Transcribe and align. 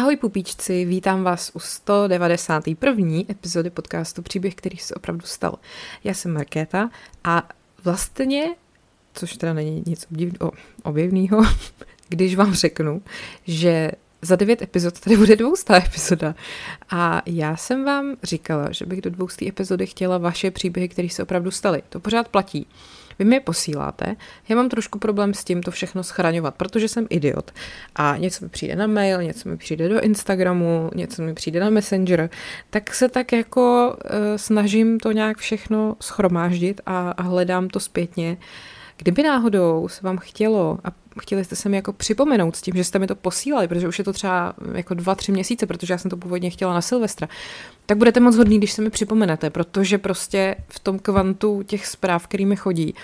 Ahoj 0.00 0.16
pupíčci, 0.16 0.84
vítám 0.84 1.22
vás 1.22 1.50
u 1.54 1.58
191. 1.58 3.06
epizody 3.30 3.70
podcastu 3.70 4.22
Příběh, 4.22 4.54
který 4.54 4.76
se 4.76 4.94
opravdu 4.94 5.26
stal. 5.26 5.58
Já 6.04 6.14
jsem 6.14 6.32
Markéta 6.32 6.90
a 7.24 7.48
vlastně, 7.84 8.44
což 9.14 9.36
teda 9.36 9.52
není 9.52 9.82
nic 9.86 10.06
objevného, 10.82 11.42
když 12.08 12.34
vám 12.34 12.54
řeknu, 12.54 13.02
že 13.46 13.90
za 14.22 14.36
devět 14.36 14.62
epizod 14.62 15.00
tady 15.00 15.16
bude 15.16 15.36
dvoustá 15.36 15.76
epizoda. 15.76 16.34
A 16.90 17.22
já 17.26 17.56
jsem 17.56 17.84
vám 17.84 18.16
říkala, 18.22 18.72
že 18.72 18.86
bych 18.86 19.00
do 19.00 19.10
dvousté 19.10 19.48
epizody 19.48 19.86
chtěla 19.86 20.18
vaše 20.18 20.50
příběhy, 20.50 20.88
které 20.88 21.08
se 21.08 21.22
opravdu 21.22 21.50
staly. 21.50 21.82
To 21.88 22.00
pořád 22.00 22.28
platí. 22.28 22.66
Vy 23.20 23.26
mi 23.26 23.36
je 23.36 23.40
posíláte, 23.40 24.16
já 24.48 24.56
mám 24.56 24.68
trošku 24.68 24.98
problém 24.98 25.34
s 25.34 25.44
tím 25.44 25.62
to 25.62 25.70
všechno 25.70 26.02
schraňovat, 26.02 26.54
protože 26.54 26.88
jsem 26.88 27.06
idiot. 27.10 27.50
A 27.96 28.16
něco 28.16 28.44
mi 28.44 28.48
přijde 28.48 28.76
na 28.76 28.86
mail, 28.86 29.22
něco 29.22 29.48
mi 29.48 29.56
přijde 29.56 29.88
do 29.88 30.00
Instagramu, 30.00 30.90
něco 30.94 31.22
mi 31.22 31.34
přijde 31.34 31.60
na 31.60 31.70
Messenger, 31.70 32.30
tak 32.70 32.94
se 32.94 33.08
tak 33.08 33.32
jako 33.32 33.96
uh, 34.04 34.10
snažím 34.36 35.00
to 35.00 35.12
nějak 35.12 35.38
všechno 35.38 35.96
schromáždit 36.00 36.80
a, 36.86 37.10
a 37.10 37.22
hledám 37.22 37.68
to 37.68 37.80
zpětně. 37.80 38.36
Kdyby 39.02 39.22
náhodou 39.22 39.88
se 39.88 40.00
vám 40.02 40.18
chtělo 40.18 40.78
a 40.84 40.88
chtěli 41.20 41.44
jste 41.44 41.56
se 41.56 41.68
mi 41.68 41.76
jako 41.76 41.92
připomenout 41.92 42.56
s 42.56 42.60
tím, 42.60 42.74
že 42.76 42.84
jste 42.84 42.98
mi 42.98 43.06
to 43.06 43.14
posílali, 43.14 43.68
protože 43.68 43.88
už 43.88 43.98
je 43.98 44.04
to 44.04 44.12
třeba 44.12 44.54
jako 44.74 44.94
dva, 44.94 45.14
tři 45.14 45.32
měsíce, 45.32 45.66
protože 45.66 45.94
já 45.94 45.98
jsem 45.98 46.10
to 46.10 46.16
původně 46.16 46.50
chtěla 46.50 46.74
na 46.74 46.80
Silvestra, 46.80 47.28
tak 47.86 47.98
budete 47.98 48.20
moc 48.20 48.36
hodný, 48.36 48.58
když 48.58 48.72
se 48.72 48.82
mi 48.82 48.90
připomenete, 48.90 49.50
protože 49.50 49.98
prostě 49.98 50.56
v 50.68 50.80
tom 50.80 50.98
kvantu 50.98 51.62
těch 51.62 51.86
zpráv, 51.86 52.26
kterými 52.26 52.56
chodí, 52.56 52.94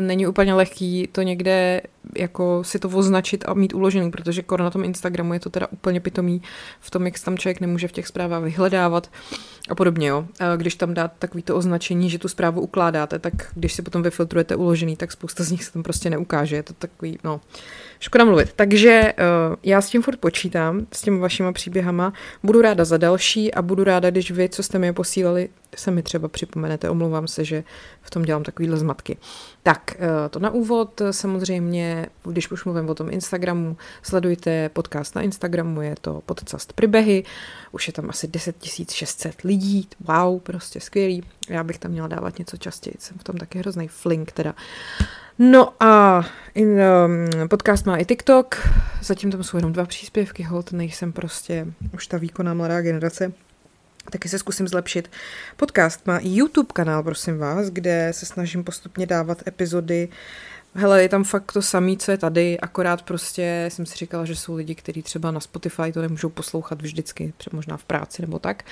není 0.00 0.26
úplně 0.26 0.54
lehký 0.54 1.08
to 1.12 1.22
někde 1.22 1.80
jako 2.16 2.64
si 2.64 2.78
to 2.78 2.88
označit 2.88 3.44
a 3.48 3.54
mít 3.54 3.74
uložený, 3.74 4.10
protože 4.10 4.42
kor 4.42 4.60
na 4.60 4.70
tom 4.70 4.84
Instagramu 4.84 5.32
je 5.32 5.40
to 5.40 5.50
teda 5.50 5.66
úplně 5.70 6.00
pitomý 6.00 6.42
v 6.80 6.90
tom, 6.90 7.06
jak 7.06 7.20
tam 7.20 7.38
člověk 7.38 7.60
nemůže 7.60 7.88
v 7.88 7.92
těch 7.92 8.06
zprávách 8.06 8.42
vyhledávat 8.42 9.10
a 9.68 9.74
podobně. 9.74 10.08
Jo. 10.08 10.26
Když 10.56 10.74
tam 10.74 10.94
dáte 10.94 11.14
takový 11.18 11.42
to 11.42 11.56
označení, 11.56 12.10
že 12.10 12.18
tu 12.18 12.28
zprávu 12.28 12.60
ukládáte, 12.60 13.18
tak 13.18 13.34
když 13.54 13.72
si 13.72 13.82
potom 13.82 14.02
vyfiltrujete 14.02 14.56
uložený, 14.56 14.96
tak 14.96 15.12
spousta 15.12 15.44
z 15.44 15.50
nich 15.50 15.64
se 15.64 15.72
tam 15.72 15.82
prostě 15.82 16.10
neukáže. 16.10 16.56
Je 16.56 16.62
to 16.62 16.72
takový, 16.72 17.18
no, 17.24 17.40
škoda 18.00 18.24
mluvit. 18.24 18.52
Takže 18.56 19.14
uh, 19.18 19.56
já 19.62 19.80
s 19.80 19.88
tím 19.88 20.02
furt 20.02 20.16
počítám, 20.16 20.86
s 20.92 21.02
těmi 21.02 21.18
vašima 21.18 21.52
příběhama. 21.52 22.12
Budu 22.42 22.60
ráda 22.60 22.84
za 22.84 22.96
další 22.96 23.54
a 23.54 23.62
budu 23.62 23.84
ráda, 23.84 24.10
když 24.10 24.30
vy, 24.30 24.48
co 24.48 24.62
jste 24.62 24.78
mi 24.78 24.86
je 24.86 24.92
posílali, 24.92 25.48
se 25.76 25.90
mi 25.90 26.02
třeba 26.02 26.28
připomenete. 26.28 26.90
Omlouvám 26.90 27.28
se, 27.28 27.44
že 27.44 27.64
v 28.02 28.10
tom 28.10 28.22
dělám 28.22 28.42
takovýhle 28.42 28.76
zmatky. 28.76 29.16
Tak, 29.62 29.96
uh, 29.98 30.06
to 30.30 30.38
na 30.38 30.50
úvod 30.50 31.02
samozřejmě 31.10 31.97
když 32.24 32.50
už 32.50 32.64
mluvím 32.64 32.88
o 32.88 32.94
tom 32.94 33.10
Instagramu, 33.10 33.76
sledujte 34.02 34.68
podcast 34.68 35.14
na 35.14 35.22
Instagramu, 35.22 35.82
je 35.82 35.94
to 36.00 36.22
podcast 36.26 36.72
Pribehy, 36.72 37.24
už 37.72 37.86
je 37.86 37.92
tam 37.92 38.10
asi 38.10 38.28
10 38.28 38.64
600 38.90 39.42
lidí, 39.42 39.88
wow, 40.00 40.40
prostě 40.40 40.80
skvělý. 40.80 41.22
Já 41.48 41.64
bych 41.64 41.78
tam 41.78 41.90
měla 41.90 42.08
dávat 42.08 42.38
něco 42.38 42.56
častěji, 42.56 42.94
jsem 42.98 43.18
v 43.18 43.24
tom 43.24 43.36
taky 43.36 43.58
hrozný 43.58 43.88
flink 43.88 44.32
teda. 44.32 44.54
No 45.38 45.82
a 45.82 46.24
in, 46.54 46.68
um, 46.68 47.48
podcast 47.48 47.86
má 47.86 47.96
i 47.96 48.04
TikTok, 48.04 48.68
zatím 49.02 49.30
tam 49.30 49.42
jsou 49.42 49.56
jenom 49.56 49.72
dva 49.72 49.86
příspěvky, 49.86 50.42
hold, 50.42 50.72
nejsem 50.72 51.12
prostě 51.12 51.66
už 51.94 52.06
ta 52.06 52.18
výkonná 52.18 52.54
mladá 52.54 52.80
generace, 52.80 53.32
taky 54.10 54.28
se 54.28 54.38
zkusím 54.38 54.68
zlepšit. 54.68 55.10
Podcast 55.56 56.06
má 56.06 56.18
i 56.18 56.28
YouTube 56.28 56.68
kanál, 56.72 57.02
prosím 57.02 57.38
vás, 57.38 57.70
kde 57.70 58.08
se 58.14 58.26
snažím 58.26 58.64
postupně 58.64 59.06
dávat 59.06 59.46
epizody 59.46 60.08
Hele, 60.74 61.02
je 61.02 61.08
tam 61.08 61.24
fakt 61.24 61.52
to 61.52 61.62
samé, 61.62 61.96
co 61.96 62.10
je 62.10 62.18
tady, 62.18 62.60
akorát 62.60 63.02
prostě 63.02 63.64
jsem 63.68 63.86
si 63.86 63.96
říkala, 63.96 64.24
že 64.24 64.36
jsou 64.36 64.54
lidi, 64.54 64.74
kteří 64.74 65.02
třeba 65.02 65.30
na 65.30 65.40
Spotify 65.40 65.92
to 65.92 66.02
nemůžou 66.02 66.28
poslouchat 66.28 66.82
vždycky, 66.82 67.32
třeba 67.36 67.56
možná 67.56 67.76
v 67.76 67.84
práci 67.84 68.22
nebo 68.22 68.38
tak, 68.38 68.64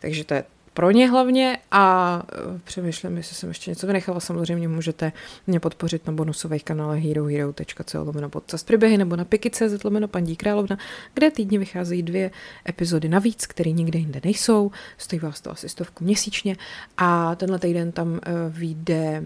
takže 0.00 0.24
to 0.24 0.34
je 0.34 0.44
pro 0.74 0.90
ně 0.90 1.10
hlavně 1.10 1.58
a 1.70 2.22
e, 2.32 2.58
přemýšlím, 2.64 3.16
jestli 3.16 3.36
jsem 3.36 3.48
ještě 3.48 3.70
něco 3.70 3.86
vynechala. 3.86 4.20
Samozřejmě 4.20 4.68
můžete 4.68 5.12
mě 5.46 5.60
podpořit 5.60 6.06
na 6.06 6.12
bonusových 6.12 6.64
kanálech 6.64 7.04
herohero.co 7.04 8.04
lomeno 8.04 8.28
podcast 8.28 8.66
příběhy 8.66 8.98
nebo 8.98 9.16
na 9.16 9.24
piky.cz 9.24 9.84
lomeno 9.84 10.08
pandí 10.08 10.36
královna, 10.36 10.78
kde 11.14 11.30
týdně 11.30 11.58
vycházejí 11.58 12.02
dvě 12.02 12.30
epizody 12.68 13.08
navíc, 13.08 13.46
které 13.46 13.70
nikde 13.70 13.98
jinde 13.98 14.20
nejsou. 14.24 14.70
Stojí 14.98 15.20
vás 15.20 15.40
to 15.40 15.50
asi 15.50 15.68
stovku 15.68 16.04
měsíčně 16.04 16.56
a 16.96 17.34
tenhle 17.34 17.58
týden 17.58 17.92
tam 17.92 18.14
e, 18.14 18.20
vyjde 18.48 19.24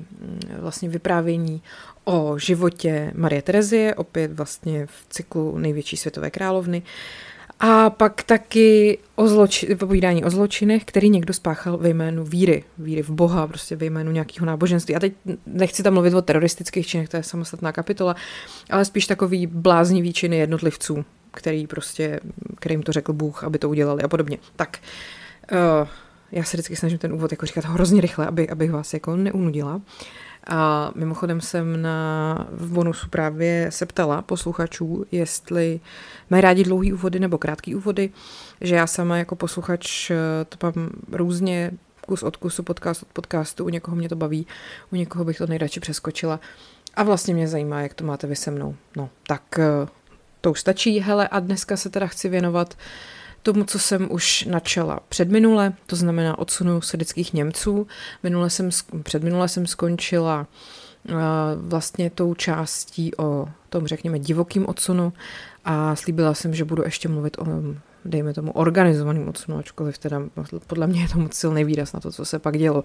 vlastně 0.59 0.89
vyprávění 0.89 1.63
o 2.05 2.39
životě 2.39 3.13
Marie 3.15 3.43
Terezie, 3.43 3.95
opět 3.95 4.33
vlastně 4.33 4.87
v 4.87 5.07
cyklu 5.11 5.59
největší 5.59 5.97
světové 5.97 6.31
královny. 6.31 6.83
A 7.61 7.91
pak 7.91 8.23
taky 8.23 8.99
o 9.15 9.25
zloči- 9.25 9.77
povídání 9.77 10.25
o 10.25 10.31
zločinech, 10.31 10.85
který 10.85 11.11
někdo 11.11 11.35
spáchal 11.35 11.77
ve 11.79 11.89
jménu 11.89 12.25
víry, 12.25 12.65
víry 12.79 13.03
v 13.03 13.11
Boha, 13.11 13.47
prostě 13.47 13.77
ve 13.77 13.87
jménu 13.87 14.11
nějakého 14.11 14.47
náboženství. 14.47 14.97
A 14.97 15.01
teď 15.01 15.13
nechci 15.47 15.83
tam 15.83 15.95
mluvit 15.95 16.15
o 16.15 16.23
teroristických 16.23 16.87
činech, 16.87 17.09
to 17.09 17.17
je 17.17 17.23
samostatná 17.23 17.73
kapitola, 17.73 18.17
ale 18.71 18.85
spíš 18.85 19.07
takový 19.07 19.47
bláznivý 19.47 20.13
činy 20.13 20.37
jednotlivců, 20.37 21.05
který 21.31 21.67
prostě, 21.67 22.21
kterým 22.57 22.83
to 22.83 22.93
řekl 22.93 23.13
Bůh, 23.13 23.45
aby 23.45 23.59
to 23.59 23.69
udělali 23.69 24.03
a 24.03 24.09
podobně. 24.09 24.39
Tak, 24.57 24.79
uh, 25.53 25.89
já 26.33 26.45
se 26.45 26.57
vždycky 26.57 26.77
snažím 26.77 26.99
ten 26.99 27.13
úvod 27.13 27.31
jako 27.31 27.47
říkat 27.47 27.65
hrozně 27.65 28.01
rychle, 28.01 28.27
aby, 28.27 28.49
abych 28.49 28.71
vás 28.71 28.95
jako 28.95 29.17
neunudila. 29.17 29.81
A 30.47 30.93
mimochodem 30.95 31.41
jsem 31.41 31.83
na, 31.83 32.49
v 32.53 32.73
bonusu 32.73 33.09
právě 33.09 33.67
se 33.71 33.87
ptala 33.87 34.23
posluchačů, 34.23 35.05
jestli 35.13 35.81
mají 36.31 36.41
rádi 36.41 36.65
dlouhý 36.65 36.93
úvody 36.93 37.21
nebo 37.21 37.39
krátký 37.39 37.75
úvody, 37.75 38.11
že 38.61 38.75
já 38.75 38.87
sama 38.87 39.17
jako 39.17 39.37
posluchač 39.37 40.11
eh, 40.11 40.17
to 40.45 40.59
mám 40.67 40.91
různě 41.13 41.71
kus 42.07 42.23
od 42.23 42.37
kusu, 42.37 42.63
podcast 42.63 43.03
od 43.03 43.09
podcastu, 43.09 43.65
u 43.65 43.69
někoho 43.69 43.97
mě 43.97 44.09
to 44.09 44.17
baví, 44.17 44.47
u 44.93 44.97
někoho 44.97 45.25
bych 45.25 45.39
to 45.39 45.47
nejradši 45.47 45.81
přeskočila. 45.81 46.41
A 46.95 47.03
vlastně 47.03 47.35
mě 47.35 47.49
zajímá, 47.49 47.81
jak 47.81 47.95
to 47.95 48.05
máte 48.05 48.27
vy 48.27 48.37
se 48.37 48.51
mnou. 48.51 48.77
No, 48.97 49.11
tak 49.27 49.59
eh, 49.59 49.89
to 50.41 50.51
už 50.51 50.61
stačí, 50.61 51.01
hele, 51.01 51.29
a 51.29 51.41
dneska 51.41 51.77
se 51.77 51.91
teda 51.91 52.07
chci 52.07 52.29
věnovat 52.29 52.75
uh, 52.75 52.81
tomu, 53.45 53.65
co 53.65 53.79
jsem 53.79 54.09
už 54.11 54.45
načala 54.45 55.01
předminule, 55.09 55.73
to 55.87 55.97
znamená 55.97 56.39
odsunu 56.39 56.81
sedických 56.81 57.35
Němců. 57.35 57.87
Minule 58.23 58.51
jsem, 58.51 58.71
předminule 59.03 59.49
jsem 59.49 59.67
skončila 59.67 60.47
uh, 61.09 61.15
vlastně 61.57 62.11
tou 62.11 62.35
částí 62.35 63.17
o 63.17 63.49
tom, 63.69 63.87
řekněme, 63.87 64.19
divokým 64.19 64.69
odsunu 64.69 65.13
a 65.65 65.97
slíbila 65.97 66.35
jsem, 66.35 66.55
že 66.55 66.65
budu 66.65 66.83
ještě 66.85 67.09
mluvit 67.09 67.39
o 67.39 67.45
dejme 68.05 68.35
tomu 68.35 68.53
organizovaným 68.53 69.29
odsunu, 69.29 69.59
ačkoliv 69.59 69.99
teda 69.99 70.23
podle 70.67 70.87
mě 70.87 71.03
je 71.03 71.09
to 71.09 71.19
moc 71.19 71.35
silný 71.35 71.65
výraz 71.65 71.93
na 71.93 72.01
to, 72.01 72.13
co 72.13 72.25
se 72.25 72.39
pak 72.39 72.59
dělo. 72.59 72.85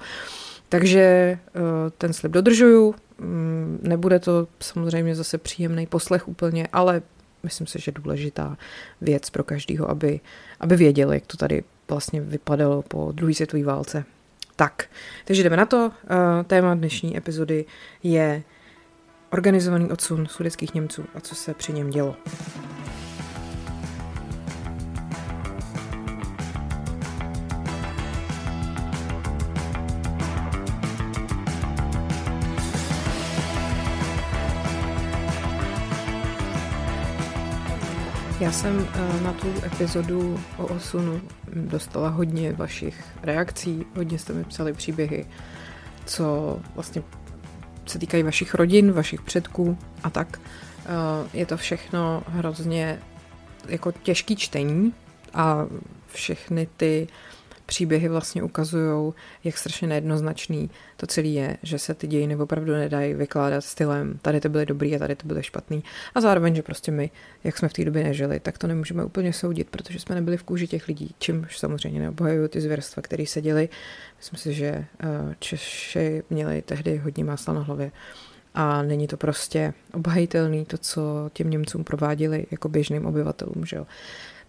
Takže 0.70 1.38
uh, 1.56 1.62
ten 1.98 2.14
slib 2.14 2.32
dodržuju, 2.32 2.96
mm, 3.18 3.80
nebude 3.84 4.20
to 4.20 4.48
samozřejmě 4.60 5.16
zase 5.16 5.38
příjemný 5.38 5.88
poslech 5.88 6.28
úplně, 6.28 6.68
ale 6.74 7.02
myslím 7.44 7.68
si, 7.68 7.80
že 7.80 7.92
důležitá 7.92 8.58
věc 9.02 9.30
pro 9.30 9.44
každého, 9.44 9.90
aby, 9.90 10.20
aby 10.60 10.76
věděl, 10.76 11.14
jak 11.14 11.26
to 11.28 11.38
tady 11.38 11.64
vlastně 11.90 12.22
vypadalo 12.22 12.82
po 12.82 13.12
druhé 13.12 13.34
světové 13.34 13.64
válce. 13.64 14.06
Tak, 14.56 14.90
takže 15.26 15.44
jdeme 15.44 15.58
na 15.58 15.66
to. 15.66 15.78
Uh, 15.86 15.92
téma 16.48 16.76
dnešní 16.76 17.18
epizody 17.18 17.66
je 18.04 18.44
organizovaný 19.30 19.92
odsun 19.92 20.28
sudeckých 20.28 20.74
Němců 20.74 21.06
a 21.16 21.20
co 21.20 21.36
se 21.36 21.54
při 21.54 21.74
něm 21.74 21.90
dělo. 21.90 22.16
Já 38.50 38.54
jsem 38.54 38.88
eh, 38.94 39.22
na 39.22 39.34
tu 39.34 39.54
epizodu 39.66 40.40
o 40.58 40.66
osunu 40.66 41.22
dostala 41.54 42.10
hodně 42.10 42.54
vašich 42.54 43.04
reakcí, 43.22 43.86
hodně 43.96 44.20
jste 44.20 44.34
mi 44.34 44.44
psali 44.44 44.74
příběhy, 44.74 45.26
co 46.06 46.60
vlastně 46.76 47.04
se 47.86 48.00
týkají 48.00 48.24
vašich 48.24 48.54
rodin, 48.54 48.92
vašich 48.92 49.22
předků 49.22 49.78
a 50.04 50.10
tak. 50.10 50.42
Eh, 50.86 50.90
je 51.34 51.46
to 51.46 51.58
všechno 51.58 52.24
hrozně 52.28 53.00
jako 53.68 53.92
těžký 53.92 54.36
čtení 54.36 54.94
a 55.34 55.66
všechny 56.08 56.68
ty 56.78 57.08
příběhy 57.70 58.10
vlastně 58.10 58.44
ukazují, 58.44 59.14
jak 59.44 59.58
strašně 59.58 59.88
nejednoznačný 59.88 60.70
to 60.98 61.08
celé 61.08 61.28
je, 61.28 61.58
že 61.64 61.80
se 61.80 61.94
ty 61.94 62.08
dějiny 62.08 62.36
opravdu 62.36 62.74
nedají 62.74 63.14
vykládat 63.14 63.62
stylem 63.62 64.20
tady 64.22 64.40
to 64.40 64.50
byly 64.50 64.66
dobrý 64.66 64.96
a 64.96 65.00
tady 65.00 65.16
to 65.16 65.28
byly 65.28 65.44
špatný. 65.44 65.84
A 66.16 66.22
zároveň, 66.22 66.56
že 66.56 66.62
prostě 66.62 66.92
my, 66.92 67.12
jak 67.44 67.58
jsme 67.58 67.70
v 67.70 67.74
té 67.74 67.86
době 67.86 68.04
nežili, 68.04 68.40
tak 68.40 68.58
to 68.58 68.68
nemůžeme 68.68 69.06
úplně 69.06 69.34
soudit, 69.34 69.70
protože 69.70 70.00
jsme 70.00 70.16
nebyli 70.16 70.38
v 70.38 70.44
kůži 70.44 70.68
těch 70.68 70.88
lidí, 70.88 71.16
čímž 71.20 71.60
samozřejmě 71.60 72.00
neobhajují 72.00 72.50
ty 72.50 72.62
zvěrstva, 72.62 73.02
které 73.02 73.26
se 73.26 73.42
děly. 73.42 73.70
Myslím 74.18 74.40
si, 74.40 74.54
že 74.54 74.68
eh, 74.68 74.86
Češi 75.40 76.24
měli 76.30 76.62
tehdy 76.62 76.98
hodně 76.98 77.24
másla 77.24 77.54
na 77.54 77.62
hlavě 77.62 77.92
a 78.54 78.82
není 78.82 79.08
to 79.08 79.18
prostě 79.18 79.74
obhajitelný 79.94 80.66
to, 80.66 80.78
co 80.78 81.30
těm 81.34 81.50
Němcům 81.50 81.84
prováděli 81.84 82.46
jako 82.52 82.70
běžným 82.70 83.06
obyvatelům. 83.06 83.66
Že 83.66 83.76
jo. 83.76 83.86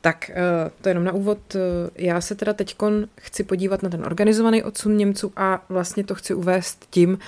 Tak, 0.00 0.30
eh, 0.30 0.70
to 0.80 0.88
je 0.88 0.90
jenom 0.90 1.04
na 1.04 1.12
úvod. 1.12 1.56
Já 1.94 2.20
se 2.20 2.34
teda 2.34 2.52
teď 2.52 2.76
chci 3.20 3.44
podívat 3.44 3.82
na 3.82 3.88
ten 3.88 4.04
organizovaný 4.04 4.62
odsun 4.62 4.96
Němců 4.96 5.32
a 5.36 5.64
vlastně 5.68 6.04
to 6.04 6.14
chci 6.14 6.34
uvést 6.34 6.86
tím, 6.90 7.18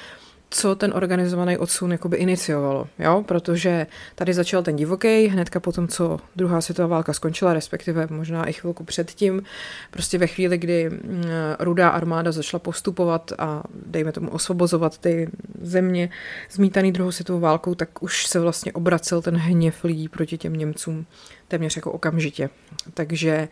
co 0.52 0.74
ten 0.74 0.92
organizovaný 0.94 1.58
odsun 1.58 1.92
jakoby 1.92 2.16
iniciovalo, 2.16 2.88
jo? 2.98 3.24
protože 3.28 3.86
tady 4.14 4.34
začal 4.34 4.62
ten 4.62 4.76
divoký, 4.76 5.26
hnedka 5.26 5.60
po 5.60 5.72
tom, 5.72 5.88
co 5.88 6.18
druhá 6.36 6.60
světová 6.60 6.88
válka 6.88 7.12
skončila, 7.12 7.54
respektive 7.54 8.06
možná 8.10 8.48
i 8.48 8.52
chvilku 8.52 8.84
předtím, 8.84 9.42
prostě 9.90 10.18
ve 10.18 10.26
chvíli, 10.26 10.58
kdy 10.58 10.90
mm, 10.90 11.24
rudá 11.58 11.88
armáda 11.88 12.32
začala 12.32 12.58
postupovat 12.58 13.32
a 13.38 13.62
dejme 13.86 14.12
tomu 14.12 14.30
osvobozovat 14.30 14.98
ty 14.98 15.30
země 15.62 16.10
zmítaný 16.50 16.92
druhou 16.92 17.12
světovou 17.12 17.40
válkou, 17.40 17.74
tak 17.74 18.02
už 18.02 18.26
se 18.26 18.40
vlastně 18.40 18.72
obracel 18.72 19.22
ten 19.22 19.36
hněv 19.36 19.84
lidí 19.84 20.08
proti 20.08 20.38
těm 20.38 20.52
Němcům 20.52 21.06
téměř 21.48 21.76
jako 21.76 21.92
okamžitě. 21.92 22.50
Takže 22.94 23.48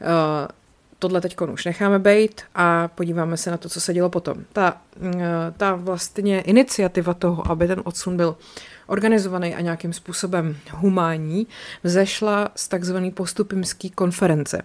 uh, 0.00 0.08
tohle 1.02 1.20
teď 1.20 1.36
už 1.40 1.64
necháme 1.64 1.98
být 1.98 2.42
a 2.54 2.88
podíváme 2.88 3.36
se 3.36 3.50
na 3.50 3.56
to, 3.56 3.68
co 3.68 3.80
se 3.80 3.94
dělo 3.94 4.10
potom. 4.10 4.36
Ta, 4.52 4.76
mm, 5.00 5.12
ta 5.56 5.74
vlastně 5.74 6.40
iniciativa 6.40 7.14
toho, 7.14 7.50
aby 7.50 7.66
ten 7.66 7.82
odsun 7.84 8.16
byl 8.16 8.36
organizovaný 8.86 9.54
a 9.54 9.60
nějakým 9.60 9.92
způsobem 9.92 10.56
humánní, 10.70 11.46
vzešla 11.82 12.50
z 12.54 12.68
takzvané 12.68 13.10
postupimské 13.10 13.88
konference. 13.88 14.62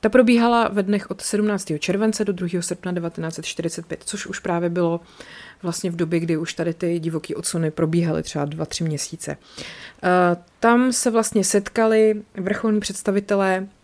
Ta 0.00 0.08
probíhala 0.08 0.68
ve 0.68 0.82
dnech 0.82 1.10
od 1.10 1.20
17. 1.20 1.78
července 1.78 2.24
do 2.24 2.32
2. 2.32 2.62
srpna 2.62 2.92
1945, 2.92 4.02
což 4.04 4.26
už 4.26 4.38
právě 4.38 4.68
bylo 4.68 5.00
vlastně 5.62 5.90
v 5.90 5.96
době, 5.96 6.20
kdy 6.20 6.36
už 6.36 6.54
tady 6.54 6.74
ty 6.74 6.98
divoký 6.98 7.34
odsuny 7.34 7.70
probíhaly 7.70 8.22
třeba 8.22 8.44
dva, 8.44 8.64
tři 8.66 8.84
měsíce. 8.84 9.36
Eh, 10.02 10.36
tam 10.60 10.92
se 10.92 11.10
vlastně 11.10 11.44
setkali 11.44 12.22
vrcholní 12.34 12.80
představitelé 12.80 13.66
Eh, 13.66 13.79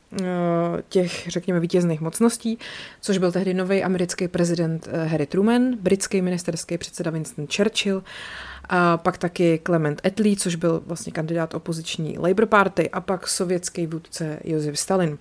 těch, 0.89 1.29
řekněme, 1.29 1.61
vítězných 1.61 2.01
mocností, 2.01 2.59
což 3.01 3.19
byl 3.19 3.33
tehdy 3.33 3.55
nový 3.55 3.85
americký 3.85 4.29
prezident 4.29 4.89
eh, 4.91 5.05
Harry 5.05 5.27
Truman, 5.27 5.77
britský 5.81 6.23
ministerský 6.23 6.79
předseda 6.79 7.11
Winston 7.11 7.47
Churchill, 7.57 8.03
a 8.69 8.97
pak 8.97 9.19
taky 9.19 9.61
Clement 9.67 10.01
Attlee, 10.07 10.37
což 10.37 10.55
byl 10.55 10.83
vlastně 10.87 11.13
kandidát 11.13 11.55
opoziční 11.55 12.19
Labour 12.19 12.47
Party 12.47 12.91
a 12.91 13.01
pak 13.01 13.29
sovětský 13.29 13.87
vůdce 13.87 14.39
Josef 14.45 14.79
Stalin. 14.79 15.19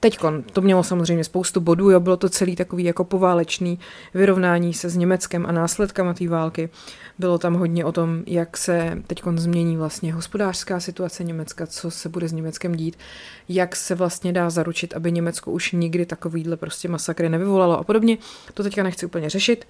Teďkon, 0.00 0.42
to 0.42 0.60
mělo 0.60 0.82
samozřejmě 0.82 1.24
spoustu 1.24 1.60
bodů, 1.60 1.90
jo, 1.90 2.00
bylo 2.00 2.16
to 2.16 2.28
celý 2.28 2.56
takový 2.56 2.84
jako 2.84 3.04
poválečný 3.04 3.78
vyrovnání 4.14 4.74
se 4.74 4.88
s 4.88 4.96
Německem 4.96 5.46
a 5.46 5.52
následkama 5.52 6.14
té 6.14 6.28
války. 6.28 6.68
Bylo 7.18 7.38
tam 7.38 7.54
hodně 7.54 7.84
o 7.84 7.92
tom, 7.92 8.22
jak 8.26 8.56
se 8.56 8.98
teďkon 9.06 9.38
změní 9.38 9.76
vlastně 9.76 10.12
hospodářská 10.12 10.80
situace 10.80 11.24
Německa, 11.24 11.66
co 11.66 11.90
se 11.90 12.08
bude 12.08 12.28
s 12.28 12.32
Německem 12.32 12.74
dít, 12.74 12.98
jak 13.48 13.76
se 13.76 13.94
vlastně 13.94 14.32
dá 14.32 14.50
zaručit, 14.50 14.96
aby 14.96 15.12
Německo 15.12 15.50
už 15.50 15.72
nikdy 15.72 16.06
takovýhle 16.06 16.56
prostě 16.56 16.88
masakry 16.88 17.28
nevyvolalo 17.28 17.78
a 17.78 17.84
podobně. 17.84 18.18
To 18.54 18.62
teďka 18.62 18.82
nechci 18.82 19.06
úplně 19.06 19.30
řešit, 19.30 19.68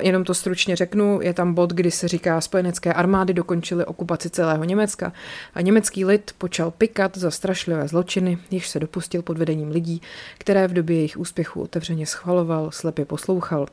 jenom 0.00 0.24
to 0.24 0.34
stručně 0.34 0.76
řeknu. 0.76 1.20
Je 1.22 1.34
tam 1.34 1.54
bod, 1.54 1.70
kdy 1.72 1.90
se 1.90 2.08
říká, 2.08 2.40
spojenecké 2.40 2.92
armády 2.92 3.34
dokončily 3.34 3.84
okupaci 3.84 4.30
celého 4.30 4.64
Německa 4.64 5.12
a 5.54 5.60
německý 5.60 6.04
lid 6.04 6.30
počal 6.38 6.70
pikat 6.70 7.16
za 7.16 7.30
strašlivé 7.30 7.88
zločiny, 7.88 8.38
jež 8.50 8.68
se 8.68 8.80
dopustil 8.86 9.22
pod 9.22 9.38
vedením 9.38 9.70
lidí, 9.70 10.02
které 10.38 10.68
v 10.68 10.72
době 10.72 10.96
jejich 10.96 11.16
úspěchu 11.16 11.62
otevřeně 11.62 12.06
schvaloval, 12.06 12.70
slepě 12.70 13.04
poslouchal. 13.04 13.66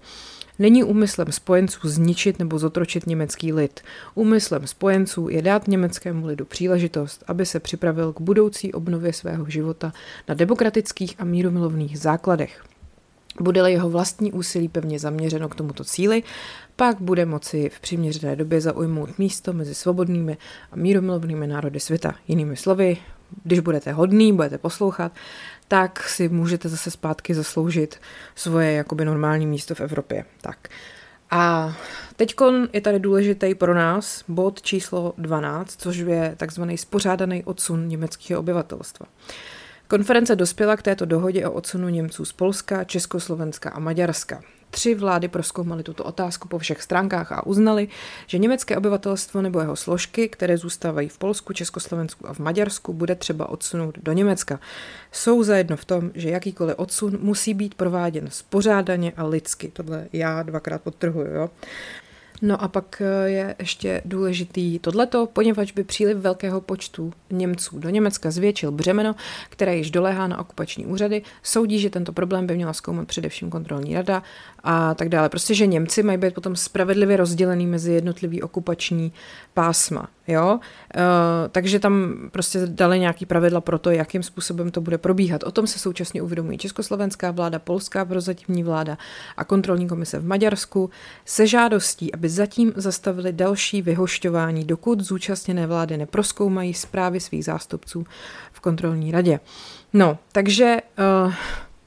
Není 0.60 0.83
úmyslem 0.83 1.31
spojenců 1.31 1.89
zničit 1.89 2.39
nebo 2.39 2.60
zotročit 2.60 3.07
německý 3.07 3.54
lid. 3.54 3.81
Úmyslem 4.15 4.68
spojenců 4.68 5.30
je 5.30 5.42
dát 5.42 5.68
německému 5.68 6.27
lidu 6.27 6.45
příležitost, 6.45 7.24
aby 7.27 7.45
se 7.45 7.60
připravil 7.60 8.13
k 8.13 8.21
budoucí 8.21 8.74
obnově 8.74 9.13
svého 9.13 9.50
života 9.50 9.94
na 10.27 10.36
demokratických 10.36 11.15
a 11.18 11.24
mírumilovných 11.24 12.00
základech. 12.00 12.63
Bude-li 13.39 13.71
jeho 13.71 13.89
vlastní 13.89 14.31
úsilí 14.31 14.68
pevně 14.68 15.00
zaměřeno 15.00 15.50
k 15.50 15.56
tomuto 15.56 15.83
cíli, 15.83 16.24
pak 16.75 17.01
bude 17.01 17.25
moci 17.25 17.69
v 17.69 17.80
přiměřené 17.80 18.36
době 18.36 18.62
zaujmout 18.62 19.19
místo 19.19 19.54
mezi 19.54 19.75
svobodnými 19.75 20.38
a 20.71 20.75
míromilovnými 20.75 21.48
národy 21.48 21.80
světa. 21.80 22.15
Jinými 22.27 22.56
slovy, 22.56 22.98
když 23.44 23.60
budete 23.60 23.92
hodný, 23.92 24.34
budete 24.34 24.58
poslouchat, 24.58 25.12
tak 25.68 26.10
si 26.10 26.30
můžete 26.30 26.70
zase 26.70 26.92
zpátky 26.92 27.34
zasloužit 27.34 28.00
svoje 28.36 28.72
jakoby 28.72 29.06
normální 29.06 29.48
místo 29.48 29.76
v 29.76 29.82
Evropě. 29.82 30.26
Tak. 30.42 30.70
A 31.32 31.74
teď 32.16 32.36
je 32.74 32.82
tady 32.82 33.00
důležitý 33.00 33.56
pro 33.56 33.74
nás 33.74 34.24
bod 34.28 34.62
číslo 34.62 35.14
12, 35.18 35.82
což 35.82 35.98
je 35.98 36.34
takzvaný 36.38 36.78
spořádaný 36.78 37.44
odsun 37.44 37.88
německého 37.88 38.40
obyvatelstva. 38.40 39.06
Konference 39.88 40.36
dospěla 40.36 40.78
k 40.78 40.82
této 40.82 41.06
dohodě 41.06 41.48
o 41.48 41.52
odsunu 41.52 41.90
Němců 41.90 42.26
z 42.26 42.34
Polska, 42.34 42.84
Československa 42.84 43.70
a 43.70 43.80
Maďarska. 43.80 44.42
Tři 44.74 44.96
vlády 44.96 45.28
proskoumaly 45.28 45.84
tuto 45.84 46.04
otázku 46.04 46.48
po 46.48 46.60
všech 46.60 46.81
stránkách 46.81 47.31
a 47.31 47.46
uznali, 47.46 47.88
že 48.28 48.38
německé 48.38 48.78
obyvatelstvo 48.78 49.42
nebo 49.42 49.60
jeho 49.60 49.75
složky, 49.75 50.30
které 50.30 50.58
zůstávají 50.58 51.10
v 51.10 51.18
Polsku, 51.18 51.54
Československu 51.54 52.28
a 52.30 52.34
v 52.34 52.40
Maďarsku, 52.40 52.94
bude 52.94 53.16
třeba 53.16 53.50
odsunout 53.50 53.98
do 54.04 54.14
Německa. 54.14 54.60
Jsou 55.12 55.44
zajedno 55.44 55.78
v 55.78 55.86
tom, 55.86 56.12
že 56.14 56.30
jakýkoliv 56.30 56.75
odsun 56.78 57.18
musí 57.22 57.54
být 57.54 57.75
prováděn 57.75 58.28
spořádaně 58.31 59.14
a 59.18 59.24
lidsky. 59.24 59.68
Tohle 59.68 60.08
já 60.14 60.44
dvakrát 60.44 60.81
podtrhuju. 60.81 61.28
Jo? 61.28 61.50
No 62.45 62.63
a 62.63 62.68
pak 62.68 63.01
eh, 63.01 63.30
je 63.30 63.56
ještě 63.60 64.01
důležitý 64.06 64.80
tohleto, 64.80 65.25
poněvadž 65.25 65.72
by 65.72 65.84
příliv 65.84 66.18
velkého 66.18 66.62
počtu 66.62 67.13
Němců 67.31 67.80
do 67.80 67.90
Německa 67.90 68.31
zvětšil 68.31 68.72
břemeno, 68.72 69.16
které 69.50 69.78
již 69.78 69.92
doléhá 69.92 70.28
na 70.28 70.40
okupační 70.40 70.86
úřady, 70.86 71.22
soudí, 71.44 71.80
že 71.80 71.90
tento 71.90 72.13
problém 72.13 72.48
by 72.48 72.56
měla 72.56 72.74
zkoumat 72.74 73.07
především 73.07 73.50
kontrolní 73.50 73.94
rada 73.94 74.24
a 74.63 74.94
tak 74.94 75.10
dále. 75.10 75.30
Prostě, 75.30 75.54
že 75.54 75.68
Němci 75.68 76.04
mají 76.04 76.18
být 76.18 76.34
potom 76.34 76.56
spravedlivě 76.56 77.18
rozdělený 77.18 77.68
mezi 77.68 77.92
jednotlivý 77.92 78.42
okupační 78.42 79.13
pásma. 79.54 80.10
Jo? 80.28 80.60
E, 80.96 81.00
takže 81.50 81.80
tam 81.80 82.13
prostě 82.31 82.60
dali 82.66 83.00
nějaký 83.00 83.25
pravidla 83.25 83.62
pro 83.62 83.80
to, 83.80 83.89
jakým 83.89 84.24
způsobem 84.24 84.72
to 84.72 84.81
bude 84.81 84.98
probíhat. 84.98 85.44
O 85.44 85.51
tom 85.51 85.68
se 85.68 85.80
současně 85.80 86.22
uvědomují 86.22 86.57
československá 86.57 87.31
vláda, 87.31 87.60
polská 87.60 88.06
prozatímní 88.06 88.63
vláda 88.63 88.98
a 89.38 89.44
kontrolní 89.44 89.88
komise 89.88 90.19
v 90.19 90.25
Maďarsku 90.25 90.89
se 91.25 91.48
žádostí, 91.48 92.13
aby 92.13 92.30
zatím 92.34 92.74
zastavili 92.76 93.34
další 93.34 93.82
vyhošťování, 93.82 94.66
dokud 94.66 95.00
zúčastněné 95.00 95.68
vlády 95.68 95.98
neproskoumají 95.98 96.74
zprávy 96.74 97.20
svých 97.20 97.46
zástupců 97.46 98.06
v 98.52 98.60
kontrolní 98.60 99.12
radě. 99.12 99.40
No, 99.94 100.18
takže 100.32 100.78
uh, 101.25 101.34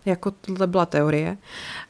jako 0.04 0.30
tohle 0.30 0.66
byla 0.66 0.86
teorie. 0.86 1.36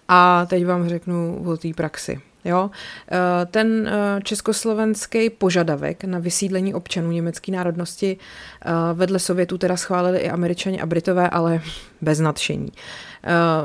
A 0.09 0.47
teď 0.47 0.67
vám 0.67 0.89
řeknu 0.89 1.43
o 1.47 1.57
té 1.57 1.69
praxi. 1.75 2.21
Jo? 2.47 2.71
Eh, 3.11 3.47
ten 3.47 3.89
eh, 3.89 4.21
československý 4.23 5.31
požadavek 5.31 6.05
na 6.05 6.19
vysídlení 6.19 6.75
občanů 6.75 7.11
německé 7.11 7.53
národnosti 7.53 8.17
eh, 8.17 8.71
vedle 8.95 9.19
Sovětů 9.19 9.59
teda 9.59 9.77
schválili 9.77 10.19
i 10.19 10.31
američani 10.31 10.81
a 10.81 10.87
Britové, 10.87 11.31
ale 11.31 11.61
bez 12.01 12.19
nadšení. 12.19 12.73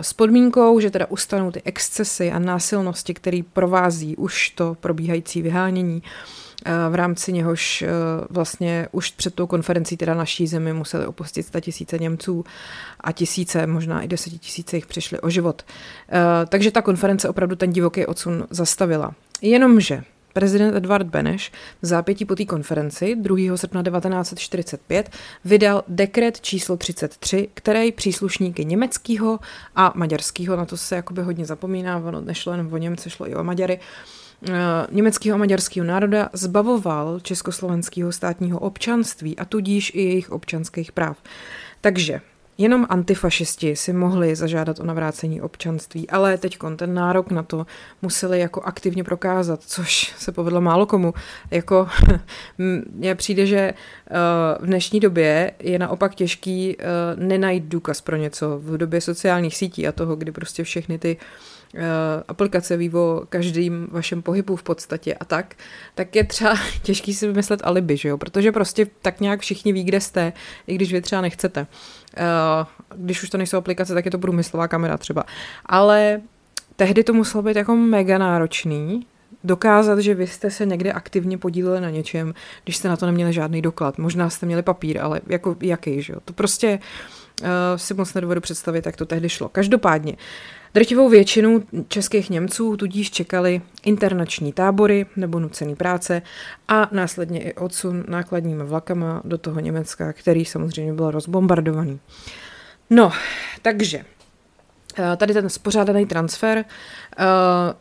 S 0.02 0.14
podmínkou, 0.14 0.80
že 0.80 0.92
teda 0.92 1.06
ustanou 1.10 1.52
ty 1.52 1.62
excesy 1.66 2.32
a 2.32 2.40
násilnosti, 2.40 3.14
které 3.14 3.42
provází 3.54 4.16
už 4.16 4.50
to 4.50 4.78
probíhající 4.80 5.42
vyhánění, 5.42 6.04
v 6.90 6.96
rámci 6.96 7.34
něhož 7.34 7.84
vlastně 8.30 8.88
už 8.92 9.12
před 9.12 9.36
tou 9.36 9.48
konferencí 9.48 9.98
teda 9.98 10.14
naší 10.14 10.48
zemi 10.48 10.74
museli 10.74 11.06
opustit 11.06 11.62
tisíce 11.62 11.98
Němců 11.98 12.46
a 13.00 13.12
tisíce, 13.12 13.68
možná 13.68 14.02
i 14.02 14.08
tisíce 14.40 14.76
jich 14.76 14.86
přišli 14.86 15.20
o 15.20 15.30
život. 15.30 15.66
Takže 16.50 16.72
ta 16.72 16.82
konference 16.82 17.30
opravdu 17.30 17.56
ten 17.56 17.72
divoký 17.72 18.06
odsun 18.06 18.48
zastavila. 18.50 19.14
Jenomže 19.42 20.04
prezident 20.34 20.76
Edvard 20.76 21.08
Beneš 21.08 21.52
v 21.82 21.86
zápětí 21.86 22.26
po 22.26 22.36
té 22.36 22.46
konferenci 22.46 23.16
2. 23.16 23.58
srpna 23.58 23.84
1945 23.84 25.10
vydal 25.46 25.84
dekret 25.88 26.42
číslo 26.42 26.78
33, 26.78 27.48
který 27.54 27.92
příslušníky 27.92 28.66
německého 28.66 29.40
a 29.76 29.94
maďarského, 29.96 30.56
na 30.56 30.66
to 30.66 30.78
se 30.78 30.96
jakoby 30.96 31.22
hodně 31.22 31.46
zapomíná, 31.46 31.98
ono 31.98 32.22
nešlo 32.22 32.54
jen 32.54 32.70
o 32.72 32.78
Němce, 32.78 33.10
šlo 33.10 33.30
i 33.30 33.36
o 33.36 33.44
Maďary, 33.44 33.80
Eh, 33.80 34.21
německého 34.92 35.36
a 35.36 35.38
maďarského 35.38 35.88
národa 35.88 36.30
zbavoval 36.34 37.20
československého 37.20 38.12
státního 38.12 38.60
občanství 38.60 39.38
a 39.38 39.46
tudíž 39.46 39.92
i 39.96 40.02
jejich 40.02 40.32
občanských 40.32 40.92
práv. 40.92 41.18
Takže 41.82 42.22
Jenom 42.62 42.86
antifašisti 42.90 43.76
si 43.76 43.94
mohli 43.94 44.36
zažádat 44.36 44.80
o 44.80 44.84
navrácení 44.84 45.42
občanství, 45.42 46.10
ale 46.10 46.38
teď 46.38 46.58
ten 46.76 46.94
nárok 46.94 47.32
na 47.32 47.44
to 47.44 47.66
museli 48.02 48.40
jako 48.40 48.62
aktivně 48.62 49.04
prokázat, 49.04 49.64
což 49.64 50.14
se 50.18 50.32
povedlo 50.32 50.62
málo 50.62 50.86
komu. 50.86 51.14
Jako, 51.52 51.88
mně 52.94 53.16
přijde, 53.16 53.46
že 53.46 53.58
eh, 53.58 53.74
v 54.60 54.66
dnešní 54.66 55.00
době 55.00 55.52
je 55.60 55.80
naopak 55.80 56.16
těžký 56.16 56.76
eh, 56.80 56.86
nenajít 57.16 57.64
důkaz 57.64 58.02
pro 58.02 58.16
něco 58.16 58.60
v 58.60 58.78
době 58.78 59.02
sociálních 59.02 59.58
sítí 59.58 59.88
a 59.88 59.92
toho, 59.92 60.16
kdy 60.16 60.32
prostě 60.32 60.64
všechny 60.64 61.00
ty 61.00 61.18
aplikace 62.28 62.78
ví 62.78 62.94
o 62.94 63.24
každým 63.30 63.88
vašem 63.92 64.22
pohybu 64.22 64.56
v 64.56 64.64
podstatě 64.64 65.14
a 65.14 65.26
tak, 65.26 65.56
tak 65.96 66.16
je 66.16 66.24
třeba 66.24 66.56
těžký 66.84 67.14
si 67.14 67.28
vymyslet 67.28 67.60
alibi, 67.64 67.98
že 67.98 68.10
jo? 68.10 68.18
Protože 68.18 68.52
prostě 68.52 68.88
tak 69.02 69.20
nějak 69.20 69.40
všichni 69.40 69.74
ví, 69.74 69.84
kde 69.84 70.02
jste, 70.02 70.34
i 70.68 70.76
když 70.76 70.94
vy 70.94 71.02
třeba 71.02 71.22
nechcete. 71.22 71.68
Uh, 72.20 72.96
když 72.96 73.24
už 73.24 73.30
to 73.30 73.38
nejsou 73.38 73.58
aplikace, 73.58 73.94
tak 73.94 74.06
je 74.06 74.12
to 74.12 74.20
průmyslová 74.20 74.68
kamera 74.68 74.98
třeba. 74.98 75.24
Ale 75.66 76.22
tehdy 76.76 77.04
to 77.04 77.14
muselo 77.14 77.44
být 77.44 77.56
jako 77.56 77.76
mega 77.76 78.18
náročný, 78.18 79.06
dokázat, 79.44 80.00
že 80.00 80.14
vy 80.14 80.28
jste 80.28 80.52
se 80.52 80.66
někde 80.66 80.92
aktivně 80.92 81.38
podíleli 81.38 81.82
na 81.82 81.90
něčem, 81.90 82.34
když 82.64 82.78
jste 82.78 82.90
na 82.90 82.98
to 82.98 83.06
neměli 83.06 83.34
žádný 83.34 83.62
doklad. 83.62 83.98
Možná 83.98 84.30
jste 84.30 84.46
měli 84.46 84.62
papír, 84.64 85.02
ale 85.02 85.22
jako 85.28 85.56
jaký, 85.62 86.02
že 86.02 86.14
jo? 86.14 86.20
To 86.26 86.34
prostě 86.34 86.80
uh, 87.42 87.48
si 87.76 87.94
moc 87.94 88.14
nedovedu 88.14 88.42
představit, 88.42 88.86
jak 88.86 88.96
to 88.96 89.06
tehdy 89.06 89.30
šlo. 89.30 89.50
Každopádně, 89.50 90.16
Drtivou 90.74 91.10
většinu 91.10 91.64
českých 91.88 92.30
Němců 92.30 92.78
tudíž 92.78 93.12
čekali 93.12 93.62
internační 93.84 94.54
tábory 94.54 95.06
nebo 95.16 95.40
nucený 95.40 95.76
práce 95.76 96.22
a 96.68 96.90
následně 96.92 97.44
i 97.44 97.54
odsun 97.54 98.04
nákladními 98.08 98.64
vlakama 98.64 99.22
do 99.26 99.38
toho 99.38 99.60
Německa, 99.60 100.14
který 100.14 100.46
samozřejmě 100.46 100.94
byl 100.94 101.12
rozbombardovaný. 101.12 102.00
No, 102.90 103.12
takže 103.62 104.06
Eh, 105.00 105.18
tady 105.18 105.34
ten 105.34 105.50
spořádaný 105.50 106.06
transfer 106.06 106.58
eh, 106.58 107.26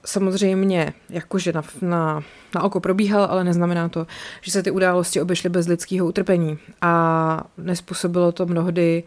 samozřejmě 0.05 0.93
jakože 1.11 1.53
na, 1.53 1.63
na, 1.83 2.23
na 2.55 2.63
oko 2.63 2.81
probíhal, 2.81 3.25
ale 3.31 3.45
neznamená 3.45 3.89
to, 3.89 4.07
že 4.41 4.53
se 4.53 4.63
ty 4.63 4.71
události 4.71 5.21
obešly 5.21 5.51
bez 5.51 5.67
lidského 5.67 6.07
utrpení 6.07 6.59
a 6.81 7.45
nespůsobilo 7.59 8.33
to 8.33 8.47
mnohdy 8.47 9.03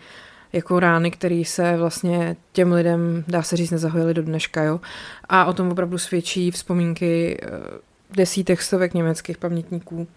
jako 0.53 0.79
rány, 0.79 1.11
které 1.11 1.43
se 1.45 1.77
vlastně 1.77 2.35
těm 2.51 2.71
lidem, 2.71 3.23
dá 3.27 3.43
se 3.43 3.57
říct, 3.57 3.71
nezahojily 3.71 4.13
do 4.13 4.23
dneška. 4.23 4.63
Jo? 4.63 4.79
A 5.29 5.45
o 5.45 5.53
tom 5.53 5.71
opravdu 5.71 5.97
svědčí 5.97 6.51
vzpomínky 6.51 7.37
eh, 7.43 7.47
desítek, 8.15 8.61
stovek 8.61 8.93
německých 8.93 9.37
pamětníků. 9.37 10.07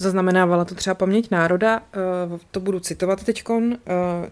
Zaznamenávala 0.00 0.64
to 0.64 0.74
třeba 0.74 0.94
paměť 0.94 1.30
národa, 1.30 1.82
eh, 1.94 2.38
to 2.50 2.60
budu 2.60 2.80
citovat 2.80 3.24
teď, 3.24 3.44
eh, 3.50 3.76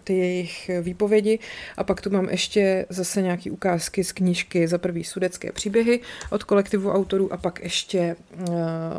ty 0.03 0.17
jejich 0.17 0.71
výpovědi 0.81 1.39
a 1.77 1.83
pak 1.83 2.01
tu 2.01 2.09
mám 2.09 2.29
ještě 2.29 2.85
zase 2.89 3.21
nějaký 3.21 3.51
ukázky 3.51 4.03
z 4.03 4.11
knížky 4.11 4.67
za 4.67 4.77
prvý 4.77 5.03
sudecké 5.03 5.51
příběhy 5.51 5.99
od 6.31 6.43
kolektivu 6.43 6.91
autorů 6.91 7.33
a 7.33 7.37
pak 7.37 7.59
ještě 7.63 7.99
eh, 7.99 8.45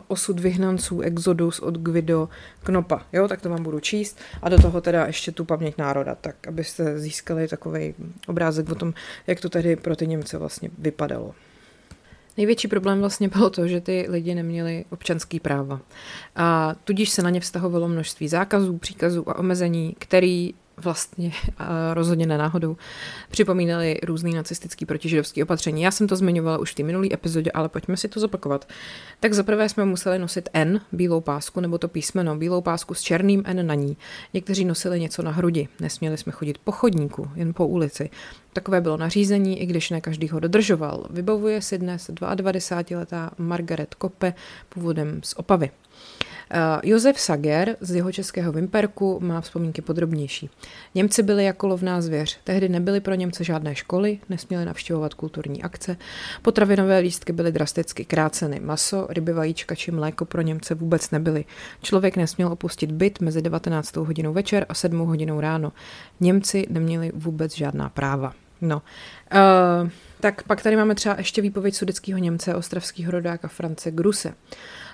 osud 0.08 0.40
vyhnanců 0.40 1.00
Exodus 1.00 1.60
od 1.60 1.78
Guido 1.78 2.28
Knopa. 2.62 3.06
Jo, 3.12 3.28
tak 3.28 3.40
to 3.40 3.50
vám 3.50 3.62
budu 3.62 3.80
číst 3.80 4.18
a 4.42 4.48
do 4.48 4.62
toho 4.62 4.80
teda 4.80 5.06
ještě 5.06 5.32
tu 5.32 5.44
paměť 5.44 5.78
národa, 5.78 6.14
tak 6.14 6.46
abyste 6.48 6.98
získali 6.98 7.48
takový 7.48 7.94
obrázek 8.26 8.70
o 8.70 8.74
tom, 8.74 8.94
jak 9.26 9.40
to 9.40 9.48
tedy 9.48 9.76
pro 9.76 9.96
ty 9.96 10.06
Němce 10.06 10.38
vlastně 10.38 10.70
vypadalo. 10.78 11.34
Největší 12.38 12.68
problém 12.68 13.00
vlastně 13.00 13.28
bylo 13.28 13.50
to, 13.50 13.68
že 13.68 13.80
ty 13.80 14.06
lidi 14.08 14.34
neměli 14.34 14.84
občanský 14.90 15.40
práva. 15.40 15.80
A 16.36 16.74
tudíž 16.84 17.10
se 17.10 17.22
na 17.22 17.30
ně 17.30 17.40
vztahovalo 17.40 17.88
množství 17.88 18.28
zákazů, 18.28 18.78
příkazů 18.78 19.30
a 19.30 19.38
omezení, 19.38 19.96
který 19.98 20.54
vlastně 20.84 21.32
rozhodně 21.92 22.26
nenáhodou 22.26 22.76
připomínali 23.30 23.98
různý 24.02 24.34
nacistický 24.34 24.86
protižidovský 24.86 25.42
opatření. 25.42 25.82
Já 25.82 25.90
jsem 25.90 26.06
to 26.06 26.16
zmiňovala 26.16 26.58
už 26.58 26.72
v 26.72 26.74
té 26.74 26.82
minulé 26.82 27.06
epizodě, 27.12 27.50
ale 27.54 27.68
pojďme 27.68 27.96
si 27.96 28.08
to 28.08 28.20
zopakovat. 28.20 28.68
Tak 29.20 29.34
zaprvé 29.34 29.68
jsme 29.68 29.84
museli 29.84 30.18
nosit 30.18 30.48
N, 30.52 30.80
bílou 30.92 31.20
pásku, 31.20 31.60
nebo 31.60 31.78
to 31.78 31.88
písmeno, 31.88 32.36
bílou 32.36 32.60
pásku 32.60 32.94
s 32.94 33.00
černým 33.00 33.42
N 33.46 33.66
na 33.66 33.74
ní. 33.74 33.96
Někteří 34.34 34.64
nosili 34.64 35.00
něco 35.00 35.22
na 35.22 35.30
hrudi. 35.30 35.68
Nesměli 35.80 36.16
jsme 36.16 36.32
chodit 36.32 36.58
po 36.58 36.72
chodníku, 36.72 37.30
jen 37.34 37.54
po 37.54 37.66
ulici. 37.66 38.10
Takové 38.52 38.80
bylo 38.80 38.96
nařízení, 38.96 39.62
i 39.62 39.66
když 39.66 39.90
ne 39.90 40.00
každý 40.00 40.28
ho 40.28 40.40
dodržoval. 40.40 41.06
Vybavuje 41.10 41.62
si 41.62 41.78
dnes 41.78 42.10
22-letá 42.10 43.30
Margaret 43.38 43.94
Koppe, 43.94 44.34
původem 44.68 45.20
z 45.24 45.34
Opavy. 45.36 45.70
Uh, 46.54 46.90
Josef 46.90 47.20
Sager 47.20 47.76
z 47.80 47.94
jeho 47.94 48.12
českého 48.12 48.52
Vimperku 48.52 49.18
má 49.20 49.40
vzpomínky 49.40 49.82
podrobnější. 49.82 50.50
Němci 50.94 51.22
byli 51.22 51.44
jako 51.44 51.66
lovná 51.66 52.00
zvěř. 52.00 52.38
Tehdy 52.44 52.68
nebyly 52.68 53.00
pro 53.00 53.14
Němce 53.14 53.44
žádné 53.44 53.74
školy, 53.74 54.18
nesměli 54.28 54.64
navštěvovat 54.64 55.14
kulturní 55.14 55.62
akce. 55.62 55.96
Potravinové 56.42 56.98
lístky 56.98 57.32
byly 57.32 57.52
drasticky 57.52 58.04
kráceny. 58.04 58.60
Maso, 58.60 59.06
ryby, 59.10 59.32
vajíčka 59.32 59.74
či 59.74 59.90
mléko 59.90 60.24
pro 60.24 60.42
Němce 60.42 60.74
vůbec 60.74 61.10
nebyly. 61.10 61.44
Člověk 61.82 62.16
nesměl 62.16 62.48
opustit 62.48 62.92
byt 62.92 63.20
mezi 63.20 63.42
19. 63.42 63.96
hodinou 63.96 64.32
večer 64.32 64.66
a 64.68 64.74
7. 64.74 64.98
hodinou 64.98 65.40
ráno. 65.40 65.72
Němci 66.20 66.66
neměli 66.70 67.12
vůbec 67.14 67.56
žádná 67.56 67.88
práva. 67.88 68.32
No, 68.60 68.82
uh, 69.32 69.90
tak 70.20 70.42
pak 70.42 70.62
tady 70.62 70.76
máme 70.76 70.94
třeba 70.94 71.14
ještě 71.18 71.42
výpověď 71.42 71.74
sudeckého 71.74 72.18
Němce, 72.18 72.54
ostravského 72.54 73.12
rodáka 73.12 73.48
France 73.48 73.90
Gruse. 73.90 74.34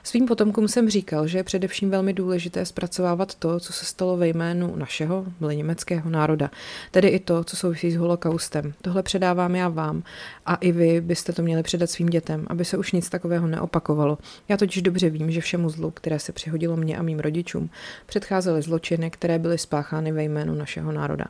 Svým 0.07 0.27
potomkům 0.27 0.69
jsem 0.69 0.91
říkal, 0.91 1.27
že 1.27 1.39
je 1.39 1.45
především 1.45 1.91
velmi 1.91 2.13
důležité 2.13 2.67
zpracovávat 2.67 3.35
to, 3.35 3.61
co 3.61 3.73
se 3.73 3.85
stalo 3.85 4.17
ve 4.17 4.29
jménu 4.29 4.77
našeho, 4.77 5.27
byli 5.41 5.57
německého 5.57 6.11
národa, 6.11 6.51
tedy 6.91 7.09
i 7.09 7.19
to, 7.21 7.45
co 7.45 7.57
souvisí 7.57 7.91
s 7.91 7.97
holokaustem. 7.97 8.75
Tohle 8.83 9.03
předávám 9.03 9.57
já 9.57 9.69
vám 9.69 10.03
a 10.47 10.55
i 10.55 10.73
vy 10.73 11.01
byste 11.01 11.33
to 11.33 11.43
měli 11.43 11.63
předat 11.63 11.91
svým 11.91 12.07
dětem, 12.07 12.47
aby 12.47 12.65
se 12.65 12.77
už 12.77 12.93
nic 12.93 13.09
takového 13.09 13.47
neopakovalo. 13.47 14.19
Já 14.49 14.57
totiž 14.57 14.83
dobře 14.83 15.11
vím, 15.11 15.31
že 15.31 15.41
všemu 15.41 15.71
zlu, 15.71 15.91
které 15.91 16.19
se 16.19 16.33
přihodilo 16.33 16.77
mně 16.77 16.99
a 16.99 17.03
mým 17.03 17.21
rodičům, 17.21 17.71
předcházely 18.07 18.63
zločiny, 18.63 19.11
které 19.11 19.39
byly 19.39 19.59
spáchány 19.59 20.13
ve 20.13 20.25
jménu 20.25 20.55
našeho 20.55 20.93
národa. 20.93 21.25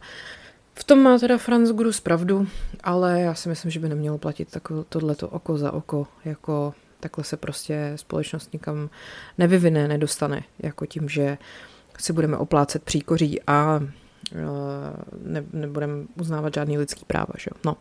V 0.75 0.85
tom 0.85 0.99
má 0.99 1.19
teda 1.19 1.39
Franz 1.39 1.71
Grus 1.71 2.01
pravdu, 2.01 2.47
ale 2.85 3.21
já 3.21 3.35
si 3.35 3.49
myslím, 3.49 3.71
že 3.71 3.81
by 3.81 3.89
nemělo 3.89 4.19
platit 4.19 4.57
tohleto 4.89 5.29
oko 5.29 5.59
za 5.59 5.73
oko, 5.73 6.07
jako 6.25 6.75
takhle 7.05 7.25
se 7.25 7.37
prostě 7.37 7.93
společnost 7.97 8.53
nikam 8.53 8.91
nevyvine, 9.39 9.89
nedostane, 9.89 10.43
jako 10.59 10.87
tím, 10.87 11.09
že 11.09 11.39
si 11.99 12.13
budeme 12.13 12.37
oplácet 12.37 12.83
příkoří 12.83 13.43
a 13.47 13.81
e, 13.81 14.41
ne, 15.23 15.45
nebudeme 15.53 15.95
uznávat 16.21 16.55
žádný 16.55 16.79
lidský 16.79 17.05
práva. 17.05 17.35
Že? 17.39 17.51
No. 17.65 17.77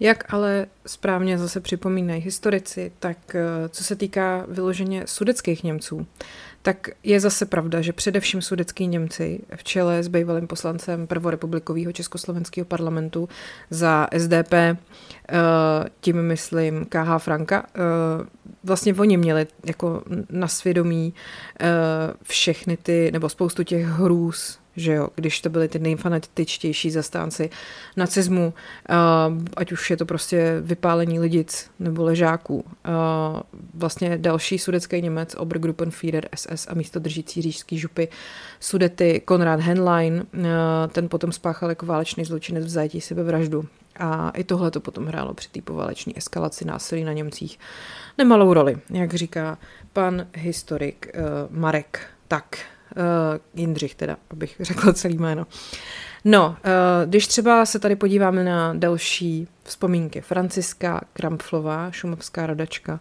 Jak 0.00 0.34
ale 0.34 0.66
správně 0.86 1.38
zase 1.38 1.60
připomínají 1.60 2.22
historici, 2.22 2.92
tak 2.98 3.34
e, 3.34 3.68
co 3.68 3.84
se 3.84 3.96
týká 3.96 4.44
vyloženě 4.48 5.02
sudeckých 5.06 5.64
Němců, 5.64 6.06
tak 6.66 6.88
je 7.02 7.20
zase 7.20 7.46
pravda, 7.46 7.80
že 7.80 7.92
především 7.92 8.42
sudecký 8.42 8.86
Němci 8.86 9.40
v 9.56 9.64
čele 9.64 10.02
s 10.02 10.08
bývalým 10.08 10.46
poslancem 10.46 11.06
prvorepublikového 11.06 11.92
československého 11.92 12.64
parlamentu 12.64 13.28
za 13.70 14.08
SDP, 14.12 14.52
eh, 14.52 14.76
tím 16.00 16.22
myslím 16.22 16.84
KH 16.84 17.18
Franka, 17.18 17.66
eh, 17.66 17.80
vlastně 18.64 18.94
oni 18.94 19.16
měli 19.16 19.46
jako 19.66 20.02
na 20.30 20.48
svědomí 20.48 21.14
eh, 21.60 21.66
všechny 22.22 22.76
ty, 22.76 23.10
nebo 23.12 23.28
spoustu 23.28 23.62
těch 23.62 23.86
hrůz 23.86 24.58
že 24.76 24.92
jo, 24.92 25.08
když 25.14 25.40
to 25.40 25.50
byly 25.50 25.68
ty 25.68 25.78
nejfanatičtější 25.78 26.90
zastánci 26.90 27.50
nacismu, 27.96 28.54
uh, 28.90 28.94
ať 29.56 29.72
už 29.72 29.90
je 29.90 29.96
to 29.96 30.06
prostě 30.06 30.56
vypálení 30.60 31.20
lidic 31.20 31.70
nebo 31.78 32.04
ležáků. 32.04 32.54
Uh, 32.54 32.62
vlastně 33.74 34.18
další 34.18 34.58
sudecký 34.58 35.02
Němec, 35.02 35.34
Obergruppenführer 35.34 36.28
SS 36.34 36.66
a 36.68 36.74
místo 36.74 36.98
držící 36.98 37.42
řížský 37.42 37.78
župy 37.78 38.08
sudety 38.60 39.22
Konrad 39.24 39.60
Henlein, 39.60 40.14
uh, 40.14 40.42
ten 40.92 41.08
potom 41.08 41.32
spáchal 41.32 41.68
jako 41.68 41.86
válečný 41.86 42.24
zločinec 42.24 42.64
v 42.64 42.68
zajetí 42.68 43.00
sebevraždu. 43.00 43.64
A 43.98 44.30
i 44.30 44.44
tohle 44.44 44.70
to 44.70 44.80
potom 44.80 45.06
hrálo 45.06 45.34
při 45.34 45.48
té 45.48 45.62
povaleční 45.62 46.18
eskalaci 46.18 46.64
násilí 46.64 47.04
na 47.04 47.12
Němcích 47.12 47.58
nemalou 48.18 48.54
roli, 48.54 48.76
jak 48.90 49.14
říká 49.14 49.58
pan 49.92 50.26
historik 50.34 51.16
Marek. 51.50 52.00
Tak, 52.28 52.58
Uh, 52.96 53.38
Jindřich 53.54 53.94
teda, 53.94 54.16
abych 54.30 54.56
řekla 54.60 54.92
celý 54.92 55.18
jméno. 55.18 55.46
No, 56.24 56.48
uh, 56.48 57.10
když 57.10 57.26
třeba 57.26 57.66
se 57.66 57.78
tady 57.78 57.96
podíváme 57.96 58.44
na 58.44 58.74
další 58.74 59.48
vzpomínky. 59.62 60.20
Franciska 60.20 61.00
Krampflová, 61.12 61.90
šumovská 61.90 62.46
rodačka. 62.46 62.92
Uh, 62.92 62.98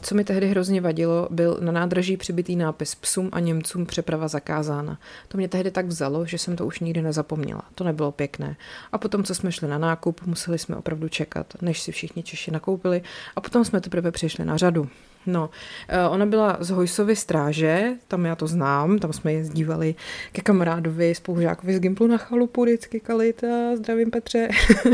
co 0.00 0.14
mi 0.14 0.24
tehdy 0.24 0.48
hrozně 0.48 0.80
vadilo, 0.80 1.28
byl 1.30 1.58
na 1.60 1.72
nádraží 1.72 2.16
přibitý 2.16 2.56
nápis 2.56 2.94
psům 2.94 3.28
a 3.32 3.40
Němcům 3.40 3.86
přeprava 3.86 4.28
zakázána. 4.28 4.98
To 5.28 5.38
mě 5.38 5.48
tehdy 5.48 5.70
tak 5.70 5.86
vzalo, 5.86 6.26
že 6.26 6.38
jsem 6.38 6.56
to 6.56 6.66
už 6.66 6.80
nikdy 6.80 7.02
nezapomněla. 7.02 7.62
To 7.74 7.84
nebylo 7.84 8.12
pěkné. 8.12 8.56
A 8.92 8.98
potom, 8.98 9.24
co 9.24 9.34
jsme 9.34 9.52
šli 9.52 9.68
na 9.68 9.78
nákup, 9.78 10.20
museli 10.26 10.58
jsme 10.58 10.76
opravdu 10.76 11.08
čekat, 11.08 11.46
než 11.62 11.80
si 11.80 11.92
všichni 11.92 12.22
Češi 12.22 12.50
nakoupili 12.50 13.02
a 13.36 13.40
potom 13.40 13.64
jsme 13.64 13.80
teprve 13.80 14.10
přišli 14.10 14.44
na 14.44 14.56
řadu. 14.56 14.88
No, 15.26 15.50
eh, 15.88 16.08
ona 16.08 16.26
byla 16.26 16.56
z 16.60 16.70
Hojsovy 16.70 17.16
stráže, 17.16 17.92
tam 18.08 18.24
já 18.24 18.34
to 18.34 18.46
znám, 18.46 18.98
tam 18.98 19.12
jsme 19.12 19.32
jezdívali 19.32 19.94
ke 20.32 20.42
kamarádovi, 20.42 21.14
spolužákovi 21.14 21.74
z 21.74 21.80
Gimplu 21.80 22.06
na 22.06 22.16
chalupu, 22.16 22.62
vždycky 22.62 23.00
kalita, 23.00 23.76
zdravím 23.76 24.10
Petře. 24.10 24.48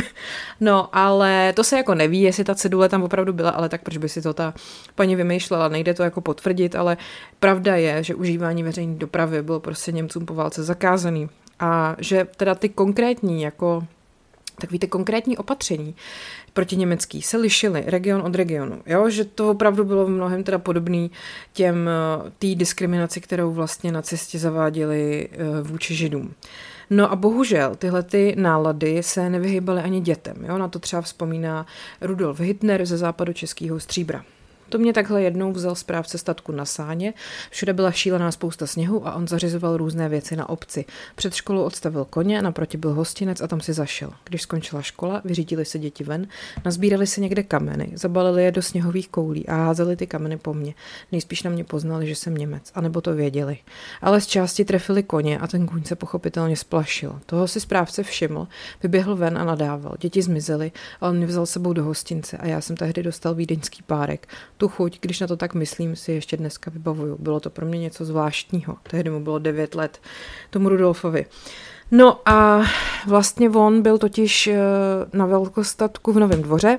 no, 0.60 0.88
ale 0.96 1.52
to 1.56 1.64
se 1.64 1.76
jako 1.76 1.94
neví, 1.94 2.22
jestli 2.22 2.44
ta 2.44 2.54
cedule 2.54 2.88
tam 2.88 3.02
opravdu 3.02 3.32
byla, 3.32 3.50
ale 3.50 3.68
tak 3.68 3.82
proč 3.82 3.96
by 3.96 4.08
si 4.08 4.22
to 4.22 4.34
ta 4.34 4.54
paní 4.94 5.16
vymýšlela, 5.16 5.68
nejde 5.68 5.94
to 5.94 6.02
jako 6.02 6.20
potvrdit, 6.20 6.74
ale 6.74 6.96
pravda 7.40 7.76
je, 7.76 8.02
že 8.02 8.14
užívání 8.14 8.62
veřejné 8.62 8.94
dopravy 8.94 9.42
bylo 9.42 9.60
prostě 9.60 9.92
Němcům 9.92 10.26
po 10.26 10.34
válce 10.34 10.62
zakázaný 10.62 11.28
a 11.60 11.96
že 11.98 12.26
teda 12.36 12.54
ty 12.54 12.68
konkrétní 12.68 13.42
jako 13.42 13.86
tak 14.62 14.70
víte, 14.70 14.86
konkrétní 14.86 15.36
opatření 15.36 15.94
proti 16.52 16.76
německý 16.76 17.22
se 17.22 17.36
lišily 17.36 17.84
region 17.86 18.22
od 18.22 18.34
regionu, 18.34 18.82
jo? 18.86 19.10
že 19.10 19.24
to 19.24 19.50
opravdu 19.50 19.84
bylo 19.84 20.06
v 20.06 20.10
mnohem 20.10 20.44
teda 20.44 20.58
podobný 20.58 21.10
těm 21.52 21.88
eh, 21.88 22.30
té 22.38 22.54
diskriminaci, 22.54 23.20
kterou 23.20 23.52
vlastně 23.52 23.92
nacisti 23.92 24.38
zaváděli 24.38 25.28
eh, 25.32 25.62
vůči 25.62 25.94
židům. 25.94 26.34
No 26.90 27.12
a 27.12 27.16
bohužel 27.16 27.74
tyhle 27.74 28.02
ty 28.02 28.34
nálady 28.38 29.02
se 29.02 29.30
nevyhybaly 29.30 29.82
ani 29.82 30.00
dětem. 30.00 30.36
Jo? 30.48 30.58
Na 30.58 30.68
to 30.68 30.78
třeba 30.78 31.02
vzpomíná 31.02 31.66
Rudolf 32.00 32.40
Hitler 32.40 32.86
ze 32.86 32.96
západu 32.96 33.32
českého 33.32 33.80
stříbra. 33.80 34.24
To 34.72 34.78
mě 34.78 34.92
takhle 34.92 35.22
jednou 35.22 35.52
vzal 35.52 35.74
správce 35.74 36.18
statku 36.18 36.52
na 36.52 36.64
sáně, 36.64 37.14
všude 37.50 37.72
byla 37.72 37.92
šílená 37.92 38.32
spousta 38.32 38.66
sněhu 38.66 39.06
a 39.06 39.14
on 39.14 39.28
zařizoval 39.28 39.76
různé 39.76 40.08
věci 40.08 40.36
na 40.36 40.48
obci. 40.48 40.84
Před 41.14 41.34
školou 41.34 41.62
odstavil 41.62 42.04
koně, 42.04 42.42
naproti 42.42 42.76
byl 42.76 42.94
hostinec 42.94 43.40
a 43.40 43.46
tam 43.46 43.60
si 43.60 43.72
zašel. 43.72 44.10
Když 44.24 44.42
skončila 44.42 44.82
škola, 44.82 45.20
vyřídili 45.24 45.64
se 45.64 45.78
děti 45.78 46.04
ven, 46.04 46.26
nazbírali 46.64 47.06
se 47.06 47.20
někde 47.20 47.42
kameny, 47.42 47.92
zabalili 47.94 48.44
je 48.44 48.52
do 48.52 48.62
sněhových 48.62 49.08
koulí 49.08 49.48
a 49.48 49.54
házeli 49.54 49.96
ty 49.96 50.06
kameny 50.06 50.36
po 50.38 50.54
mně. 50.54 50.74
Nejspíš 51.12 51.42
na 51.42 51.50
mě 51.50 51.64
poznali, 51.64 52.06
že 52.06 52.14
jsem 52.14 52.34
Němec, 52.34 52.72
anebo 52.74 53.00
to 53.00 53.14
věděli. 53.14 53.58
Ale 54.02 54.20
z 54.20 54.26
části 54.26 54.64
trefili 54.64 55.02
koně 55.02 55.38
a 55.38 55.46
ten 55.46 55.66
kůň 55.66 55.84
se 55.84 55.96
pochopitelně 55.96 56.56
splašil. 56.56 57.20
Toho 57.26 57.48
si 57.48 57.60
správce 57.60 58.02
všiml, 58.02 58.48
vyběhl 58.82 59.16
ven 59.16 59.38
a 59.38 59.44
nadával. 59.44 59.94
Děti 60.00 60.22
zmizely 60.22 60.72
a 61.00 61.08
on 61.08 61.16
mě 61.16 61.26
vzal 61.26 61.46
sebou 61.46 61.72
do 61.72 61.84
hostince 61.84 62.36
a 62.36 62.46
já 62.46 62.60
jsem 62.60 62.76
tehdy 62.76 63.02
dostal 63.02 63.34
vídeňský 63.34 63.82
párek 63.82 64.28
tu 64.62 64.68
chuť, 64.68 64.98
když 65.00 65.20
na 65.20 65.26
to 65.26 65.36
tak 65.36 65.54
myslím, 65.54 65.96
si 65.96 66.12
ještě 66.12 66.36
dneska 66.36 66.70
vybavuju. 66.70 67.16
Bylo 67.18 67.40
to 67.40 67.50
pro 67.50 67.66
mě 67.66 67.78
něco 67.78 68.04
zvláštního. 68.04 68.76
Tehdy 68.82 69.10
mu 69.10 69.20
bylo 69.20 69.38
9 69.38 69.74
let, 69.74 70.00
tomu 70.50 70.68
Rudolfovi. 70.68 71.26
No 71.90 72.20
a 72.28 72.62
vlastně 73.06 73.50
on 73.50 73.82
byl 73.82 73.98
totiž 73.98 74.46
eh, 74.46 74.58
na 75.12 75.26
velkostatku 75.26 76.12
v 76.12 76.18
Novém 76.18 76.42
dvoře 76.42 76.78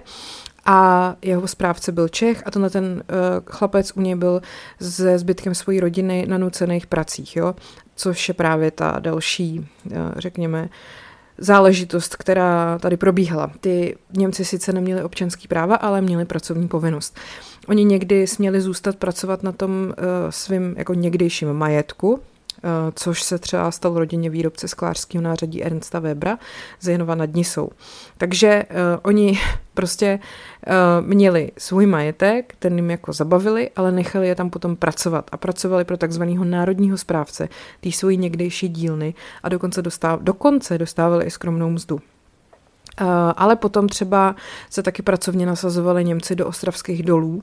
a 0.66 1.16
jeho 1.22 1.48
správce 1.48 1.92
byl 1.92 2.08
Čech 2.08 2.44
a 2.46 2.52
tenhle 2.52 2.70
ten 2.70 2.86
uh, 2.86 3.00
chlapec 3.46 3.92
u 3.96 4.02
něj 4.02 4.16
byl 4.16 4.42
se 4.82 5.20
zbytkem 5.20 5.56
své 5.56 5.80
rodiny 5.80 6.25
na 6.28 6.38
nucených 6.38 6.88
pracích, 6.88 7.36
jo? 7.36 7.56
což 7.96 8.28
je 8.28 8.34
právě 8.34 8.72
ta 8.72 8.96
další, 9.00 9.60
uh, 9.60 9.98
řekněme, 10.18 10.70
záležitost, 11.44 12.16
která 12.16 12.80
tady 12.80 12.98
probíhala. 12.98 13.52
Ty 13.60 13.96
Němci 14.18 14.46
sice 14.46 14.74
neměli 14.74 15.04
občanský 15.04 15.48
práva, 15.48 15.76
ale 15.76 16.02
měli 16.02 16.26
pracovní 16.26 16.68
povinnost. 16.68 17.18
Oni 17.68 17.84
někdy 17.84 18.28
směli 18.28 18.62
zůstat 18.62 18.96
pracovat 18.96 19.44
na 19.44 19.52
tom 19.52 19.72
uh, 19.72 19.94
svým 20.30 20.76
jako 20.78 20.94
někdejším 20.94 21.54
majetku, 21.54 22.20
Eh, 22.20 22.33
což 22.96 23.24
se 23.24 23.39
třeba 23.39 23.72
stalo 23.72 24.00
rodině 24.00 24.29
výrobce 24.29 24.67
sklářského 24.67 25.22
nářadí 25.22 25.63
Ernsta 25.63 26.00
Webra 26.00 26.39
z 26.79 26.88
Jenova 26.88 27.15
nad 27.15 27.34
Nisou. 27.34 27.70
Takže 28.17 28.63
uh, 28.70 28.77
oni 29.03 29.39
prostě 29.74 30.20
uh, 30.67 31.08
měli 31.08 31.51
svůj 31.58 31.86
majetek, 31.86 32.55
ten 32.60 32.75
jim 32.75 32.91
jako 32.91 33.13
zabavili, 33.13 33.70
ale 33.75 33.91
nechali 33.91 34.27
je 34.27 34.36
tam 34.36 34.50
potom 34.50 34.75
pracovat 34.75 35.29
a 35.32 35.38
pracovali 35.38 35.86
pro 35.86 35.98
takzvaného 35.98 36.46
národního 36.46 36.98
správce, 36.98 37.50
tý 37.79 37.91
svojí 37.91 38.17
někdejší 38.17 38.70
dílny 38.70 39.13
a 39.43 39.50
dokonce, 39.50 39.82
dostáv, 39.82 40.20
dokonce 40.22 40.77
dostávali 40.77 41.25
i 41.25 41.32
skromnou 41.32 41.70
mzdu. 41.70 42.00
Uh, 43.02 43.08
ale 43.36 43.56
potom 43.56 43.90
třeba 43.90 44.36
se 44.70 44.84
taky 44.84 45.02
pracovně 45.02 45.46
nasazovali 45.46 46.06
Němci 46.06 46.36
do 46.36 46.48
ostravských 46.48 47.04
dolů. 47.04 47.34
Uh, 47.36 47.42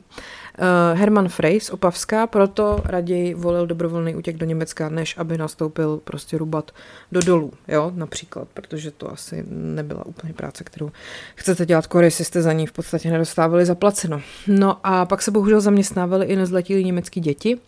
Hermann 0.99 1.28
Frey 1.28 1.61
z 1.61 1.71
Opavska 1.71 2.26
proto 2.26 2.83
raději 2.85 3.35
volil 3.35 3.66
dobrovolný 3.66 4.16
útěk 4.16 4.37
do 4.37 4.47
Německa, 4.47 4.88
než 4.88 5.19
aby 5.19 5.38
nastoupil 5.38 6.00
prostě 6.04 6.38
rubat 6.38 6.71
do 7.12 7.21
dolů, 7.21 7.52
jo, 7.69 7.92
například, 7.95 8.49
protože 8.54 8.90
to 8.90 9.12
asi 9.12 9.45
nebyla 9.50 10.07
úplně 10.07 10.33
práce, 10.33 10.64
kterou 10.64 10.90
chcete 11.35 11.66
dělat 11.66 11.87
kory, 11.87 12.07
jestli 12.07 12.25
jste 12.25 12.42
za 12.42 12.52
ní 12.52 12.66
v 12.66 12.73
podstatě 12.73 13.11
nedostávali 13.11 13.66
zaplaceno. 13.66 14.23
No 14.47 14.76
a 14.85 15.04
pak 15.07 15.23
se 15.23 15.30
bohužel 15.30 15.61
zaměstnávali 15.61 16.26
i 16.26 16.37
nezletilí 16.37 16.85
německý 16.85 17.21
děti. 17.21 17.59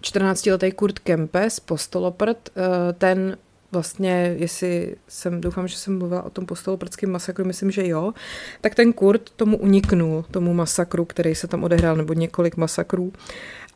14-letý 0.00 0.72
Kurt 0.72 0.98
Kempe 0.98 1.50
z 1.50 1.60
Postoloprt, 1.60 2.50
uh, 2.56 2.62
ten 2.98 3.36
vlastně, 3.72 4.34
jestli 4.38 4.96
jsem, 5.08 5.40
doufám, 5.40 5.68
že 5.68 5.76
jsem 5.76 5.98
mluvila 5.98 6.22
o 6.22 6.30
tom 6.30 6.46
postoloprském 6.46 7.10
masakru, 7.10 7.44
myslím, 7.44 7.70
že 7.70 7.86
jo, 7.86 8.14
tak 8.60 8.74
ten 8.74 8.92
Kurt 8.92 9.30
tomu 9.30 9.56
uniknul, 9.56 10.24
tomu 10.30 10.54
masakru, 10.54 11.04
který 11.04 11.34
se 11.34 11.46
tam 11.46 11.64
odehrál, 11.64 11.96
nebo 11.96 12.12
několik 12.12 12.56
masakrů 12.56 13.12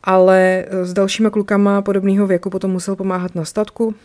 ale 0.03 0.65
eh, 0.67 0.85
s 0.85 0.93
dalšíma 0.93 1.29
klukama 1.29 1.81
podobného 1.81 2.27
věku 2.27 2.49
potom 2.49 2.71
musel 2.71 2.95
pomáhat 2.95 3.35
na 3.35 3.45
statku. 3.45 3.95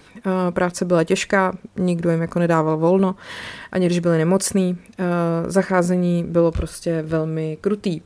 Práce 0.50 0.84
byla 0.84 1.04
těžká, 1.04 1.52
nikdo 1.76 2.10
jim 2.10 2.20
jako 2.20 2.38
nedával 2.38 2.76
volno, 2.76 3.14
ani 3.72 3.86
když 3.86 3.98
byli 3.98 4.18
nemocní. 4.18 4.78
Zacházení 5.46 6.24
bylo 6.28 6.52
prostě 6.52 7.02
velmi 7.02 7.58
krutý. 7.60 8.00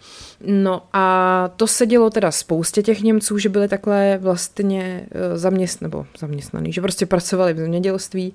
No 0.46 0.82
a 0.92 1.48
to 1.56 1.66
se 1.66 1.86
dělo 1.86 2.10
teda 2.10 2.30
spoustě 2.30 2.82
těch 2.82 3.02
Němců, 3.02 3.38
že 3.38 3.48
byli 3.48 3.68
takhle 3.68 4.18
vlastně 4.22 5.06
eh, 5.10 5.38
zaměst, 5.38 5.82
nebo 5.82 6.06
zaměstnaný, 6.18 6.72
že 6.72 6.80
prostě 6.80 7.06
pracovali 7.06 7.54
v 7.54 7.56
zemědělství 7.56 8.34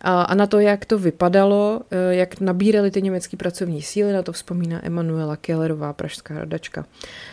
a 0.00 0.34
na 0.34 0.46
to, 0.46 0.58
jak 0.58 0.84
to 0.84 0.98
vypadalo, 0.98 1.80
eh, 1.90 2.14
jak 2.14 2.40
nabírali 2.40 2.90
ty 2.90 3.02
německé 3.02 3.36
pracovní 3.36 3.82
síly, 3.82 4.12
na 4.12 4.22
to 4.22 4.32
vzpomíná 4.32 4.86
Emanuela 4.86 5.36
Kellerová, 5.36 5.92
pražská 5.92 6.38
radačka. 6.38 6.86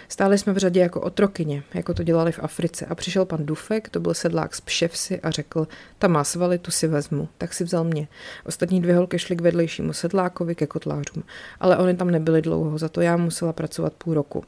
Stáli 0.09 0.37
jsme 0.37 0.53
v 0.53 0.57
řadě 0.57 0.79
jako 0.79 1.01
otrokyně, 1.01 1.63
jako 1.73 1.93
to 1.93 2.03
dělali 2.03 2.31
v 2.31 2.39
Africe. 2.43 2.85
A 2.85 2.95
přišel 2.95 3.25
pan 3.25 3.45
Dufek, 3.45 3.89
to 3.89 3.99
byl 3.99 4.13
sedlák 4.13 4.55
z 4.55 4.61
Pševsi 4.61 5.19
a 5.19 5.31
řekl, 5.31 5.67
ta 5.97 6.07
má 6.07 6.23
svaly, 6.23 6.57
tu 6.57 6.71
si 6.71 6.87
vezmu. 6.87 7.29
Tak 7.37 7.53
si 7.53 7.63
vzal 7.63 7.83
mě. 7.83 8.07
Ostatní 8.45 8.81
dvě 8.81 8.95
holky 8.95 9.19
šly 9.19 9.35
k 9.35 9.41
vedlejšímu 9.41 9.93
sedlákovi, 9.93 10.55
ke 10.55 10.67
kotlářům. 10.67 11.23
Ale 11.59 11.77
oni 11.77 11.95
tam 11.95 12.11
nebyli 12.11 12.41
dlouho, 12.41 12.77
za 12.77 12.89
to 12.89 13.01
já 13.01 13.17
musela 13.17 13.53
pracovat 13.53 13.93
půl 13.93 14.13
roku. 14.13 14.43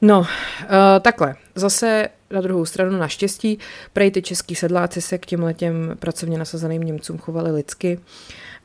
No, 0.00 0.18
uh, 0.20 0.26
takhle. 1.00 1.34
Zase 1.54 2.08
na 2.30 2.40
druhou 2.40 2.64
stranu 2.64 2.98
naštěstí, 2.98 3.58
prej 3.92 4.10
ty 4.10 4.22
český 4.22 4.54
sedláci 4.54 5.00
se 5.00 5.18
k 5.18 5.26
těm 5.26 5.42
letěm 5.42 5.96
pracovně 5.98 6.38
nasazeným 6.38 6.82
Němcům 6.82 7.18
chovali 7.18 7.52
lidsky. 7.52 7.98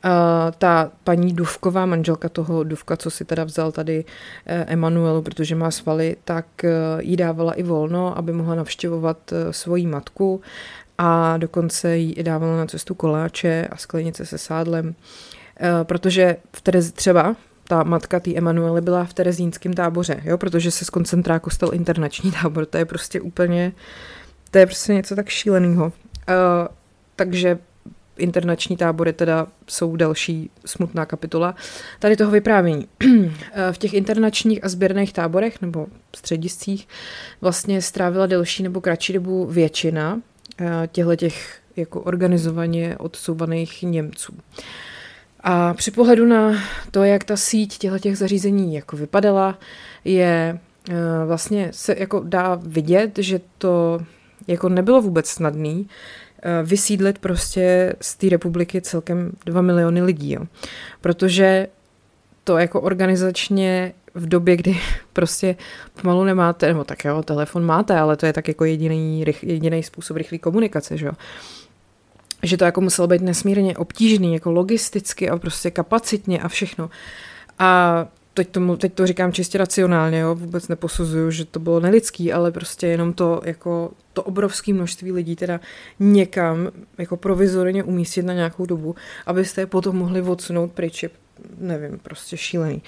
Uh, 0.06 0.12
ta 0.58 0.91
paní 1.04 1.34
Duvková, 1.34 1.86
manželka 1.86 2.30
toho 2.30 2.63
Duvka, 2.63 2.98
co 2.98 3.12
si 3.12 3.26
teda 3.26 3.43
vzal 3.43 3.72
tady 3.72 4.04
uh, 4.04 4.54
Emanuelu, 4.67 5.22
protože 5.22 5.56
má 5.56 5.72
svaly, 5.72 6.15
tak 6.24 6.45
uh, 6.63 6.69
jí 7.00 7.17
dávala 7.17 7.54
i 7.54 7.63
volno, 7.63 8.17
aby 8.17 8.34
mohla 8.34 8.56
navštěvovat 8.56 9.32
uh, 9.32 9.52
svoji 9.52 9.88
matku 9.88 10.41
a 11.01 11.38
dokonce 11.38 11.97
jí 11.97 12.23
dávala 12.23 12.57
na 12.57 12.65
cestu 12.65 12.95
koláče 12.95 13.67
a 13.71 13.77
sklenice 13.77 14.25
se 14.25 14.38
sádlem, 14.38 14.88
uh, 14.88 14.93
protože 15.83 16.38
v 16.55 16.62
Terezi 16.62 16.91
třeba 16.91 17.35
ta 17.63 17.83
matka 17.83 18.19
té 18.19 18.35
Emanuely 18.35 18.81
byla 18.81 19.05
v 19.05 19.13
terezínském 19.13 19.73
táboře, 19.73 20.21
jo, 20.23 20.38
protože 20.38 20.71
se 20.71 20.85
z 20.85 20.89
koncentráku 20.89 21.49
stal 21.49 21.73
internační 21.73 22.31
tábor, 22.31 22.65
to 22.65 22.77
je 22.77 22.85
prostě 22.85 23.21
úplně, 23.21 23.71
to 24.51 24.57
je 24.57 24.65
prostě 24.65 24.93
něco 24.93 25.15
tak 25.15 25.29
šíleného. 25.29 25.85
Uh, 25.85 25.93
takže 27.15 27.59
internační 28.17 28.77
tábory 28.77 29.13
teda 29.13 29.47
jsou 29.67 29.95
další 29.95 30.49
smutná 30.65 31.05
kapitola 31.05 31.55
tady 31.99 32.15
toho 32.15 32.31
vyprávění. 32.31 32.88
v 33.71 33.77
těch 33.77 33.93
internačních 33.93 34.63
a 34.63 34.69
sběrných 34.69 35.13
táborech 35.13 35.62
nebo 35.62 35.88
střediscích 36.15 36.88
vlastně 37.41 37.81
strávila 37.81 38.25
delší 38.25 38.63
nebo 38.63 38.81
kratší 38.81 39.13
dobu 39.13 39.45
většina 39.45 40.21
těchto 40.91 41.15
těch 41.15 41.60
jako 41.76 42.02
organizovaně 42.02 42.98
odsouvaných 42.98 43.84
Němců. 43.84 44.34
A 45.39 45.74
při 45.74 45.91
pohledu 45.91 46.26
na 46.26 46.54
to, 46.91 47.04
jak 47.04 47.24
ta 47.24 47.38
síť 47.38 47.78
těchto 47.78 48.00
těch 48.00 48.17
zařízení 48.17 48.76
jako 48.76 48.98
vypadala, 48.98 49.58
je 50.06 50.60
eh, 50.89 50.93
vlastně 51.26 51.69
se 51.72 51.95
jako 52.00 52.22
dá 52.26 52.60
vidět, 52.63 53.17
že 53.17 53.41
to 53.58 54.00
jako 54.48 54.69
nebylo 54.69 55.02
vůbec 55.02 55.30
snadný 55.30 55.88
Eh, 56.41 56.63
vysídlit 56.63 57.19
prostě 57.19 57.95
z 58.02 58.15
té 58.15 58.30
republiky 58.30 58.82
celkem 58.82 59.32
2 59.45 59.62
miliony 59.62 60.02
lidí. 60.02 60.32
Jo. 60.32 60.41
Protože 61.02 61.67
to 62.43 62.58
jako 62.58 62.82
organizačně 62.82 63.93
v 64.15 64.28
době, 64.28 64.58
kdy 64.58 64.78
prostě 65.13 65.56
pomalu 66.02 66.24
nemáte, 66.24 66.67
nebo 66.67 66.84
tak 66.84 67.06
jo, 67.06 67.24
telefon 67.24 67.65
máte, 67.65 67.98
ale 67.98 68.17
to 68.17 68.26
je 68.26 68.34
tak 68.34 68.48
jako 68.48 68.65
jediný, 68.65 69.26
jediný 69.41 69.84
způsob 69.84 70.17
rychlé 70.17 70.38
komunikace, 70.38 70.98
že 70.98 71.06
jo. 71.06 71.12
Že 72.43 72.58
to 72.58 72.65
jako 72.65 72.82
muselo 72.82 73.08
být 73.08 73.22
nesmírně 73.22 73.78
obtížný, 73.78 74.34
jako 74.34 74.52
logisticky 74.52 75.30
a 75.30 75.38
prostě 75.38 75.72
kapacitně 75.72 76.41
a 76.41 76.48
všechno. 76.48 76.89
A 77.60 78.06
teď, 78.34 78.50
tomu, 78.50 78.78
teď 78.78 78.93
to 78.93 79.08
říkám 79.08 79.34
čistě 79.34 79.58
racionálně, 79.58 80.19
jo, 80.19 80.36
vůbec 80.36 80.67
neposuzuju, 80.67 81.32
že 81.32 81.45
to 81.45 81.60
bylo 81.60 81.80
nelidský, 81.80 82.34
ale 82.34 82.52
prostě 82.52 82.88
jenom 82.88 83.13
to, 83.13 83.41
jako 83.45 83.91
to 84.13 84.24
obrovské 84.24 84.74
množství 84.74 85.12
lidí 85.12 85.36
teda 85.36 85.60
někam 86.00 86.72
jako 86.98 87.17
provizorně 87.17 87.84
umístit 87.84 88.26
na 88.26 88.34
nějakou 88.34 88.65
dobu, 88.65 88.95
abyste 89.26 89.62
je 89.62 89.65
potom 89.65 89.95
mohli 89.95 90.22
odsunout 90.22 90.72
pryč, 90.72 91.06
nevím, 91.58 91.99
prostě 91.99 92.38
šílený. 92.38 92.82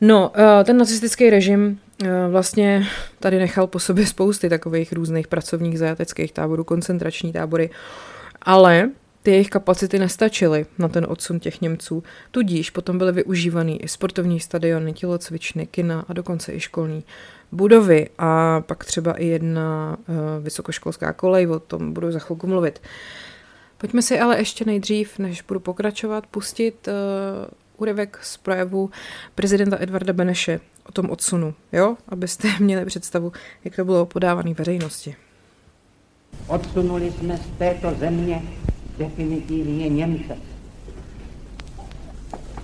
No, 0.00 0.32
eh, 0.34 0.64
ten 0.64 0.76
nacistický 0.76 1.30
režim 1.30 1.78
eh, 2.04 2.08
vlastně 2.30 2.86
tady 3.18 3.38
nechal 3.38 3.66
po 3.66 3.78
sobě 3.78 4.06
spousty 4.06 4.48
takových 4.48 4.92
různých 4.92 5.28
pracovních 5.28 5.78
zajateckých 5.78 6.32
táborů, 6.32 6.64
koncentrační 6.64 7.32
tábory, 7.32 7.70
ale 8.42 8.90
ty 9.22 9.30
jejich 9.30 9.50
kapacity 9.50 9.98
nestačily 9.98 10.66
na 10.78 10.88
ten 10.88 11.06
odsun 11.08 11.40
těch 11.40 11.60
Němců, 11.60 12.02
tudíž 12.30 12.70
potom 12.70 12.98
byly 12.98 13.12
využívaný 13.12 13.82
i 13.82 13.88
sportovní 13.88 14.40
stadiony, 14.40 14.92
tělocvičny, 14.92 15.66
kina 15.66 16.04
a 16.08 16.12
dokonce 16.12 16.52
i 16.52 16.60
školní 16.60 17.04
budovy 17.52 18.08
a 18.18 18.60
pak 18.60 18.84
třeba 18.84 19.12
i 19.12 19.26
jedna 19.26 19.96
uh, 19.98 20.16
vysokoškolská 20.44 21.12
kolej, 21.12 21.46
o 21.46 21.58
tom 21.58 21.92
budu 21.92 22.12
za 22.12 22.18
chvilku 22.18 22.46
mluvit. 22.46 22.82
Pojďme 23.78 24.02
si 24.02 24.20
ale 24.20 24.38
ještě 24.38 24.64
nejdřív, 24.64 25.18
než 25.18 25.42
budu 25.42 25.60
pokračovat, 25.60 26.26
pustit 26.26 26.88
úryvek 27.80 28.18
z 28.22 28.36
projevu 28.36 28.90
prezidenta 29.34 29.76
Edvarda 29.80 30.12
Beneše 30.12 30.60
o 30.86 30.92
tom 30.92 31.10
odsunu, 31.10 31.54
jo? 31.72 31.96
Abyste 32.08 32.48
měli 32.60 32.84
představu, 32.84 33.32
jak 33.64 33.76
to 33.76 33.84
bylo 33.84 34.06
podávané 34.06 34.54
veřejnosti. 34.54 35.16
Odsunuli 36.46 37.12
jsme 37.12 37.36
z 37.36 37.58
této 37.58 37.94
země 37.94 38.42
definitivně 38.98 39.88
Němce. 39.88 40.36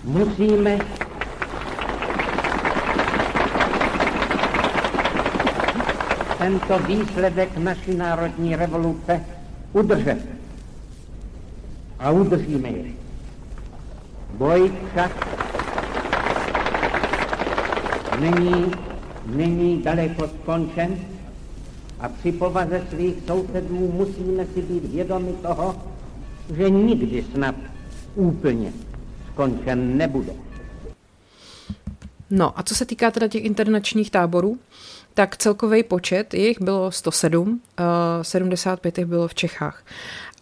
Musíme 0.05 0.79
tento 6.39 6.79
výsledek 6.79 7.57
naší 7.57 7.95
národní 7.95 8.57
revoluce 8.57 9.25
udržet. 9.73 10.19
A 11.99 12.11
udržíme 12.11 12.69
je. 12.69 13.06
Boj 14.37 14.73
však 14.91 15.13
není, 18.21 18.73
není 19.27 19.83
daleko 19.83 20.29
skončen 20.29 20.99
a 22.01 22.09
při 22.09 22.33
povaze 22.33 22.87
svých 22.91 23.15
sousedů 23.27 23.93
musíme 23.93 24.47
si 24.55 24.63
být 24.63 24.85
vědomi 24.85 25.33
toho, 25.43 25.77
že 26.57 26.71
nikdy 26.71 27.25
snad 27.35 27.55
úplně 28.15 28.73
skončen 29.33 29.97
nebude. 29.97 30.33
No 32.31 32.59
a 32.59 32.63
co 32.63 32.75
se 32.75 32.87
týká 32.87 33.11
teda 33.11 33.29
těch 33.29 33.45
internačních 33.45 34.11
táborů, 34.11 34.59
tak 35.15 35.37
celkový 35.37 35.83
počet 35.83 36.35
jich 36.35 36.61
bylo 36.61 36.93
107, 36.93 37.61
75 38.23 38.99
jich 38.99 39.07
bylo 39.07 39.29
v 39.29 39.35
Čechách. 39.35 39.85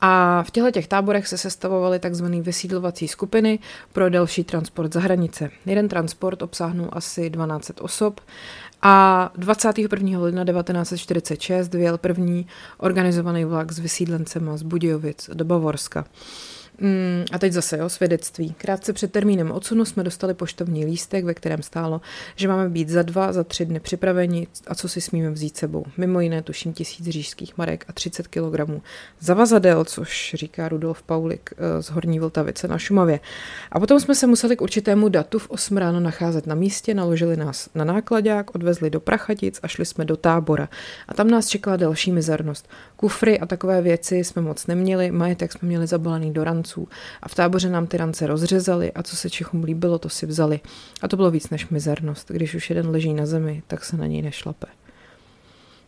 A 0.01 0.43
v 0.43 0.51
těchto 0.51 0.71
těch 0.71 0.89
táborech 0.89 1.29
se 1.29 1.39
sestavovaly 1.39 1.99
tzv. 1.99 2.25
vysídlovací 2.25 3.09
skupiny 3.09 3.59
pro 3.93 4.11
další 4.11 4.45
transport 4.45 4.93
za 4.93 5.01
hranice. 5.01 5.51
Jeden 5.67 5.89
transport 5.89 6.43
obsáhnul 6.43 6.89
asi 6.93 7.31
12 7.31 7.71
osob 7.81 8.21
a 8.83 9.31
21. 9.37 10.19
ledna 10.19 10.45
1946 10.45 11.75
vyjel 11.75 11.99
první 11.99 12.47
organizovaný 12.79 13.45
vlak 13.45 13.73
s 13.73 13.79
vysídlencema 13.79 14.57
z 14.57 14.63
Budějovic 14.63 15.31
do 15.35 15.45
Bavorska. 15.45 16.05
Mm, 16.81 17.25
a 17.33 17.39
teď 17.39 17.53
zase, 17.53 17.79
jo, 17.79 17.89
svědectví. 17.89 18.55
Krátce 18.59 18.93
před 18.93 19.13
termínem 19.13 19.53
odsunu 19.53 19.85
jsme 19.85 20.05
dostali 20.05 20.35
poštovní 20.35 20.85
lístek, 20.85 21.25
ve 21.25 21.35
kterém 21.35 21.63
stálo, 21.63 22.01
že 22.37 22.49
máme 22.49 22.69
být 22.69 22.89
za 22.89 23.03
dva, 23.03 23.33
za 23.33 23.45
tři 23.45 23.67
dny 23.67 23.81
připraveni 23.81 24.47
a 24.67 24.75
co 24.75 24.89
si 24.89 25.01
smíme 25.01 25.31
vzít 25.31 25.57
sebou. 25.57 25.85
Mimo 25.97 26.21
jiné 26.21 26.43
tuším 26.43 26.73
tisíc 26.73 27.09
řížských 27.09 27.59
marek 27.59 27.85
a 27.89 27.93
30 27.93 28.29
kg 28.29 28.81
zavazadel, 29.21 29.85
což 29.85 30.35
říká 30.39 30.69
Rudolf 30.69 31.03
Paulik 31.03 31.51
eh, 31.57 31.83
z 31.83 31.91
Horní 31.91 32.21
Vltavice 32.21 32.69
na 32.69 32.79
Šumavě. 32.79 33.21
A 33.73 33.81
potom 33.81 34.01
jsme 34.01 34.15
se 34.15 34.27
museli 34.27 34.57
k 34.57 34.63
určitému 34.63 35.09
datu 35.09 35.39
v 35.39 35.51
8 35.51 35.77
ráno 35.77 36.01
nacházet 36.01 36.47
na 36.47 36.55
místě, 36.55 36.95
naložili 36.95 37.37
nás 37.37 37.69
na 37.75 37.85
nákladák, 37.85 38.55
odvezli 38.55 38.91
do 38.91 39.01
Prachatic 39.01 39.61
a 39.63 39.69
šli 39.69 39.85
jsme 39.85 40.05
do 40.05 40.17
tábora. 40.17 40.69
A 41.09 41.15
tam 41.15 41.31
nás 41.31 41.49
čekala 41.49 41.77
další 41.77 42.13
mizernost. 42.13 42.69
Kufry 42.97 43.41
a 43.41 43.47
takové 43.47 43.83
věci 43.83 44.17
jsme 44.17 44.43
moc 44.43 44.67
neměli, 44.67 45.11
majetek 45.11 45.53
jsme 45.53 45.69
měli 45.69 45.87
zabalený 45.87 46.33
do 46.33 46.45
ran 46.45 46.64
ranců. 46.65 46.89
A 47.23 47.29
v 47.29 47.35
táboře 47.35 47.69
nám 47.71 47.87
ty 47.87 47.97
rance 47.97 48.27
rozřezali 48.27 48.93
a 48.93 49.03
co 49.03 49.17
se 49.17 49.31
Čechům 49.31 49.65
líbilo, 49.65 49.99
to 49.99 50.09
si 50.09 50.27
vzali. 50.27 50.61
A 51.03 51.09
to 51.09 51.17
bylo 51.17 51.31
víc 51.31 51.51
než 51.51 51.69
mizernost. 51.69 52.31
Když 52.31 52.55
už 52.55 52.71
jeden 52.71 52.89
leží 52.89 53.15
na 53.15 53.27
zemi, 53.27 53.63
tak 53.67 53.85
se 53.85 53.97
na 53.97 54.07
něj 54.07 54.23
nešlape. 54.23 54.67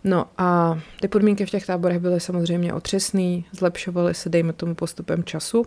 No 0.04 0.26
a 0.38 0.78
ty 1.00 1.08
podmínky 1.08 1.46
v 1.46 1.50
těch 1.50 1.66
táborech 1.66 1.98
byly 1.98 2.20
samozřejmě 2.20 2.74
otřesný, 2.74 3.44
zlepšovaly 3.52 4.14
se, 4.14 4.28
dejme 4.28 4.52
tomu, 4.52 4.74
postupem 4.74 5.24
času. 5.24 5.64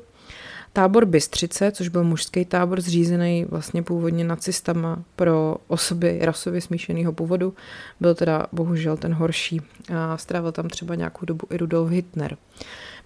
Tábor 0.73 1.05
Bystřice, 1.05 1.71
což 1.71 1.88
byl 1.88 2.03
mužský 2.03 2.45
tábor 2.45 2.82
zřízený 2.82 3.45
vlastně 3.49 3.84
původně 3.84 4.23
nacistama 4.23 5.03
pro 5.15 5.55
osoby 5.67 6.19
rasově 6.21 6.62
smíšeného 6.62 7.13
původu, 7.13 7.53
byl 7.99 8.15
teda 8.15 8.47
bohužel 8.51 8.97
ten 8.97 9.13
horší 9.13 9.62
a 9.93 10.17
strávil 10.17 10.51
tam 10.51 10.67
třeba 10.67 10.95
nějakou 10.95 11.25
dobu 11.25 11.47
i 11.49 11.58
Rudolf 11.58 11.91
Hitler. 11.91 12.38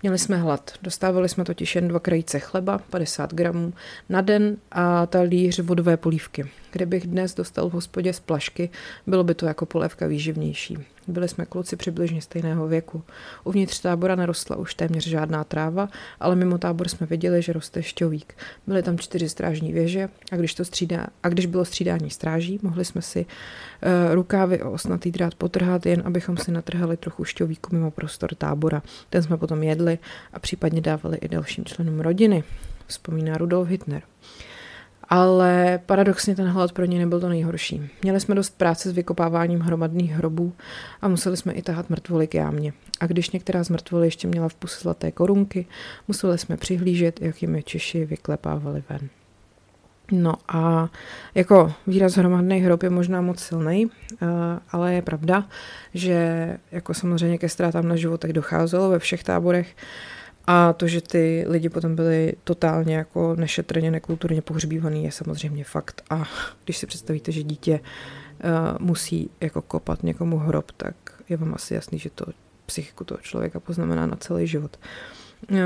Měli 0.02 0.18
jsme 0.18 0.38
hlad. 0.38 0.72
Dostávali 0.82 1.30
jsme 1.30 1.44
totiž 1.44 1.76
jen 1.76 1.88
dva 1.88 2.00
krajíce 2.00 2.40
chleba, 2.40 2.78
50 2.78 3.34
gramů 3.34 3.74
na 4.10 4.22
den 4.22 4.58
a 4.72 5.06
talíř 5.06 5.60
vodové 5.60 5.98
polívky. 5.98 6.46
Kdybych 6.72 7.08
dnes 7.08 7.34
dostal 7.34 7.70
v 7.70 7.74
hospodě 7.74 8.14
z 8.14 8.20
plašky, 8.20 8.70
bylo 9.08 9.24
by 9.24 9.36
to 9.36 9.46
jako 9.46 9.66
polévka 9.66 10.08
výživnější. 10.08 10.78
Byli 11.08 11.28
jsme 11.28 11.46
kluci 11.46 11.76
přibližně 11.76 12.22
stejného 12.22 12.68
věku. 12.68 13.04
Uvnitř 13.44 13.80
tábora 13.80 14.16
nerostla 14.16 14.56
už 14.56 14.76
téměř 14.76 15.08
žádná 15.08 15.44
tráva, 15.44 15.90
ale 16.20 16.36
mimo 16.36 16.58
tábor 16.58 16.88
jsme 16.88 17.08
viděli, 17.08 17.42
že 17.42 17.54
roste 17.54 17.84
šťovík. 17.84 18.34
Byly 18.68 18.84
tam 18.84 18.98
čtyři 18.98 19.30
strážní 19.30 19.74
věže 19.74 20.10
a 20.32 20.36
když, 20.36 20.54
to 20.54 20.66
střídá, 20.66 21.08
a 21.24 21.30
když 21.30 21.46
bylo 21.46 21.66
střídání 21.66 22.10
stráží, 22.10 22.60
mohli 22.62 22.86
jsme 22.86 23.02
si 23.02 23.26
uh, 23.26 24.14
rukávy 24.14 24.64
o 24.64 24.72
osnatý 24.72 25.12
drát 25.12 25.36
potrhat, 25.36 25.86
jen 25.86 26.02
abychom 26.06 26.38
si 26.38 26.52
natrhali 26.52 26.98
trochu 26.98 27.26
šťovíku 27.26 27.76
mimo 27.76 27.92
prostor 27.92 28.36
tábora. 28.36 28.82
Ten 29.10 29.24
jsme 29.24 29.38
potom 29.38 29.64
jedli 29.64 29.98
a 30.34 30.40
případně 30.40 30.82
dávali 30.82 31.18
i 31.18 31.28
dalším 31.28 31.66
členům 31.66 32.00
rodiny, 32.00 32.44
vzpomíná 32.88 33.38
Rudolf 33.38 33.68
Hitler. 33.68 34.02
Ale 35.10 35.80
paradoxně 35.86 36.36
ten 36.36 36.48
hlad 36.48 36.72
pro 36.72 36.86
ně 36.86 37.00
nebyl 37.00 37.20
to 37.20 37.30
nejhorší. 37.30 37.90
Měli 38.04 38.20
jsme 38.20 38.36
dost 38.36 38.58
práce 38.58 38.90
s 38.90 38.94
vykopáváním 38.94 39.60
hromadných 39.60 40.12
hrobů 40.12 40.54
a 41.02 41.08
museli 41.08 41.38
jsme 41.38 41.54
i 41.54 41.62
tahat 41.62 41.90
mrtvoly 41.90 42.28
k 42.28 42.36
jámě. 42.36 42.74
A 43.00 43.08
když 43.08 43.32
některá 43.32 43.64
z 43.64 43.70
mrtvoly 43.70 44.08
ještě 44.08 44.28
měla 44.28 44.50
v 44.50 44.56
puse 44.56 44.80
zlaté 44.82 45.12
korunky, 45.12 45.66
museli 46.08 46.38
jsme 46.38 46.58
přihlížet, 46.58 47.22
jak 47.22 47.42
jim 47.42 47.56
je 47.56 47.64
Češi 47.64 48.06
vyklepávali 48.06 48.84
ven. 48.90 49.10
No 50.12 50.34
a 50.48 50.90
jako 51.36 51.74
výraz 51.88 52.14
hromadný 52.18 52.60
hrob 52.60 52.84
je 52.84 52.90
možná 52.90 53.22
moc 53.22 53.40
silný, 53.40 53.88
eh, 54.22 54.26
ale 54.72 54.94
je 54.94 55.02
pravda, 55.02 55.48
že 55.94 56.58
jako 56.72 56.94
samozřejmě 56.94 57.38
ke 57.38 57.50
ztrátám 57.50 57.88
na 57.88 57.96
životech 57.96 58.34
docházelo 58.34 58.90
ve 58.90 59.00
všech 59.00 59.24
táborech, 59.24 59.76
a 60.48 60.74
to, 60.74 60.88
že 60.88 61.02
ty 61.02 61.46
lidi 61.48 61.70
potom 61.70 61.96
byli 61.96 62.34
totálně 62.44 62.96
jako 62.96 63.36
nešetrně, 63.36 63.92
nekulturně 63.92 64.42
pohřbívaný, 64.42 65.04
je 65.04 65.12
samozřejmě 65.12 65.64
fakt. 65.64 66.04
A 66.10 66.24
když 66.64 66.78
si 66.78 66.88
představíte, 66.88 67.32
že 67.32 67.44
dítě 67.44 67.80
uh, 67.80 68.50
musí 68.80 69.30
jako 69.42 69.62
kopat 69.62 70.04
někomu 70.04 70.38
hrob, 70.38 70.72
tak 70.72 70.96
je 71.30 71.38
vám 71.38 71.54
asi 71.54 71.74
jasný, 71.74 72.00
že 72.00 72.10
to 72.10 72.26
psychiku 72.66 73.04
toho 73.04 73.18
člověka 73.22 73.60
poznamená 73.60 74.08
na 74.08 74.16
celý 74.16 74.48
život. 74.48 74.80
Uh, 75.52 75.58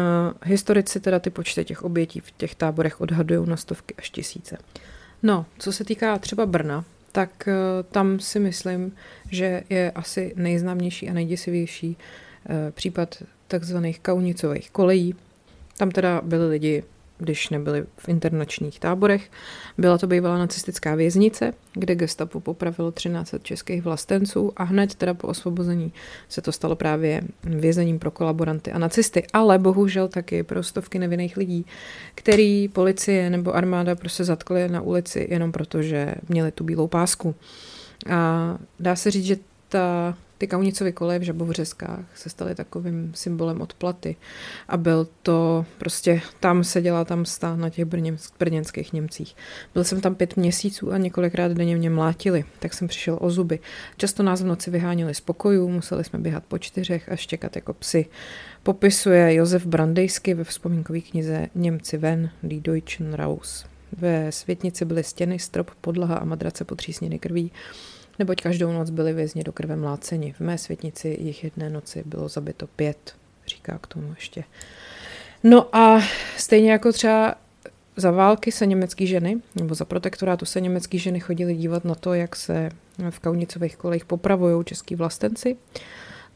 historici 0.44 1.00
teda 1.00 1.20
ty 1.20 1.30
počty 1.30 1.66
těch 1.66 1.84
obětí 1.84 2.20
v 2.20 2.32
těch 2.32 2.56
táborech 2.56 3.02
odhadují 3.02 3.50
na 3.50 3.58
stovky 3.58 3.96
až 3.98 4.10
tisíce. 4.10 4.58
No, 5.24 5.46
co 5.58 5.72
se 5.72 5.84
týká 5.84 6.18
třeba 6.18 6.46
Brna, 6.46 6.86
tak 7.12 7.48
uh, 7.48 7.54
tam 7.92 8.20
si 8.20 8.40
myslím, 8.40 8.92
že 9.32 9.64
je 9.70 9.92
asi 9.92 10.34
nejznámější 10.36 11.10
a 11.10 11.14
nejděsivější 11.14 11.98
případ 12.72 13.24
takzvaných 13.48 14.00
kaunicových 14.00 14.72
kolejí. 14.72 15.16
Tam 15.78 15.92
teda 15.92 16.22
byli 16.24 16.50
lidi, 16.50 16.84
když 17.18 17.50
nebyli 17.50 17.86
v 17.98 18.10
internačních 18.10 18.80
táborech. 18.80 19.32
Byla 19.78 19.98
to 19.98 20.08
bývalá 20.08 20.38
nacistická 20.38 20.96
věznice, 20.96 21.54
kde 21.74 21.96
gestapo 21.96 22.40
popravilo 22.40 22.92
13 22.92 23.36
českých 23.42 23.84
vlastenců 23.84 24.52
a 24.58 24.64
hned 24.64 24.96
teda 24.96 25.14
po 25.14 25.28
osvobození 25.28 25.94
se 26.30 26.42
to 26.42 26.52
stalo 26.52 26.76
právě 26.76 27.22
vězením 27.44 28.00
pro 28.00 28.12
kolaboranty 28.12 28.72
a 28.72 28.80
nacisty, 28.80 29.24
ale 29.34 29.60
bohužel 29.60 30.08
taky 30.08 30.44
pro 30.44 30.64
stovky 30.64 31.00
nevinných 31.00 31.38
lidí, 31.38 31.66
který 32.16 32.68
policie 32.68 33.30
nebo 33.30 33.56
armáda 33.56 33.96
prostě 33.96 34.24
zatkli 34.24 34.70
na 34.70 34.82
ulici 34.82 35.28
jenom 35.30 35.52
proto, 35.52 35.82
že 35.82 36.16
měli 36.30 36.52
tu 36.52 36.64
bílou 36.64 36.88
pásku. 36.88 37.36
A 38.10 38.58
dá 38.80 38.96
se 38.96 39.12
říct, 39.12 39.26
že 39.26 39.38
ta 39.70 40.18
ty 40.38 40.48
kaunicovy 40.48 40.92
koleje 40.92 41.20
v 41.20 41.22
Žabovřeskách 41.22 42.06
se 42.16 42.30
staly 42.30 42.56
takovým 42.56 43.12
symbolem 43.16 43.62
odplaty. 43.62 44.16
A 44.68 44.78
byl 44.78 45.08
to 45.22 45.66
prostě, 45.78 46.22
tam 46.40 46.64
se 46.64 46.82
dělá 46.82 47.06
tam 47.06 47.26
stá 47.26 47.56
na 47.56 47.70
těch 47.70 47.86
brněnských 48.40 48.94
Němcích. 48.94 49.36
Byl 49.74 49.84
jsem 49.84 50.02
tam 50.02 50.16
pět 50.16 50.38
měsíců 50.38 50.92
a 50.92 50.98
několikrát 50.98 51.52
denně 51.52 51.76
mě 51.76 51.90
mlátili, 51.90 52.46
tak 52.60 52.74
jsem 52.74 52.88
přišel 52.88 53.18
o 53.22 53.30
zuby. 53.30 53.60
Často 53.98 54.24
nás 54.24 54.42
v 54.42 54.46
noci 54.46 54.72
vyháněli 54.72 55.14
z 55.14 55.22
pokojů, 55.22 55.70
museli 55.70 56.04
jsme 56.04 56.20
běhat 56.20 56.44
po 56.46 56.58
čtyřech 56.58 57.12
a 57.12 57.16
štěkat 57.16 57.56
jako 57.56 57.74
psy. 57.74 58.06
Popisuje 58.64 59.34
Josef 59.34 59.66
Brandejsky 59.66 60.34
ve 60.34 60.44
vzpomínkové 60.44 61.02
knize 61.02 61.48
Němci 61.56 61.98
ven, 61.98 62.30
Die 62.44 62.62
Deutschen 62.62 63.14
raus. 63.14 63.66
Ve 63.98 64.32
světnici 64.32 64.86
byly 64.86 65.04
stěny, 65.04 65.40
strop, 65.40 65.72
podlaha 65.82 66.16
a 66.16 66.26
madrace 66.26 66.66
potřísněny 66.66 67.20
krví 67.20 67.52
neboť 68.20 68.42
každou 68.42 68.72
noc 68.74 68.90
byli 68.90 69.14
vězni 69.14 69.44
do 69.44 69.52
krve 69.52 69.76
mláceni. 69.76 70.34
V 70.34 70.40
mé 70.40 70.58
světnici 70.58 71.18
jich 71.22 71.44
jedné 71.44 71.70
noci 71.70 72.04
bylo 72.06 72.30
zabito 72.30 72.68
pět, 72.68 73.16
říká 73.48 73.78
k 73.82 73.88
tomu 73.88 74.14
ještě. 74.16 74.44
No 75.44 75.76
a 75.76 76.02
stejně 76.38 76.72
jako 76.72 76.92
třeba 76.92 77.36
za 77.96 78.12
války 78.12 78.52
se 78.52 78.66
německé 78.66 79.06
ženy, 79.06 79.38
nebo 79.56 79.76
za 79.76 79.86
protektorátu 79.86 80.46
se 80.46 80.62
německé 80.62 80.98
ženy 80.98 81.20
chodily 81.20 81.56
dívat 81.56 81.86
na 81.86 81.96
to, 81.96 82.14
jak 82.14 82.36
se 82.36 82.70
v 83.10 83.20
kaunicových 83.20 83.78
kolejích 83.78 84.06
popravují 84.06 84.66
český 84.66 84.96
vlastenci, 84.96 85.58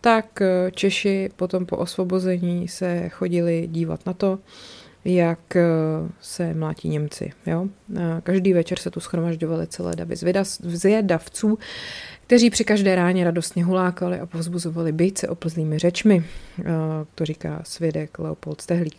tak 0.01 0.41
Češi 0.71 1.29
potom 1.35 1.65
po 1.65 1.77
osvobození 1.77 2.67
se 2.67 3.09
chodili 3.09 3.67
dívat 3.67 4.05
na 4.05 4.13
to, 4.13 4.39
jak 5.05 5.55
eh, 5.55 5.63
se 6.21 6.53
mlátí 6.53 6.89
Němci. 6.89 7.31
Jo? 7.45 7.67
Každý 8.23 8.53
večer 8.53 8.79
se 8.79 8.91
tu 8.91 8.99
schromažďovali 8.99 9.67
celé 9.67 9.95
davy 9.95 10.15
zvědavců, 10.55 11.59
kteří 12.27 12.49
při 12.49 12.63
každé 12.63 12.95
ráně 12.95 13.23
radostně 13.23 13.63
hulákali 13.63 14.19
a 14.19 14.25
povzbuzovali 14.25 14.91
byjce 14.91 15.27
oplzlými 15.27 15.79
řečmi, 15.79 16.23
eh, 16.59 16.63
to 17.15 17.25
říká 17.25 17.61
svědek 17.63 18.19
Leopold 18.19 18.61
Stehlík. 18.61 18.97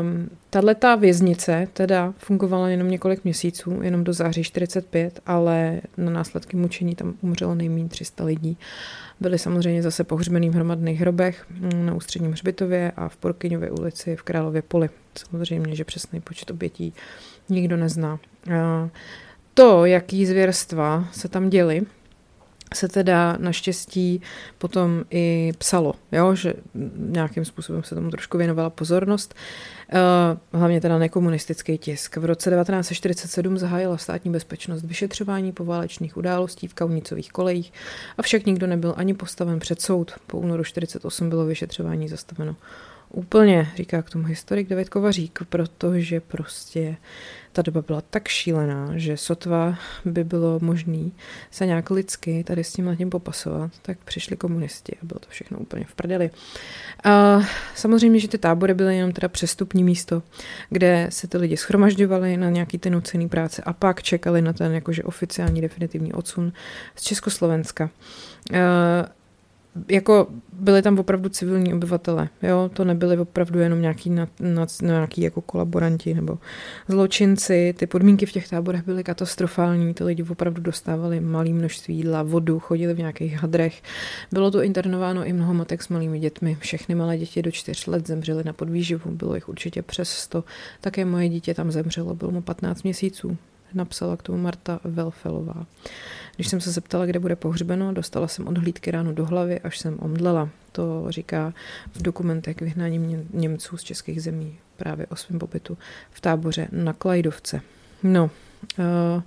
Um, 0.00 0.28
Tato 0.50 0.96
věznice 1.00 1.68
teda 1.72 2.14
fungovala 2.18 2.68
jenom 2.68 2.90
několik 2.90 3.24
měsíců, 3.24 3.82
jenom 3.82 4.04
do 4.04 4.12
září 4.12 4.42
45, 4.42 5.20
ale 5.26 5.80
na 5.96 6.10
následky 6.10 6.56
mučení 6.56 6.94
tam 6.94 7.14
umřelo 7.22 7.54
nejméně 7.54 7.88
300 7.88 8.24
lidí. 8.24 8.58
Byli 9.20 9.38
samozřejmě 9.38 9.82
zase 9.82 10.04
pohřbený 10.04 10.50
v 10.50 10.54
hromadných 10.54 11.00
hrobech 11.00 11.46
mm, 11.50 11.86
na 11.86 11.94
ústředním 11.94 12.32
hřbitově 12.32 12.92
a 12.96 13.08
v 13.08 13.16
Porkyňově 13.16 13.70
ulici 13.70 14.16
v 14.16 14.22
Králově 14.22 14.62
poli. 14.62 14.90
Samozřejmě, 15.30 15.76
že 15.76 15.84
přesný 15.84 16.20
počet 16.20 16.50
obětí 16.50 16.92
nikdo 17.48 17.76
nezná. 17.76 18.18
To, 19.54 19.84
jaký 19.84 20.26
zvěrstva 20.26 21.08
se 21.12 21.28
tam 21.28 21.50
děly, 21.50 21.82
se 22.74 22.88
teda 22.88 23.36
naštěstí 23.40 24.20
potom 24.58 25.04
i 25.10 25.52
psalo, 25.58 25.94
jo, 26.12 26.34
že 26.34 26.54
nějakým 26.96 27.44
způsobem 27.44 27.82
se 27.82 27.94
tomu 27.94 28.10
trošku 28.10 28.38
věnovala 28.38 28.70
pozornost. 28.70 29.34
Uh, 29.92 30.60
hlavně 30.60 30.80
teda 30.80 30.98
nekomunistický 30.98 31.78
tisk. 31.78 32.16
V 32.16 32.24
roce 32.24 32.50
1947 32.50 33.58
zahájila 33.58 33.98
státní 33.98 34.30
bezpečnost 34.30 34.84
vyšetřování 34.84 35.52
poválečných 35.52 36.16
událostí 36.16 36.66
v 36.68 36.74
kaunicových 36.74 37.32
kolejích, 37.32 37.72
avšak 38.18 38.46
nikdo 38.46 38.66
nebyl 38.66 38.94
ani 38.96 39.14
postaven 39.14 39.58
před 39.58 39.80
soud. 39.80 40.12
Po 40.26 40.38
únoru 40.38 40.62
1948 40.62 41.28
bylo 41.28 41.46
vyšetřování 41.46 42.08
zastaveno 42.08 42.56
úplně, 43.14 43.68
říká 43.76 44.02
k 44.02 44.10
tomu 44.10 44.26
historik 44.26 44.68
David 44.68 44.88
Kovařík, 44.88 45.38
protože 45.48 46.20
prostě 46.20 46.96
ta 47.52 47.62
doba 47.62 47.82
byla 47.82 48.00
tak 48.00 48.28
šílená, 48.28 48.90
že 48.94 49.16
sotva 49.16 49.78
by 50.04 50.24
bylo 50.24 50.58
možné 50.62 51.10
se 51.50 51.66
nějak 51.66 51.90
lidsky 51.90 52.44
tady 52.44 52.64
s 52.64 52.72
tím 52.72 52.86
letím 52.86 53.10
popasovat, 53.10 53.70
tak 53.82 53.98
přišli 54.04 54.36
komunisti 54.36 54.92
a 55.02 55.06
bylo 55.06 55.18
to 55.18 55.26
všechno 55.28 55.58
úplně 55.58 55.84
v 55.84 55.94
prdeli. 55.94 56.30
A 57.04 57.40
samozřejmě, 57.74 58.20
že 58.20 58.28
ty 58.28 58.38
tábory 58.38 58.74
byly 58.74 58.96
jenom 58.96 59.12
teda 59.12 59.28
přestupní 59.28 59.84
místo, 59.84 60.22
kde 60.70 61.06
se 61.10 61.28
ty 61.28 61.38
lidi 61.38 61.56
schromažďovali 61.56 62.36
na 62.36 62.50
nějaký 62.50 62.78
ty 62.78 62.90
nucený 62.90 63.28
práce 63.28 63.62
a 63.62 63.72
pak 63.72 64.02
čekali 64.02 64.42
na 64.42 64.52
ten 64.52 64.72
jakože 64.72 65.02
oficiální 65.02 65.60
definitivní 65.60 66.12
odsun 66.12 66.52
z 66.94 67.02
Československa 67.02 67.90
jako 69.88 70.26
byli 70.52 70.82
tam 70.82 70.98
opravdu 70.98 71.28
civilní 71.28 71.74
obyvatele, 71.74 72.28
jo, 72.42 72.70
to 72.72 72.84
nebyli 72.84 73.18
opravdu 73.18 73.58
jenom 73.58 73.80
nějaký, 73.80 74.10
na, 74.10 74.28
na, 74.40 74.66
nějaký 74.82 75.20
jako 75.20 75.40
kolaboranti 75.40 76.14
nebo 76.14 76.38
zločinci, 76.88 77.74
ty 77.78 77.86
podmínky 77.86 78.26
v 78.26 78.32
těch 78.32 78.48
táborech 78.48 78.84
byly 78.84 79.04
katastrofální, 79.04 79.94
ty 79.94 80.04
lidi 80.04 80.22
opravdu 80.22 80.62
dostávali 80.62 81.20
malé 81.20 81.50
množství 81.50 81.96
jídla, 81.96 82.22
vodu, 82.22 82.58
chodili 82.58 82.94
v 82.94 82.98
nějakých 82.98 83.36
hadrech, 83.36 83.82
bylo 84.32 84.50
tu 84.50 84.60
internováno 84.60 85.24
i 85.24 85.32
mnoho 85.32 85.54
matek 85.54 85.82
s 85.82 85.88
malými 85.88 86.18
dětmi, 86.18 86.56
všechny 86.60 86.94
malé 86.94 87.18
děti 87.18 87.42
do 87.42 87.50
čtyř 87.50 87.86
let 87.86 88.06
zemřely 88.06 88.44
na 88.44 88.52
podvýživu, 88.52 89.10
bylo 89.10 89.34
jich 89.34 89.48
určitě 89.48 89.82
přes 89.82 90.08
100, 90.08 90.44
také 90.80 91.04
moje 91.04 91.28
dítě 91.28 91.54
tam 91.54 91.70
zemřelo, 91.70 92.14
bylo 92.14 92.30
mu 92.30 92.42
15 92.42 92.82
měsíců, 92.82 93.36
napsala 93.74 94.16
k 94.16 94.22
tomu 94.22 94.38
Marta 94.38 94.80
Velfelová. 94.84 95.66
Když 96.36 96.48
jsem 96.48 96.60
se 96.60 96.70
zeptala, 96.70 97.06
kde 97.06 97.18
bude 97.18 97.36
pohřbeno, 97.36 97.92
dostala 97.92 98.28
jsem 98.28 98.48
odhlídky 98.48 98.90
ráno 98.90 99.12
do 99.12 99.26
hlavy, 99.26 99.60
až 99.60 99.78
jsem 99.78 99.96
omdlela. 100.00 100.48
To 100.72 101.06
říká 101.08 101.54
v 101.92 102.02
dokumentech 102.02 102.60
vyhnání 102.60 103.26
Němců 103.32 103.76
z 103.76 103.82
českých 103.82 104.22
zemí 104.22 104.58
právě 104.76 105.06
o 105.06 105.16
svém 105.16 105.38
pobytu 105.38 105.78
v 106.10 106.20
táboře 106.20 106.68
na 106.72 106.92
Klajdovce. 106.92 107.60
No, 108.02 108.30
uh, 108.78 109.22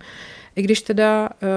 i 0.56 0.62
když 0.62 0.82
teda 0.82 1.30
uh, 1.30 1.48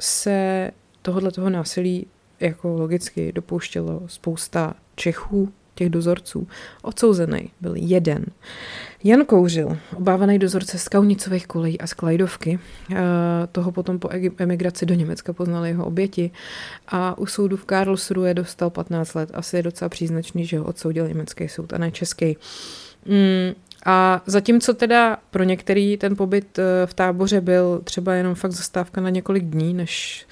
se 0.00 0.70
tohohle 1.02 1.30
toho 1.32 1.50
násilí 1.50 2.06
jako 2.40 2.68
logicky 2.68 3.32
dopouštělo 3.32 4.02
spousta 4.06 4.74
Čechů, 4.94 5.52
těch 5.74 5.90
dozorců, 5.90 6.48
odsouzený 6.82 7.50
byl 7.60 7.74
jeden. 7.76 8.24
Jan 9.04 9.24
Kouřil, 9.24 9.78
obávaný 9.96 10.38
dozorce 10.38 10.78
z 10.78 10.88
Kaunicových 10.88 11.46
kolejí 11.46 11.80
a 11.80 11.86
z 11.86 11.94
Klajdovky, 11.94 12.58
eh, 12.92 12.96
toho 13.52 13.72
potom 13.72 13.98
po 13.98 14.08
emigraci 14.38 14.86
do 14.86 14.94
Německa 14.94 15.32
poznali 15.32 15.68
jeho 15.68 15.84
oběti 15.86 16.30
a 16.88 17.18
u 17.18 17.26
soudu 17.26 17.56
v 17.56 17.64
Karlsruhe 17.64 18.34
dostal 18.34 18.70
15 18.70 19.14
let. 19.14 19.30
Asi 19.34 19.56
je 19.56 19.62
docela 19.62 19.88
příznačný, 19.88 20.46
že 20.46 20.58
ho 20.58 20.64
odsoudil 20.64 21.08
německý 21.08 21.48
soud 21.48 21.72
a 21.72 21.78
ne 21.78 21.90
český. 21.90 22.36
Mm, 23.06 23.54
a 23.86 24.22
zatímco 24.26 24.74
teda 24.74 25.16
pro 25.30 25.44
některý 25.44 25.96
ten 25.96 26.16
pobyt 26.16 26.58
eh, 26.58 26.86
v 26.86 26.94
táboře 26.94 27.40
byl 27.40 27.80
třeba 27.84 28.14
jenom 28.14 28.34
fakt 28.34 28.52
zastávka 28.52 29.00
na 29.00 29.10
několik 29.10 29.44
dní, 29.44 29.74
než 29.74 30.26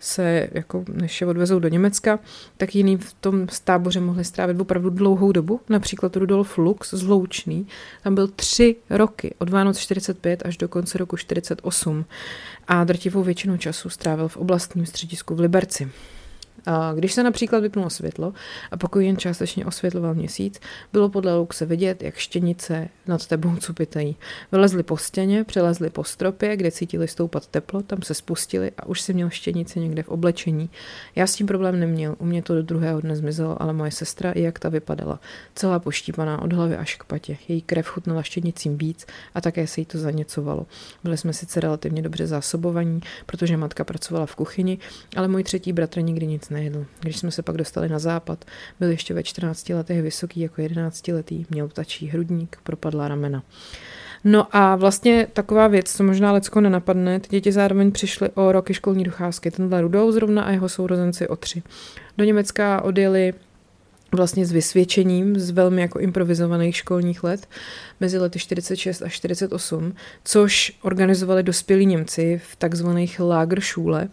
se, 0.00 0.48
jako, 0.52 0.84
než 0.92 1.20
je 1.20 1.26
odvezou 1.26 1.58
do 1.58 1.68
Německa, 1.68 2.18
tak 2.56 2.74
jiný 2.74 2.96
v 2.96 3.12
tom 3.12 3.46
táboře 3.64 4.00
mohli 4.00 4.24
strávit 4.24 4.60
opravdu 4.60 4.90
dlouhou 4.90 5.32
dobu. 5.32 5.60
Například 5.68 6.16
Rudolf 6.16 6.58
Lux 6.58 6.94
z 6.94 7.02
Loučný, 7.02 7.66
tam 8.02 8.14
byl 8.14 8.28
tři 8.28 8.76
roky, 8.90 9.34
od 9.38 9.50
Vánoc 9.50 9.78
45 9.78 10.42
až 10.44 10.56
do 10.56 10.68
konce 10.68 10.98
roku 10.98 11.16
48 11.16 12.04
a 12.68 12.84
drtivou 12.84 13.22
většinu 13.22 13.56
času 13.56 13.90
strávil 13.90 14.28
v 14.28 14.36
oblastním 14.36 14.86
středisku 14.86 15.34
v 15.34 15.40
Liberci. 15.40 15.90
Když 16.94 17.12
se 17.12 17.22
například 17.22 17.60
vypnulo 17.60 17.90
světlo 17.90 18.32
a 18.70 18.76
pokud 18.76 18.98
jen 18.98 19.16
částečně 19.16 19.66
osvětloval 19.66 20.14
měsíc, 20.14 20.60
bylo 20.92 21.08
podle 21.08 21.38
Luxe 21.38 21.66
vidět, 21.66 22.02
jak 22.02 22.14
štěnice 22.14 22.88
nad 23.06 23.26
tebou 23.26 23.56
cupitají. 23.56 24.16
Vylezli 24.52 24.82
po 24.82 24.96
stěně, 24.96 25.44
přelezli 25.44 25.90
po 25.90 26.04
stropě, 26.04 26.56
kde 26.56 26.70
cítili 26.70 27.08
stoupat 27.08 27.46
teplo, 27.46 27.82
tam 27.82 28.02
se 28.02 28.14
spustili 28.14 28.70
a 28.76 28.86
už 28.86 29.00
si 29.00 29.14
měl 29.14 29.30
štěnice 29.30 29.80
někde 29.80 30.02
v 30.02 30.08
oblečení. 30.08 30.70
Já 31.16 31.26
s 31.26 31.34
tím 31.34 31.46
problém 31.46 31.80
neměl, 31.80 32.16
u 32.18 32.24
mě 32.24 32.42
to 32.42 32.54
do 32.54 32.62
druhého 32.62 33.00
dne 33.00 33.16
zmizelo, 33.16 33.62
ale 33.62 33.72
moje 33.72 33.90
sestra, 33.90 34.32
i 34.32 34.42
jak 34.42 34.58
ta 34.58 34.68
vypadala, 34.68 35.20
celá 35.54 35.78
poštípaná 35.78 36.42
od 36.42 36.52
hlavy 36.52 36.76
až 36.76 36.94
k 36.94 37.04
patě. 37.04 37.36
Její 37.48 37.62
krev 37.62 37.86
chutnala 37.86 38.22
štěnicím 38.22 38.78
víc 38.78 39.06
a 39.34 39.40
také 39.40 39.66
se 39.66 39.80
jí 39.80 39.84
to 39.84 39.98
zaněcovalo. 39.98 40.66
Byli 41.04 41.16
jsme 41.16 41.32
sice 41.32 41.60
relativně 41.60 42.02
dobře 42.02 42.26
zásobovaní, 42.26 43.00
protože 43.26 43.56
matka 43.56 43.84
pracovala 43.84 44.26
v 44.26 44.34
kuchyni, 44.34 44.78
ale 45.16 45.28
můj 45.28 45.44
třetí 45.44 45.72
bratr 45.72 46.00
nikdy 46.00 46.26
nic 46.26 46.48
nejedl. 46.58 46.86
Když 47.00 47.16
jsme 47.16 47.30
se 47.30 47.42
pak 47.42 47.56
dostali 47.56 47.88
na 47.88 47.98
západ, 47.98 48.44
byl 48.80 48.90
ještě 48.90 49.14
ve 49.14 49.22
14 49.22 49.68
letech 49.68 50.02
vysoký 50.02 50.40
jako 50.40 50.60
11 50.60 51.08
letý, 51.08 51.46
měl 51.50 51.68
ptačí 51.68 52.06
hrudník, 52.06 52.58
propadla 52.62 53.08
ramena. 53.08 53.42
No 54.24 54.56
a 54.56 54.76
vlastně 54.76 55.26
taková 55.32 55.66
věc, 55.68 55.92
co 55.92 56.04
možná 56.04 56.32
lecko 56.32 56.60
nenapadne, 56.60 57.20
ty 57.20 57.28
děti 57.30 57.52
zároveň 57.52 57.92
přišly 57.92 58.28
o 58.34 58.52
roky 58.52 58.74
školní 58.74 59.04
docházky. 59.04 59.50
Tenhle 59.50 59.80
Rudou 59.80 60.12
zrovna 60.12 60.42
a 60.42 60.50
jeho 60.50 60.68
sourozenci 60.68 61.28
o 61.28 61.36
tři. 61.36 61.62
Do 62.18 62.24
Německa 62.24 62.82
odjeli 62.82 63.34
vlastně 64.12 64.46
s 64.46 64.52
vysvědčením 64.52 65.38
z 65.38 65.50
velmi 65.50 65.82
jako 65.82 65.98
improvizovaných 65.98 66.76
školních 66.76 67.24
let 67.24 67.48
mezi 68.00 68.18
lety 68.18 68.38
46 68.38 69.02
a 69.02 69.08
48, 69.08 69.94
což 70.24 70.78
organizovali 70.82 71.42
dospělí 71.42 71.86
Němci 71.86 72.40
v 72.52 72.56
takzvaných 72.56 73.20
Lagerschule, 73.20 74.08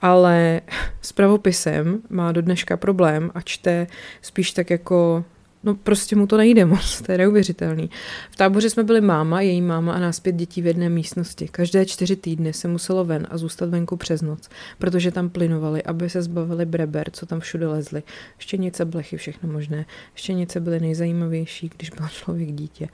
ale 0.00 0.60
s 1.02 1.12
pravopisem 1.12 2.02
má 2.10 2.32
do 2.32 2.42
dneška 2.42 2.76
problém 2.76 3.30
a 3.34 3.40
čte 3.40 3.86
spíš 4.22 4.52
tak 4.52 4.70
jako 4.70 5.24
No 5.64 5.74
prostě 5.74 6.16
mu 6.16 6.26
to 6.26 6.36
nejde 6.36 6.64
moc, 6.64 7.02
to 7.02 7.12
je 7.12 7.18
neuvěřitelný. 7.18 7.90
V 8.30 8.36
táboře 8.36 8.70
jsme 8.70 8.84
byli 8.84 9.00
máma, 9.00 9.40
její 9.40 9.62
máma 9.62 9.92
a 9.92 9.98
nás 9.98 10.20
pět 10.20 10.36
dětí 10.36 10.62
v 10.62 10.66
jedné 10.66 10.88
místnosti. 10.88 11.48
Každé 11.48 11.86
čtyři 11.86 12.16
týdny 12.16 12.52
se 12.52 12.68
muselo 12.68 13.04
ven 13.04 13.26
a 13.30 13.38
zůstat 13.38 13.68
venku 13.68 13.96
přes 13.96 14.22
noc, 14.22 14.48
protože 14.78 15.10
tam 15.10 15.30
plynovali, 15.30 15.82
aby 15.82 16.10
se 16.10 16.22
zbavili 16.22 16.66
breber, 16.66 17.10
co 17.10 17.26
tam 17.26 17.40
všude 17.40 17.66
lezli. 17.66 18.02
Štěnice, 18.38 18.84
blechy, 18.84 19.16
všechno 19.16 19.52
možné. 19.52 19.84
Štěnice 20.14 20.60
byly 20.60 20.80
nejzajímavější, 20.80 21.70
když 21.76 21.90
byl 21.90 22.08
člověk 22.08 22.52
dítě. 22.52 22.88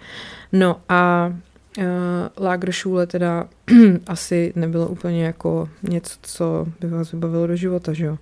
No 0.52 0.81
a 0.88 1.33
uh, 1.78 1.85
Lagerschule 2.44 3.07
teda 3.07 3.48
asi 4.07 4.52
nebylo 4.57 4.88
úplně 4.88 5.24
jako 5.24 5.68
něco, 5.83 6.18
co 6.22 6.66
by 6.81 6.88
vás 6.88 7.12
vybavilo 7.12 7.46
do 7.46 7.57
života, 7.57 7.92
že 7.92 8.04
jo. 8.04 8.12
Uh, 8.12 8.18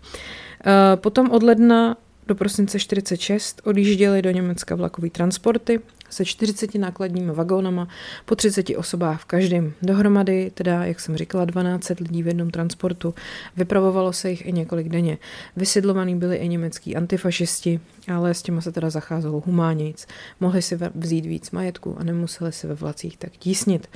potom 0.95 1.31
od 1.31 1.43
ledna 1.43 1.97
do 2.27 2.35
prosince 2.35 2.79
46 2.79 3.61
odjížděly 3.65 4.23
do 4.23 4.31
Německa 4.31 4.75
vlakové 4.75 5.11
transporty 5.11 5.81
se 6.17 6.25
40 6.25 6.75
nákladními 6.75 7.33
vagónama 7.33 7.89
po 8.25 8.37
30 8.37 8.71
osobách 8.77 9.21
v 9.21 9.25
každém. 9.25 9.73
Dohromady, 9.83 10.51
teda, 10.55 10.85
jak 10.85 11.01
jsem 11.01 11.17
říkala, 11.17 11.45
12 11.45 11.89
lidí 12.01 12.23
v 12.23 12.27
jednom 12.27 12.51
transportu. 12.51 13.15
Vypravovalo 13.57 14.13
se 14.13 14.31
jich 14.31 14.47
i 14.47 14.53
několik 14.53 14.89
denně. 14.89 15.19
Vysidlovaní 15.57 16.17
byli 16.17 16.37
i 16.37 16.49
německý 16.49 16.97
antifašisti, 16.97 17.81
ale 18.15 18.35
s 18.35 18.43
těma 18.43 18.61
se 18.61 18.73
teda 18.73 18.91
zacházelo 18.91 19.43
humánějc. 19.47 20.07
Mohli 20.41 20.63
si 20.63 20.79
vzít 20.95 21.27
víc 21.27 21.51
majetku 21.51 21.97
a 21.99 22.05
nemuseli 22.05 22.53
si 22.53 22.67
ve 22.67 22.75
vlacích 22.75 23.17
tak 23.17 23.33
tísnit. 23.33 23.89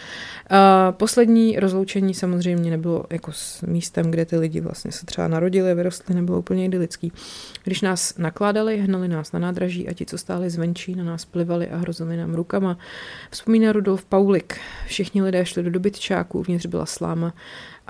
A 0.51 0.93
poslední 0.93 1.59
rozloučení 1.59 2.15
samozřejmě 2.15 2.71
nebylo 2.71 3.05
jako 3.11 3.33
s 3.33 3.63
místem, 3.63 4.11
kde 4.11 4.25
ty 4.25 4.37
lidi 4.37 4.61
vlastně 4.61 4.93
se 4.93 5.07
třeba 5.07 5.29
narodili 5.29 5.71
a 5.71 5.75
vyrostli, 5.75 6.15
nebylo 6.15 6.39
úplně 6.39 6.65
idylický. 6.65 7.13
Když 7.65 7.81
nás 7.81 8.19
nakládali, 8.19 8.79
hnali 8.79 9.09
nás 9.09 9.33
na 9.33 9.39
nádraží 9.39 9.89
a 9.89 9.93
ti, 9.93 10.07
co 10.07 10.19
stáli 10.19 10.51
zvenčí, 10.51 10.95
na 10.95 11.05
nás 11.05 11.25
plivali 11.25 11.69
a 11.69 11.77
hrozili 11.77 12.10
nám 12.17 12.35
rukama. 12.35 12.79
Vzpomíná 13.31 13.73
Rudolf 13.73 14.05
Paulik. 14.05 14.61
Všichni 14.87 15.23
lidé 15.23 15.47
šli 15.47 15.63
do 15.63 15.71
dobytčáků, 15.71 16.39
uvnitř 16.39 16.67
byla 16.67 16.87
sláma 16.87 17.35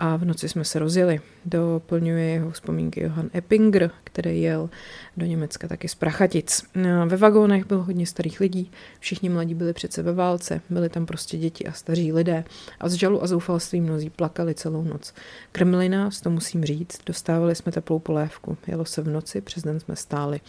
a 0.00 0.16
v 0.16 0.24
noci 0.24 0.48
jsme 0.48 0.64
se 0.64 0.78
rozjeli. 0.78 1.20
Doplňuje 1.44 2.24
jeho 2.24 2.50
vzpomínky 2.50 3.02
Johan 3.02 3.30
Eppinger, 3.34 3.90
který 4.04 4.42
jel 4.42 4.70
do 5.16 5.26
Německa 5.26 5.68
taky 5.68 5.88
z 5.88 5.94
Prachatic. 5.94 6.62
No, 6.74 7.06
ve 7.06 7.16
vagónech 7.16 7.66
bylo 7.66 7.82
hodně 7.82 8.06
starých 8.06 8.40
lidí, 8.40 8.70
všichni 9.00 9.28
mladí 9.28 9.54
byli 9.54 9.72
přece 9.72 10.02
ve 10.02 10.12
válce, 10.12 10.60
byli 10.70 10.88
tam 10.88 11.06
prostě 11.06 11.38
děti 11.38 11.66
a 11.66 11.72
staří 11.72 12.12
lidé 12.12 12.44
a 12.80 12.88
z 12.88 12.92
žalu 12.92 13.22
a 13.22 13.26
zoufalství 13.26 13.80
mnozí 13.80 14.10
plakali 14.10 14.54
celou 14.54 14.84
noc. 14.84 15.14
Krmili 15.52 15.88
nás, 15.88 16.20
to 16.20 16.30
musím 16.30 16.64
říct, 16.64 17.00
dostávali 17.06 17.54
jsme 17.54 17.72
teplou 17.72 17.98
polévku, 17.98 18.56
jelo 18.66 18.84
se 18.84 19.02
v 19.02 19.08
noci, 19.08 19.40
přes 19.40 19.62
den 19.62 19.80
jsme 19.80 19.96
stáli 19.96 20.40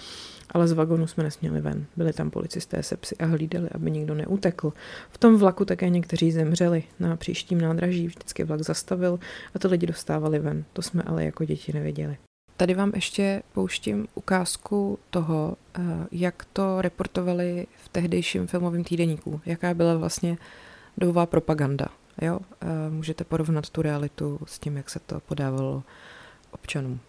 ale 0.51 0.67
z 0.67 0.71
vagonu 0.71 1.07
jsme 1.07 1.23
nesměli 1.23 1.61
ven. 1.61 1.85
Byli 1.95 2.13
tam 2.13 2.29
policisté 2.29 2.83
se 2.83 2.97
psy 2.97 3.15
a 3.19 3.25
hlídali, 3.25 3.69
aby 3.69 3.91
nikdo 3.91 4.15
neutekl. 4.15 4.73
V 5.09 5.17
tom 5.17 5.37
vlaku 5.37 5.65
také 5.65 5.89
někteří 5.89 6.31
zemřeli. 6.31 6.83
Na 6.99 7.15
příštím 7.15 7.61
nádraží 7.61 8.07
vždycky 8.07 8.43
vlak 8.43 8.61
zastavil 8.61 9.19
a 9.55 9.59
ty 9.59 9.67
lidi 9.67 9.87
dostávali 9.87 10.39
ven. 10.39 10.65
To 10.73 10.81
jsme 10.81 11.03
ale 11.03 11.25
jako 11.25 11.45
děti 11.45 11.73
nevěděli. 11.73 12.17
Tady 12.57 12.73
vám 12.73 12.91
ještě 12.95 13.43
pouštím 13.53 14.07
ukázku 14.15 14.99
toho, 15.09 15.57
eh, 15.75 15.81
jak 16.11 16.45
to 16.53 16.81
reportovali 16.81 17.67
v 17.83 17.89
tehdejším 17.89 18.47
filmovém 18.47 18.83
týdeníku. 18.83 19.41
Jaká 19.45 19.73
byla 19.73 19.97
vlastně 19.97 20.37
dobová 20.97 21.25
propaganda. 21.25 21.85
Jo? 22.21 22.39
Eh, 22.61 22.65
můžete 22.89 23.23
porovnat 23.23 23.69
tu 23.69 23.81
realitu 23.81 24.39
s 24.45 24.59
tím, 24.59 24.77
jak 24.77 24.89
se 24.89 24.99
to 24.99 25.19
podávalo 25.19 25.83
občanům. 26.51 26.99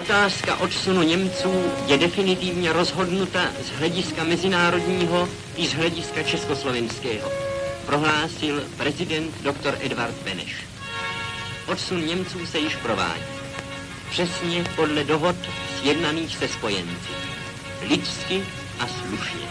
Otázka 0.00 0.56
odsunu 0.56 1.02
Němců 1.02 1.50
je 1.86 1.98
definitivně 1.98 2.72
rozhodnuta 2.72 3.52
z 3.62 3.70
hlediska 3.70 4.24
mezinárodního 4.24 5.28
i 5.56 5.66
z 5.66 5.74
hlediska 5.74 6.22
československého, 6.22 7.30
prohlásil 7.86 8.62
prezident 8.76 9.42
dr. 9.42 9.78
Edvard 9.80 10.14
Beneš. 10.24 10.75
Odsun 11.66 12.06
Němců 12.06 12.46
se 12.46 12.58
již 12.58 12.76
provádí. 12.76 13.22
Přesně 14.10 14.64
podle 14.76 15.04
dohod 15.04 15.36
sjednaných 15.80 16.36
se 16.36 16.48
spojenci. 16.48 17.10
Lidsky 17.88 18.42
a 18.78 18.86
slušně. 18.86 19.46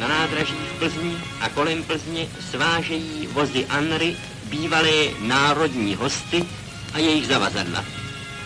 Na 0.00 0.08
nádraží 0.08 0.54
v 0.54 0.78
Plzni 0.78 1.16
a 1.40 1.48
kolem 1.48 1.82
Plzně 1.82 2.28
svážejí 2.50 3.26
vozy 3.26 3.66
Anry 3.66 4.16
bývalé 4.44 5.10
národní 5.20 5.94
hosty 5.94 6.44
a 6.94 6.98
jejich 6.98 7.26
zavazadla. 7.26 7.84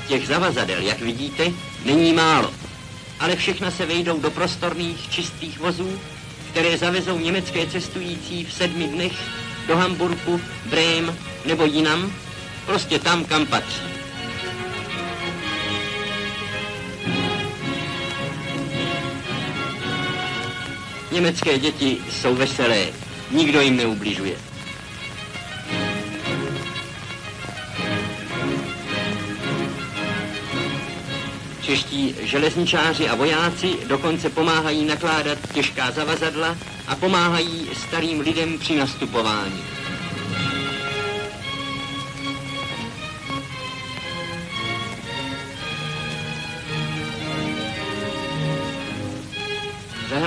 Těch 0.08 0.26
zavazadel, 0.26 0.82
jak 0.82 1.00
vidíte, 1.00 1.52
není 1.84 2.12
málo, 2.12 2.54
ale 3.20 3.36
všechna 3.36 3.70
se 3.70 3.86
vejdou 3.86 4.20
do 4.20 4.30
prostorných, 4.30 5.10
čistých 5.10 5.58
vozů, 5.58 6.00
které 6.50 6.78
zavezou 6.78 7.18
německé 7.18 7.66
cestující 7.66 8.44
v 8.44 8.52
sedmi 8.52 8.84
dnech 8.84 9.12
do 9.66 9.76
Hamburgu, 9.76 10.40
Brém 10.66 11.16
nebo 11.44 11.64
jinam, 11.64 12.12
prostě 12.66 12.98
tam, 12.98 13.24
kam 13.24 13.46
patří. 13.46 13.82
Německé 21.12 21.58
děti 21.58 21.98
jsou 22.10 22.34
veselé, 22.34 22.86
nikdo 23.30 23.60
jim 23.60 23.76
neubližuje. 23.76 24.36
Čeští 31.62 32.14
železničáři 32.20 33.08
a 33.08 33.14
vojáci 33.14 33.76
dokonce 33.86 34.30
pomáhají 34.30 34.84
nakládat 34.84 35.38
těžká 35.54 35.90
zavazadla 35.90 36.56
a 36.86 36.96
pomáhají 36.96 37.68
starým 37.86 38.20
lidem 38.20 38.58
při 38.58 38.76
nastupování. 38.76 39.81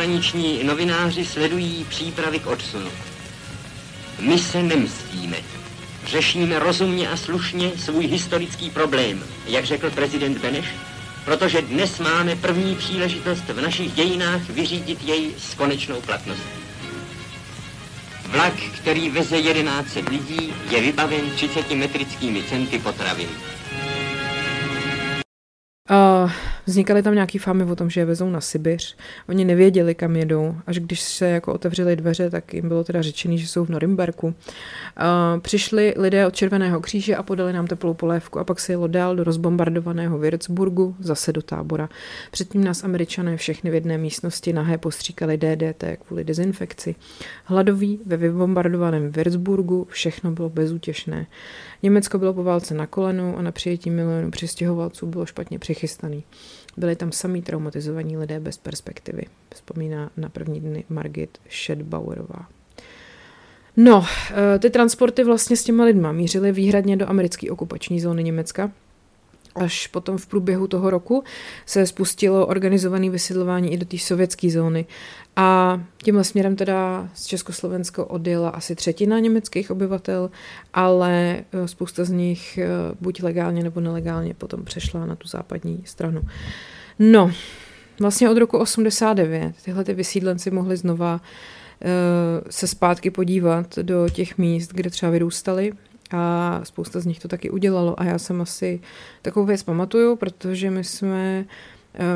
Zahraniční 0.05 0.63
novináři 0.63 1.25
sledují 1.25 1.85
přípravy 1.89 2.39
k 2.39 2.47
odsunu. 2.47 2.89
My 4.19 4.39
se 4.39 4.63
nemstíme. 4.63 5.37
Řešíme 6.07 6.59
rozumně 6.59 7.09
a 7.09 7.17
slušně 7.17 7.71
svůj 7.77 8.07
historický 8.07 8.69
problém, 8.69 9.23
jak 9.45 9.65
řekl 9.65 9.91
prezident 9.91 10.37
Beneš, 10.37 10.65
protože 11.25 11.61
dnes 11.61 11.99
máme 11.99 12.35
první 12.35 12.75
příležitost 12.75 13.43
v 13.47 13.61
našich 13.61 13.91
dějinách 13.91 14.49
vyřídit 14.49 15.03
jej 15.03 15.31
s 15.37 15.53
konečnou 15.53 16.01
platností. 16.01 16.59
Vlak, 18.25 18.53
který 18.53 19.09
veze 19.09 19.37
11 19.37 19.97
lidí, 20.09 20.53
je 20.69 20.81
vybaven 20.81 21.31
30 21.35 21.71
metrickými 21.71 22.43
centy 22.43 22.79
potravin. 22.79 23.29
Vznikaly 26.65 27.03
tam 27.03 27.13
nějaký 27.13 27.37
fámy 27.37 27.63
o 27.63 27.75
tom, 27.75 27.89
že 27.89 28.01
je 28.01 28.05
vezou 28.05 28.29
na 28.29 28.41
Sibiř. 28.41 28.97
Oni 29.29 29.45
nevěděli, 29.45 29.95
kam 29.95 30.15
jedou. 30.15 30.55
Až 30.67 30.79
když 30.79 31.01
se 31.01 31.29
jako 31.29 31.53
otevřely 31.53 31.95
dveře, 31.95 32.29
tak 32.29 32.53
jim 32.53 32.67
bylo 32.67 32.83
teda 32.83 33.01
řečený, 33.01 33.37
že 33.37 33.47
jsou 33.47 33.65
v 33.65 33.69
Norimberku. 33.69 34.27
Uh, 34.27 34.33
přišli 35.39 35.93
lidé 35.97 36.27
od 36.27 36.35
Červeného 36.35 36.81
kříže 36.81 37.15
a 37.15 37.23
podali 37.23 37.53
nám 37.53 37.67
teplou 37.67 37.93
polévku 37.93 38.39
a 38.39 38.43
pak 38.43 38.59
se 38.59 38.73
jelo 38.73 38.87
dál 38.87 39.15
do 39.15 39.23
rozbombardovaného 39.23 40.17
Würzburgu, 40.17 40.95
zase 40.99 41.33
do 41.33 41.41
tábora. 41.41 41.89
Předtím 42.31 42.63
nás 42.63 42.83
američané 42.83 43.37
všechny 43.37 43.71
v 43.71 43.73
jedné 43.73 43.97
místnosti 43.97 44.53
nahé 44.53 44.77
postříkali 44.77 45.37
DDT 45.37 45.83
kvůli 46.07 46.23
dezinfekci. 46.23 46.95
Hladoví 47.43 47.99
ve 48.05 48.17
vybombardovaném 48.17 49.11
Würzburgu 49.11 49.87
všechno 49.89 50.31
bylo 50.31 50.49
bezútěšné. 50.49 51.27
Německo 51.83 52.19
bylo 52.19 52.33
po 52.33 52.43
válce 52.43 52.73
na 52.73 52.87
kolenu 52.87 53.37
a 53.37 53.41
na 53.41 53.51
přijetí 53.51 53.89
milionů 53.89 54.31
přistěhovalců 54.31 55.05
bylo 55.05 55.25
špatně 55.25 55.59
přichystaný. 55.59 56.23
Byli 56.77 56.95
tam 56.95 57.11
samý 57.11 57.41
traumatizovaní 57.41 58.17
lidé 58.17 58.39
bez 58.39 58.57
perspektivy, 58.57 59.23
vzpomíná 59.53 60.11
na 60.17 60.29
první 60.29 60.61
dny 60.61 60.83
Margit 60.89 61.37
Schedbauerová. 61.49 62.47
No, 63.77 64.05
eh, 64.55 64.59
ty 64.59 64.69
transporty 64.69 65.23
vlastně 65.23 65.57
s 65.57 65.63
těma 65.63 65.83
lidma 65.83 66.11
mířily 66.11 66.51
výhradně 66.51 66.97
do 66.97 67.09
americké 67.09 67.51
okupační 67.51 68.01
zóny 68.01 68.23
Německa, 68.23 68.71
Až 69.55 69.87
potom 69.87 70.17
v 70.17 70.27
průběhu 70.27 70.67
toho 70.67 70.89
roku 70.89 71.23
se 71.65 71.87
spustilo 71.87 72.47
organizované 72.47 73.09
vysidlování 73.09 73.73
i 73.73 73.77
do 73.77 73.85
té 73.85 73.97
sovětské 73.97 74.49
zóny. 74.49 74.85
A 75.35 75.81
tímhle 76.03 76.23
směrem 76.23 76.55
teda 76.55 77.09
z 77.13 77.25
Československo 77.25 78.05
odjela 78.05 78.49
asi 78.49 78.75
třetina 78.75 79.19
německých 79.19 79.71
obyvatel, 79.71 80.31
ale 80.73 81.39
eh, 81.51 81.67
spousta 81.67 82.03
z 82.03 82.09
nich 82.09 82.57
eh, 82.57 82.67
buď 83.01 83.23
legálně 83.23 83.63
nebo 83.63 83.81
nelegálně 83.81 84.33
potom 84.33 84.63
přešla 84.63 85.05
na 85.05 85.15
tu 85.15 85.27
západní 85.27 85.83
stranu. 85.85 86.21
No, 86.99 87.31
vlastně 87.99 88.29
od 88.29 88.37
roku 88.37 88.57
89 88.57 89.55
tyhle 89.65 89.83
ty 89.83 89.93
vysídlenci 89.93 90.51
mohli 90.51 90.77
znova 90.77 91.21
eh, 91.81 91.87
se 92.49 92.67
zpátky 92.67 93.11
podívat 93.11 93.79
do 93.79 94.09
těch 94.09 94.37
míst, 94.37 94.73
kde 94.73 94.89
třeba 94.89 95.11
vyrůstali 95.11 95.73
a 96.11 96.59
spousta 96.63 96.99
z 96.99 97.05
nich 97.05 97.19
to 97.19 97.27
taky 97.27 97.49
udělalo 97.49 97.99
a 97.99 98.03
já 98.03 98.17
jsem 98.17 98.41
asi 98.41 98.79
takovou 99.21 99.45
věc 99.45 99.63
pamatuju, 99.63 100.15
protože 100.15 100.71
my 100.71 100.83
jsme 100.83 101.45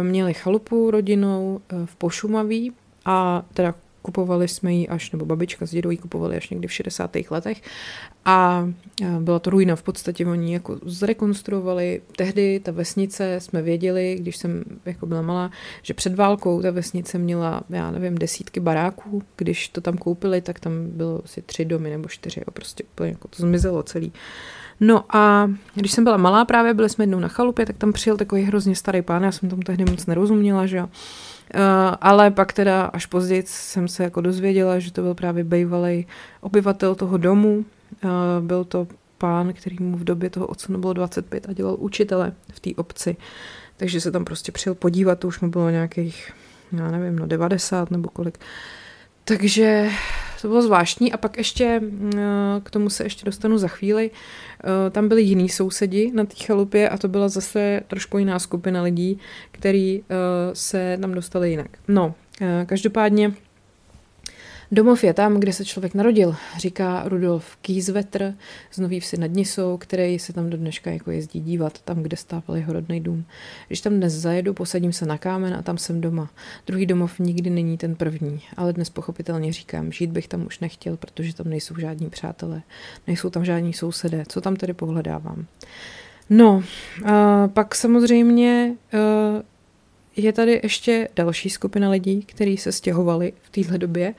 měli 0.02 0.34
chalupu 0.34 0.92
rodinou 0.92 1.62
v 1.86 1.96
Pošumaví, 1.96 2.74
a 3.06 3.46
teda 3.54 3.76
kupovali 4.02 4.48
jsme 4.48 4.74
ji 4.74 4.88
až, 4.88 5.12
nebo 5.12 5.26
babička 5.26 5.66
s 5.66 5.72
dědou 5.72 5.90
ji 5.90 5.98
kupovali 5.98 6.38
až 6.38 6.50
někdy 6.50 6.68
v 6.68 6.74
60. 6.74 7.12
letech 7.30 7.62
a 8.26 8.68
byla 9.20 9.40
to 9.40 9.50
ruina 9.50 9.76
v 9.76 9.84
podstatě, 9.84 10.26
oni 10.26 10.54
jako 10.54 10.80
zrekonstruovali. 10.86 12.02
Tehdy 12.16 12.60
ta 12.60 12.72
vesnice, 12.72 13.40
jsme 13.40 13.62
věděli, 13.62 14.18
když 14.20 14.38
jsem 14.38 14.64
jako 14.86 15.06
byla 15.06 15.22
malá, 15.22 15.52
že 15.82 15.94
před 15.94 16.16
válkou 16.16 16.62
ta 16.62 16.72
vesnice 16.72 17.18
měla, 17.18 17.62
já 17.70 17.92
nevím, 17.92 18.18
desítky 18.18 18.60
baráků, 18.60 19.24
když 19.36 19.70
to 19.70 19.82
tam 19.82 19.98
koupili, 19.98 20.42
tak 20.42 20.60
tam 20.60 20.74
bylo 20.88 21.22
asi 21.26 21.42
tři 21.42 21.66
domy 21.66 21.90
nebo 21.90 22.08
čtyři, 22.08 22.40
jo, 22.40 22.52
prostě 22.54 22.84
úplně 22.84 23.10
jako 23.10 23.28
to 23.28 23.36
zmizelo 23.40 23.84
celý. 23.84 24.14
No 24.80 25.16
a 25.16 25.52
když 25.76 25.92
jsem 25.92 26.04
byla 26.04 26.18
malá 26.18 26.46
právě, 26.46 26.74
byli 26.74 26.90
jsme 26.90 27.04
jednou 27.04 27.20
na 27.20 27.28
chalupě, 27.28 27.66
tak 27.66 27.78
tam 27.78 27.94
přijel 27.94 28.18
takový 28.18 28.42
hrozně 28.42 28.76
starý 28.76 29.02
pán, 29.02 29.24
já 29.24 29.32
jsem 29.32 29.50
tomu 29.50 29.62
tehdy 29.62 29.86
moc 29.86 30.06
nerozuměla, 30.06 30.66
že 30.66 30.78
jo 30.78 30.90
ale 32.02 32.32
pak 32.32 32.54
teda 32.54 32.86
až 32.86 33.06
později 33.06 33.44
jsem 33.46 33.88
se 33.88 34.04
jako 34.04 34.22
dozvěděla, 34.22 34.80
že 34.80 34.92
to 34.92 35.02
byl 35.02 35.14
právě 35.14 35.44
bývalý 35.44 36.08
obyvatel 36.42 36.96
toho 36.96 37.18
domu. 37.18 37.66
Byl 38.40 38.64
to 38.64 38.88
pán, 39.18 39.54
který 39.54 39.76
mu 39.80 39.98
v 39.98 40.04
době 40.04 40.30
toho 40.30 40.48
odsunu 40.48 40.80
bylo 40.80 40.94
25 40.94 41.50
a 41.50 41.54
dělal 41.54 41.76
učitele 41.80 42.34
v 42.54 42.60
té 42.60 42.70
obci. 42.76 43.18
Takže 43.78 44.02
se 44.02 44.12
tam 44.12 44.26
prostě 44.26 44.52
přijel 44.52 44.76
podívat, 44.76 45.20
to 45.20 45.28
už 45.28 45.40
mu 45.40 45.50
bylo 45.50 45.70
nějakých, 45.70 46.32
já 46.72 46.92
nevím, 46.92 47.20
no 47.20 47.28
90 47.28 47.92
nebo 47.92 48.10
kolik. 48.10 48.38
Takže 49.24 49.90
to 50.42 50.48
bylo 50.48 50.62
zvláštní 50.62 51.14
a 51.14 51.18
pak 51.18 51.38
ještě, 51.38 51.82
k 52.64 52.72
tomu 52.72 52.90
se 52.90 53.04
ještě 53.04 53.26
dostanu 53.26 53.58
za 53.58 53.68
chvíli, 53.68 54.12
tam 54.92 55.08
byli 55.08 55.22
jiní 55.22 55.50
sousedi 55.50 56.12
na 56.14 56.26
té 56.26 56.36
chalupě 56.46 56.90
a 56.90 56.98
to 56.98 57.08
byla 57.08 57.30
zase 57.30 57.82
trošku 57.88 58.18
jiná 58.18 58.40
skupina 58.40 58.82
lidí, 58.82 59.20
který 59.52 60.04
se 60.54 60.98
tam 61.02 61.12
dostali 61.12 61.50
jinak. 61.50 61.78
No, 61.88 62.14
každopádně 62.66 63.34
Domov 64.72 65.04
je 65.04 65.14
tam, 65.14 65.40
kde 65.40 65.54
se 65.54 65.66
člověk 65.66 65.94
narodil, 65.94 66.36
říká 66.58 67.04
Rudolf 67.06 67.56
Kieswetter 67.62 68.36
z 68.72 68.80
Nový 68.80 69.00
vsi 69.00 69.18
nad 69.18 69.32
Nisou, 69.32 69.78
který 69.78 70.20
se 70.20 70.34
tam 70.34 70.50
do 70.50 70.58
dneška 70.58 70.92
jako 70.92 71.12
jezdí 71.12 71.40
dívat, 71.40 71.82
tam, 71.82 72.04
kde 72.04 72.18
stával 72.18 72.58
jeho 72.58 72.74
rodný 72.74 73.00
dům. 73.00 73.26
Když 73.68 73.82
tam 73.82 73.94
dnes 73.94 74.14
zajedu, 74.14 74.54
posadím 74.54 74.94
se 74.94 75.06
na 75.06 75.18
kámen 75.18 75.54
a 75.54 75.62
tam 75.62 75.78
jsem 75.78 76.02
doma. 76.02 76.30
Druhý 76.68 76.86
domov 76.86 77.20
nikdy 77.20 77.50
není 77.50 77.78
ten 77.78 77.96
první, 77.96 78.42
ale 78.58 78.74
dnes 78.74 78.90
pochopitelně 78.90 79.54
říkám, 79.54 79.92
žít 79.92 80.12
bych 80.12 80.28
tam 80.28 80.46
už 80.46 80.60
nechtěl, 80.60 80.98
protože 80.98 81.36
tam 81.36 81.50
nejsou 81.50 81.76
žádní 81.80 82.10
přátelé, 82.10 82.62
nejsou 83.08 83.30
tam 83.30 83.46
žádní 83.46 83.74
sousedé, 83.74 84.24
co 84.28 84.42
tam 84.42 84.56
tedy 84.56 84.74
pohledávám. 84.74 85.46
No, 86.30 86.64
a 87.06 87.48
pak 87.48 87.76
samozřejmě 87.76 88.76
uh, 88.94 89.42
je 90.24 90.34
tady 90.34 90.60
ještě 90.64 91.08
další 91.16 91.50
skupina 91.50 91.90
lidí, 91.90 92.22
kteří 92.22 92.58
se 92.58 92.72
stěhovali 92.72 93.34
v 93.42 93.50
téhle 93.50 93.78
době 93.78 94.14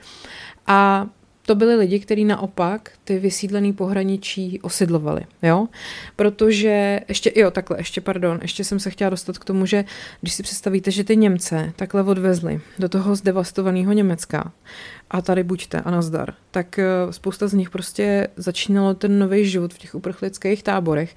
a 0.67 1.07
to 1.45 1.55
byli 1.55 1.75
lidi, 1.75 1.99
kteří 1.99 2.25
naopak 2.25 2.91
ty 3.03 3.19
vysídlený 3.19 3.73
pohraničí 3.73 4.59
osidlovali, 4.61 5.25
jo? 5.43 5.67
Protože, 6.15 6.99
ještě, 7.07 7.31
jo, 7.35 7.51
takhle, 7.51 7.79
ještě, 7.79 8.01
pardon, 8.01 8.39
ještě 8.41 8.63
jsem 8.63 8.79
se 8.79 8.89
chtěla 8.89 9.09
dostat 9.09 9.37
k 9.37 9.45
tomu, 9.45 9.65
že 9.65 9.85
když 10.21 10.33
si 10.33 10.43
představíte, 10.43 10.91
že 10.91 11.03
ty 11.03 11.17
Němce 11.17 11.73
takhle 11.75 12.03
odvezli 12.03 12.61
do 12.79 12.89
toho 12.89 13.15
zdevastovaného 13.15 13.91
Německa 13.91 14.51
a 15.09 15.21
tady 15.21 15.43
buďte 15.43 15.81
a 15.81 15.91
nazdar, 15.91 16.33
tak 16.51 16.79
eh, 16.79 16.85
spousta 17.11 17.47
z 17.47 17.53
nich 17.53 17.69
prostě 17.69 18.27
začínalo 18.35 18.93
ten 18.93 19.19
nový 19.19 19.45
život 19.45 19.73
v 19.73 19.77
těch 19.77 19.95
uprchlických 19.95 20.63
táborech 20.63 21.15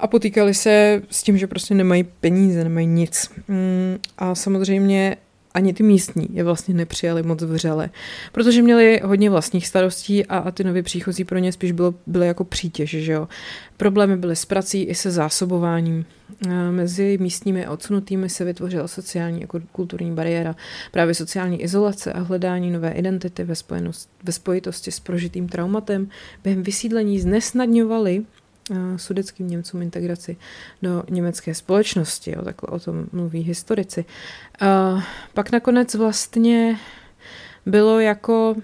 a 0.00 0.06
potýkali 0.06 0.54
se 0.54 1.02
s 1.10 1.22
tím, 1.22 1.38
že 1.38 1.46
prostě 1.46 1.74
nemají 1.74 2.04
peníze, 2.04 2.64
nemají 2.64 2.86
nic. 2.86 3.30
Mm, 3.48 3.98
a 4.18 4.34
samozřejmě 4.34 5.16
ani 5.54 5.72
ty 5.72 5.82
místní 5.82 6.28
je 6.32 6.44
vlastně 6.44 6.74
nepřijali 6.74 7.22
moc 7.22 7.42
vřele, 7.42 7.90
protože 8.32 8.62
měli 8.62 9.00
hodně 9.04 9.30
vlastních 9.30 9.66
starostí 9.66 10.26
a, 10.26 10.38
a 10.38 10.50
ty 10.50 10.64
nově 10.64 10.82
příchozí 10.82 11.24
pro 11.24 11.38
ně 11.38 11.52
spíš 11.52 11.72
bylo, 11.72 11.94
byly 12.06 12.26
jako 12.26 12.44
přítěž, 12.44 12.90
že 12.90 13.12
jo. 13.12 13.28
Problémy 13.76 14.16
byly 14.16 14.36
s 14.36 14.44
prací 14.44 14.82
i 14.82 14.94
se 14.94 15.10
zásobováním. 15.10 16.04
Mezi 16.70 17.18
místními 17.20 17.66
a 17.66 17.72
odsunutými 17.72 18.28
se 18.28 18.44
vytvořila 18.44 18.88
sociální 18.88 19.44
a 19.44 19.48
kulturní 19.72 20.12
bariéra, 20.12 20.56
právě 20.90 21.14
sociální 21.14 21.62
izolace 21.62 22.12
a 22.12 22.20
hledání 22.20 22.70
nové 22.70 22.90
identity 22.90 23.44
ve, 23.44 23.54
ve 24.24 24.32
spojitosti 24.32 24.92
s 24.92 25.00
prožitým 25.00 25.48
traumatem 25.48 26.08
během 26.44 26.62
vysídlení 26.62 27.20
znesnadňovaly 27.20 28.24
sudeckým 28.96 29.48
Němcům 29.48 29.82
integraci 29.82 30.36
do 30.82 31.02
německé 31.10 31.54
společnosti. 31.54 32.30
Jo, 32.30 32.42
takhle 32.44 32.68
o 32.68 32.80
tom 32.80 33.06
mluví 33.12 33.40
historici. 33.40 34.04
A 34.60 34.98
pak 35.34 35.52
nakonec 35.52 35.94
vlastně 35.94 36.78
bylo 37.66 38.00
jako 38.00 38.56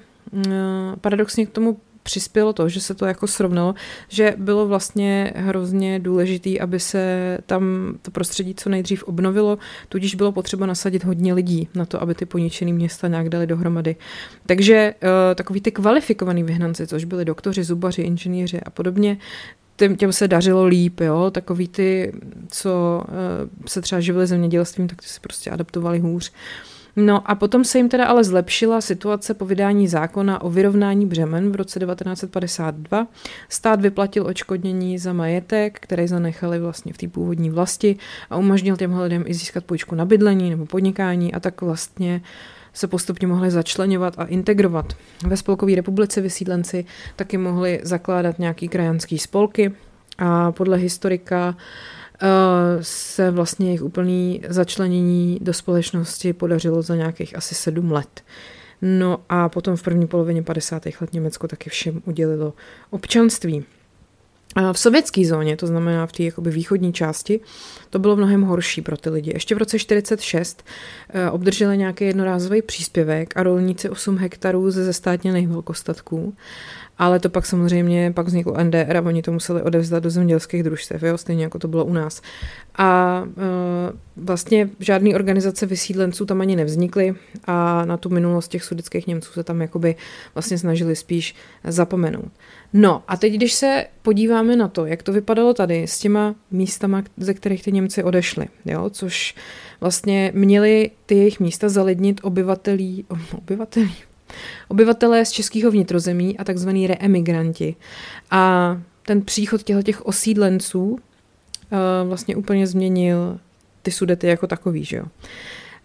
paradoxně 1.00 1.46
k 1.46 1.50
tomu 1.50 1.78
přispělo 2.02 2.52
to, 2.52 2.68
že 2.68 2.80
se 2.80 2.94
to 2.94 3.06
jako 3.06 3.26
srovnalo, 3.26 3.74
že 4.08 4.34
bylo 4.36 4.66
vlastně 4.66 5.32
hrozně 5.36 5.98
důležitý, 5.98 6.60
aby 6.60 6.80
se 6.80 7.38
tam 7.46 7.94
to 8.02 8.10
prostředí 8.10 8.54
co 8.54 8.68
nejdřív 8.68 9.04
obnovilo, 9.04 9.58
tudíž 9.88 10.14
bylo 10.14 10.32
potřeba 10.32 10.66
nasadit 10.66 11.04
hodně 11.04 11.34
lidí 11.34 11.68
na 11.74 11.86
to, 11.86 12.02
aby 12.02 12.14
ty 12.14 12.26
poničené 12.26 12.72
města 12.72 13.08
nějak 13.08 13.28
dali 13.28 13.46
dohromady. 13.46 13.96
Takže 14.46 14.94
takový 15.34 15.60
ty 15.60 15.70
kvalifikovaní 15.70 16.42
vyhnanci, 16.42 16.86
což 16.86 17.04
byli 17.04 17.24
doktoři, 17.24 17.64
zubaři, 17.64 18.02
inženýři 18.02 18.60
a 18.60 18.70
podobně, 18.70 19.18
těm, 19.76 19.96
těm 19.96 20.12
se 20.12 20.28
dařilo 20.28 20.64
líp, 20.64 21.00
jo, 21.00 21.30
takový 21.30 21.68
ty, 21.68 22.12
co 22.50 23.04
uh, 23.08 23.66
se 23.66 23.80
třeba 23.80 24.00
živili 24.00 24.26
zemědělstvím, 24.26 24.88
tak 24.88 25.02
ty 25.02 25.08
se 25.08 25.20
prostě 25.20 25.50
adaptovali 25.50 25.98
hůř. 25.98 26.32
No 26.96 27.30
a 27.30 27.34
potom 27.34 27.64
se 27.64 27.78
jim 27.78 27.88
teda 27.88 28.06
ale 28.06 28.24
zlepšila 28.24 28.80
situace 28.80 29.34
po 29.34 29.46
vydání 29.46 29.88
zákona 29.88 30.42
o 30.42 30.50
vyrovnání 30.50 31.06
břemen 31.06 31.52
v 31.52 31.56
roce 31.56 31.80
1952. 31.80 33.06
Stát 33.48 33.80
vyplatil 33.80 34.26
očkodnění 34.26 34.98
za 34.98 35.12
majetek, 35.12 35.78
které 35.80 36.08
zanechali 36.08 36.58
vlastně 36.58 36.92
v 36.92 36.98
té 36.98 37.08
původní 37.08 37.50
vlasti 37.50 37.96
a 38.30 38.36
umožnil 38.36 38.76
těm 38.76 38.98
lidem 38.98 39.24
i 39.26 39.34
získat 39.34 39.64
půjčku 39.64 39.94
na 39.94 40.04
bydlení 40.04 40.50
nebo 40.50 40.66
podnikání 40.66 41.34
a 41.34 41.40
tak 41.40 41.62
vlastně 41.62 42.22
se 42.76 42.86
postupně 42.88 43.26
mohli 43.26 43.50
začlenovat 43.50 44.14
a 44.18 44.24
integrovat. 44.24 44.96
Ve 45.26 45.36
Spolkové 45.36 45.74
republice 45.74 46.20
vysídlenci 46.20 46.84
taky 47.16 47.38
mohli 47.38 47.80
zakládat 47.82 48.38
nějaký 48.38 48.68
krajanský 48.68 49.18
spolky 49.18 49.72
a 50.18 50.52
podle 50.52 50.76
historika 50.76 51.56
uh, 51.56 52.28
se 52.80 53.30
vlastně 53.30 53.66
jejich 53.66 53.82
úplný 53.82 54.42
začlenění 54.48 55.38
do 55.40 55.52
společnosti 55.52 56.32
podařilo 56.32 56.82
za 56.82 56.96
nějakých 56.96 57.36
asi 57.36 57.54
sedm 57.54 57.92
let. 57.92 58.24
No 58.82 59.18
a 59.28 59.48
potom 59.48 59.76
v 59.76 59.82
první 59.82 60.06
polovině 60.06 60.42
50. 60.42 60.82
let 61.00 61.12
Německo 61.12 61.48
taky 61.48 61.70
všem 61.70 62.02
udělilo 62.04 62.54
občanství. 62.90 63.64
V 64.72 64.78
sovětské 64.78 65.24
zóně, 65.24 65.56
to 65.56 65.66
znamená 65.66 66.06
v 66.06 66.12
té 66.12 66.22
jakoby 66.22 66.50
východní 66.50 66.92
části, 66.92 67.40
to 67.90 67.98
bylo 67.98 68.16
mnohem 68.16 68.42
horší 68.42 68.82
pro 68.82 68.96
ty 68.96 69.10
lidi. 69.10 69.30
Ještě 69.34 69.54
v 69.54 69.58
roce 69.58 69.78
46 69.78 70.64
eh, 71.08 71.30
obdrželi 71.30 71.78
nějaký 71.78 72.04
jednorázový 72.04 72.62
příspěvek 72.62 73.36
a 73.36 73.42
rolníci 73.42 73.90
8 73.90 74.18
hektarů 74.18 74.70
ze 74.70 74.84
zestátněných 74.84 75.48
velkostatků. 75.48 76.34
Ale 76.98 77.20
to 77.20 77.28
pak 77.28 77.46
samozřejmě, 77.46 78.12
pak 78.12 78.26
vzniklo 78.26 78.64
NDR 78.64 78.96
a 78.96 79.00
oni 79.00 79.22
to 79.22 79.32
museli 79.32 79.62
odevzdat 79.62 80.02
do 80.02 80.10
zemědělských 80.10 80.62
družstev, 80.62 81.02
jo? 81.02 81.18
stejně 81.18 81.42
jako 81.42 81.58
to 81.58 81.68
bylo 81.68 81.84
u 81.84 81.92
nás. 81.92 82.22
A 82.78 83.22
e, 83.26 83.92
vlastně 84.16 84.70
žádný 84.80 85.14
organizace 85.14 85.66
vysídlenců 85.66 86.26
tam 86.26 86.40
ani 86.40 86.56
nevznikly 86.56 87.14
a 87.44 87.84
na 87.84 87.96
tu 87.96 88.08
minulost 88.10 88.48
těch 88.48 88.64
sudických 88.64 89.06
Němců 89.06 89.32
se 89.32 89.44
tam 89.44 89.60
jakoby 89.60 89.96
vlastně 90.34 90.58
snažili 90.58 90.96
spíš 90.96 91.34
zapomenout. 91.64 92.32
No 92.72 93.02
a 93.08 93.16
teď, 93.16 93.32
když 93.32 93.52
se 93.52 93.86
podíváme 94.02 94.56
na 94.56 94.68
to, 94.68 94.86
jak 94.86 95.02
to 95.02 95.12
vypadalo 95.12 95.54
tady 95.54 95.82
s 95.82 95.98
těma 95.98 96.34
místama, 96.50 97.02
ze 97.16 97.34
kterých 97.34 97.62
ty 97.62 97.72
Němci 97.72 98.02
odešli, 98.02 98.46
jo, 98.64 98.90
což 98.90 99.34
vlastně 99.80 100.32
měli 100.34 100.90
ty 101.06 101.14
jejich 101.14 101.40
místa 101.40 101.68
zalidnit 101.68 102.20
obyvatelí, 102.22 103.04
obyvatelí, 103.38 103.94
obyvatelé 104.68 105.24
z 105.24 105.30
českého 105.30 105.70
vnitrozemí 105.70 106.38
a 106.38 106.44
takzvaní 106.44 106.86
reemigranti. 106.86 107.76
A 108.30 108.76
ten 109.02 109.22
příchod 109.22 109.62
těchto 109.62 109.82
těch 109.82 110.06
osídlenců 110.06 110.90
uh, 110.90 110.98
vlastně 112.08 112.36
úplně 112.36 112.66
změnil 112.66 113.38
ty 113.82 113.90
sudety 113.90 114.26
jako 114.26 114.46
takový, 114.46 114.84
že 114.84 114.96
jo. 114.96 115.04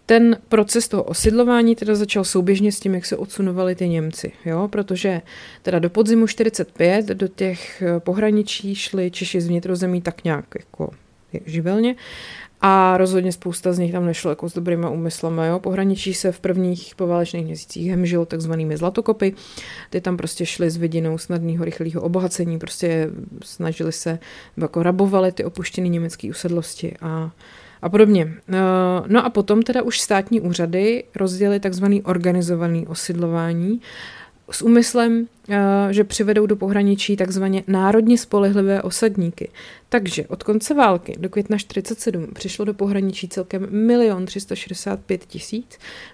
Ten 0.06 0.36
proces 0.48 0.88
toho 0.88 1.02
osidlování 1.02 1.76
teda 1.76 1.94
začal 1.94 2.24
souběžně 2.24 2.72
s 2.72 2.80
tím, 2.80 2.94
jak 2.94 3.06
se 3.06 3.16
odsunovali 3.16 3.74
ty 3.74 3.88
Němci, 3.88 4.32
jo? 4.44 4.68
protože 4.68 5.22
teda 5.62 5.78
do 5.78 5.90
podzimu 5.90 6.26
45 6.26 7.06
do 7.06 7.28
těch 7.28 7.82
eh, 7.82 8.00
pohraničí 8.00 8.74
šli 8.74 9.10
Češi 9.10 9.40
z 9.40 9.48
vnitrozemí 9.48 10.02
tak 10.02 10.24
nějak 10.24 10.44
jako 10.58 10.90
živelně 11.44 11.96
a 12.64 12.96
rozhodně 12.96 13.32
spousta 13.32 13.72
z 13.72 13.78
nich 13.78 13.92
tam 13.92 14.06
nešlo 14.06 14.30
jako 14.30 14.48
s 14.48 14.54
dobrýma 14.54 14.90
úmyslama. 14.90 15.46
Jo? 15.46 15.58
Pohraničí 15.58 16.14
se 16.14 16.32
v 16.32 16.40
prvních 16.40 16.94
poválečných 16.94 17.44
měsících 17.44 17.90
hemžilo 17.90 18.26
takzvanými 18.26 18.76
zlatokopy. 18.76 19.34
Ty 19.90 20.00
tam 20.00 20.16
prostě 20.16 20.46
šly 20.46 20.70
s 20.70 20.76
vidinou 20.76 21.18
snadného, 21.18 21.64
rychlého 21.64 22.02
obohacení, 22.02 22.58
prostě 22.58 23.10
snažili 23.44 23.92
se, 23.92 24.18
jako 24.56 24.82
rabovali 24.82 25.32
ty 25.32 25.44
opuštěné 25.44 25.88
německé 25.88 26.30
usedlosti 26.30 26.94
a 27.00 27.30
a 27.82 27.88
podobně. 27.88 28.34
Eh, 28.48 28.52
no 29.06 29.26
a 29.26 29.30
potom 29.30 29.62
teda 29.62 29.82
už 29.82 30.00
státní 30.00 30.40
úřady 30.40 31.04
rozdělily 31.14 31.60
takzvaný 31.60 32.02
organizovaný 32.02 32.86
osidlování 32.86 33.80
s 34.50 34.62
úmyslem, 34.62 35.26
eh, 35.48 35.58
že 35.90 36.04
přivedou 36.04 36.46
do 36.46 36.56
pohraničí 36.56 37.16
takzvaně 37.16 37.64
národně 37.66 38.18
spolehlivé 38.18 38.82
osadníky. 38.82 39.48
Takže 39.88 40.26
od 40.26 40.42
konce 40.42 40.74
války 40.74 41.16
do 41.18 41.28
května 41.28 41.58
47 41.58 42.26
přišlo 42.34 42.64
do 42.64 42.74
pohraničí 42.74 43.28
celkem 43.28 43.90
1 43.90 44.26
365 44.26 45.26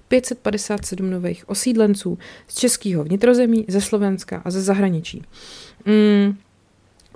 557 0.08 1.10
nových 1.10 1.48
osídlenců 1.48 2.18
z 2.48 2.54
českého 2.54 3.04
vnitrozemí, 3.04 3.64
ze 3.68 3.80
Slovenska 3.80 4.42
a 4.44 4.50
ze 4.50 4.62
zahraničí. 4.62 5.22
Mm, 5.86 6.36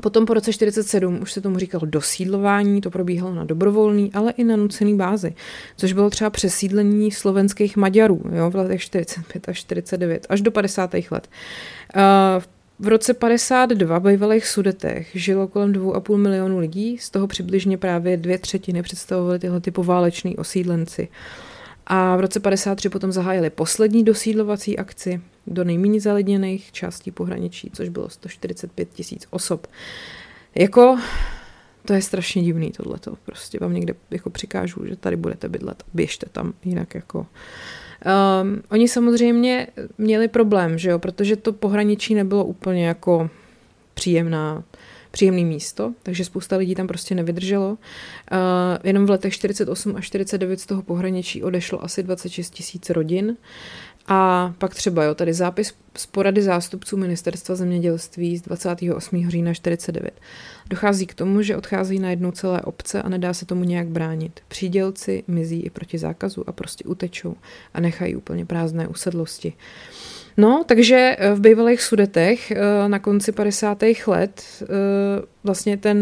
Potom 0.03 0.27
po 0.27 0.35
roce 0.35 0.53
47 0.53 1.19
už 1.23 1.33
se 1.33 1.41
tomu 1.41 1.59
říkalo 1.59 1.87
dosídlování, 1.87 2.81
to 2.81 2.91
probíhalo 2.91 3.35
na 3.35 3.45
dobrovolný, 3.45 4.13
ale 4.15 4.33
i 4.33 4.45
na 4.45 4.57
nucený 4.57 4.97
bázi, 4.97 5.35
což 5.77 5.93
bylo 5.93 6.11
třeba 6.11 6.31
přesídlení 6.31 7.11
slovenských 7.11 7.77
Maďarů 7.77 8.23
jo, 8.33 8.51
v 8.51 8.55
letech 8.57 8.81
45 8.81 9.49
až 9.49 9.59
49 9.59 10.27
až 10.29 10.41
do 10.41 10.51
50. 10.51 10.95
let. 11.11 11.29
Uh, 11.97 12.03
v 12.79 12.89
roce 12.89 13.15
52 13.15 13.99
v 13.99 14.03
bývalých 14.03 14.47
Sudetech 14.47 15.09
žilo 15.15 15.49
kolem 15.49 15.73
2,5 15.73 16.17
milionu 16.17 16.59
lidí, 16.59 16.99
z 16.99 17.11
toho 17.11 17.27
přibližně 17.27 17.79
právě 17.79 18.17
dvě 18.17 18.39
třetiny 18.39 18.83
představovaly 18.83 19.39
tyhle 19.39 19.61
ty 19.61 19.71
pováleční 19.71 20.37
osídlenci. 20.37 21.09
A 21.87 22.17
v 22.17 22.21
roce 22.21 22.41
53 22.41 22.89
potom 22.89 23.13
zahájili 23.13 23.51
poslední 23.51 24.05
dosídlovací 24.05 24.79
akci 24.79 25.21
do 25.47 25.65
nejméně 25.65 26.01
zalidněných 26.01 26.73
částí 26.73 27.11
pohraničí, 27.11 27.71
což 27.73 27.89
bylo 27.89 28.09
145 28.09 28.89
tisíc 28.93 29.27
osob. 29.31 29.67
Jako 30.55 30.99
to 31.85 31.93
je 31.93 32.03
strašně 32.03 32.43
divný 32.43 32.71
tohleto. 32.71 33.15
Prostě 33.25 33.59
vám 33.61 33.75
někde 33.75 33.95
jako 34.11 34.31
přikážu, 34.31 34.87
že 34.87 34.97
tady 34.97 35.17
budete 35.17 35.49
bydlet, 35.49 35.85
běžte 35.95 36.27
tam, 36.33 36.53
jinak 36.65 36.95
jako 36.95 37.27
Um, 38.43 38.63
oni 38.71 38.89
samozřejmě 38.89 39.67
měli 39.99 40.29
problém, 40.29 40.79
že 40.79 40.91
jo, 40.91 40.99
protože 40.99 41.37
to 41.37 41.53
pohraničí 41.53 42.15
nebylo 42.15 42.45
úplně 42.45 42.87
jako 42.87 43.31
příjemná, 43.95 44.65
příjemný 45.11 45.45
místo, 45.45 45.93
takže 46.03 46.25
spousta 46.25 46.57
lidí 46.57 46.75
tam 46.75 46.87
prostě 46.87 47.15
nevydrželo. 47.15 47.69
Uh, 47.69 47.79
jenom 48.85 49.07
v 49.07 49.11
letech 49.11 49.35
48 49.35 49.97
a 49.97 50.01
49 50.01 50.61
z 50.61 50.67
toho 50.67 50.83
pohraničí 50.83 51.43
odešlo 51.43 51.85
asi 51.85 52.03
26 52.03 52.51
tisíc 52.51 52.91
rodin. 52.91 53.37
A 54.07 54.53
pak 54.59 54.75
třeba, 54.75 55.05
jo, 55.05 55.15
tady 55.15 55.35
zápis 55.35 55.75
z 55.97 56.07
porady 56.07 56.43
zástupců 56.43 56.97
ministerstva 56.97 57.55
zemědělství 57.55 58.37
z 58.37 58.43
28. 58.43 59.31
října 59.31 59.55
49. 59.55 60.21
Dochází 60.71 61.07
k 61.07 61.15
tomu, 61.15 61.43
že 61.43 61.57
odchází 61.57 61.99
na 61.99 62.11
jednou 62.11 62.31
celé 62.31 62.61
obce 62.61 63.03
a 63.03 63.09
nedá 63.09 63.35
se 63.35 63.47
tomu 63.47 63.65
nějak 63.65 63.89
bránit. 63.89 64.41
Přídělci 64.49 65.25
mizí 65.29 65.61
i 65.61 65.71
proti 65.71 65.99
zákazu 65.99 66.49
a 66.49 66.53
prostě 66.53 66.85
utečou 66.85 67.35
a 67.75 67.81
nechají 67.81 68.17
úplně 68.17 68.47
prázdné 68.47 68.89
usedlosti. 68.89 69.53
No, 70.37 70.65
takže 70.67 71.17
eh, 71.19 71.35
v 71.35 71.41
bývalých 71.41 71.83
sudetech 71.83 72.51
eh, 72.51 72.89
na 72.89 72.99
konci 72.99 73.33
50. 73.33 73.79
let 74.07 74.43
eh, 74.63 74.67
vlastně 75.45 75.77
ten 75.77 75.99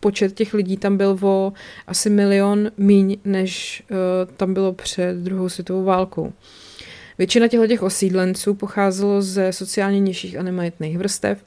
počet 0.00 0.34
těch 0.34 0.54
lidí 0.54 0.76
tam 0.76 0.96
byl 0.96 1.18
o 1.22 1.52
asi 1.86 2.10
milion 2.10 2.70
míň, 2.76 3.16
než 3.24 3.82
tam 4.36 4.54
bylo 4.54 4.72
před 4.72 5.16
druhou 5.16 5.48
světovou 5.48 5.84
válkou. 5.84 6.32
Většina 7.18 7.48
těchto 7.48 7.66
těch 7.66 7.82
osídlenců 7.82 8.54
pocházelo 8.54 9.22
ze 9.22 9.52
sociálně 9.52 10.00
nižších 10.00 10.38
a 10.38 10.42
nemajetných 10.42 10.98
vrstev. 10.98 11.44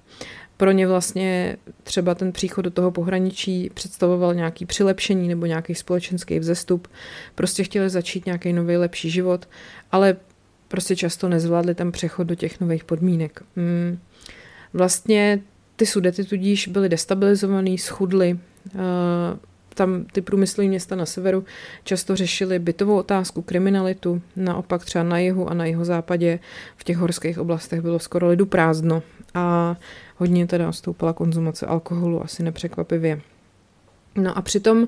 Pro 0.57 0.71
ně 0.71 0.87
vlastně 0.87 1.57
třeba 1.83 2.15
ten 2.15 2.31
příchod 2.31 2.65
do 2.65 2.71
toho 2.71 2.91
pohraničí 2.91 3.69
představoval 3.73 4.33
nějaký 4.33 4.65
přilepšení 4.65 5.27
nebo 5.27 5.45
nějaký 5.45 5.75
společenský 5.75 6.39
vzestup. 6.39 6.87
Prostě 7.35 7.63
chtěli 7.63 7.89
začít 7.89 8.25
nějaký 8.25 8.53
nový 8.53 8.77
lepší 8.77 9.09
život, 9.09 9.49
ale 9.91 10.15
prostě 10.67 10.95
často 10.95 11.29
nezvládli 11.29 11.75
ten 11.75 11.91
přechod 11.91 12.23
do 12.23 12.35
těch 12.35 12.59
nových 12.59 12.83
podmínek. 12.83 13.43
Hmm. 13.55 13.99
Vlastně 14.73 15.39
ty 15.75 15.85
sudety 15.85 16.23
tudíž 16.23 16.67
byly 16.67 16.89
destabilizovaný, 16.89 17.77
schudly, 17.77 18.39
tam 19.77 20.05
ty 20.11 20.21
průmyslové 20.21 20.67
města 20.67 20.95
na 20.95 21.05
severu 21.05 21.45
často 21.83 22.15
řešily 22.15 22.59
bytovou 22.59 22.97
otázku, 22.97 23.41
kriminalitu, 23.41 24.21
naopak 24.35 24.85
třeba 24.85 25.03
na 25.03 25.19
jihu 25.19 25.49
a 25.49 25.53
na 25.53 25.65
jeho 25.65 25.85
západě 25.85 26.39
v 26.77 26.83
těch 26.83 26.97
horských 26.97 27.39
oblastech 27.39 27.81
bylo 27.81 27.99
skoro 27.99 28.27
lidu 28.27 28.45
prázdno 28.45 29.03
a 29.33 29.75
hodně 30.15 30.47
teda 30.47 30.71
stoupala 30.71 31.13
konzumace 31.13 31.65
alkoholu, 31.65 32.23
asi 32.23 32.43
nepřekvapivě. 32.43 33.21
No 34.17 34.37
a 34.37 34.41
přitom 34.41 34.77
uh, 34.77 34.87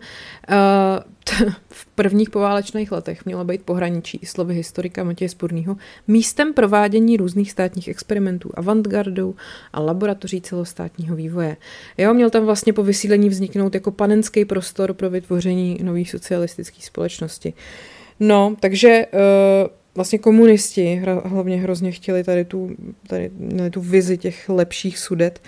v 1.70 1.86
prvních 1.86 2.30
poválečných 2.30 2.92
letech 2.92 3.26
mělo 3.26 3.46
být 3.46 3.62
pohraničí, 3.62 4.20
slovy 4.24 4.54
historika 4.54 5.04
Matěje 5.04 5.30
Spurného, 5.30 5.78
místem 6.08 6.54
provádění 6.54 7.18
různých 7.18 7.52
státních 7.52 7.88
experimentů, 7.88 8.52
avantgardou 8.54 9.36
a 9.74 9.80
laboratoří 9.80 10.42
celostátního 10.42 11.16
vývoje. 11.16 11.58
Jo, 11.98 12.14
měl 12.14 12.30
tam 12.30 12.46
vlastně 12.46 12.74
po 12.74 12.84
vysílení 12.84 13.30
vzniknout 13.30 13.74
jako 13.74 13.92
panenský 13.92 14.46
prostor 14.46 14.94
pro 14.94 15.10
vytvoření 15.10 15.80
nové 15.84 16.06
socialistické 16.06 16.82
společnosti. 16.82 17.54
No, 18.20 18.56
takže 18.60 19.06
uh, 19.14 19.20
vlastně 19.96 20.20
komunisti 20.20 21.02
hlavně 21.26 21.58
hrozně 21.58 21.92
chtěli 21.92 22.24
tady 22.24 22.46
tu, 22.46 22.72
tady, 23.08 23.32
tu 23.72 23.82
vizi 23.82 24.18
těch 24.18 24.50
lepších 24.50 25.00
sudet 25.00 25.42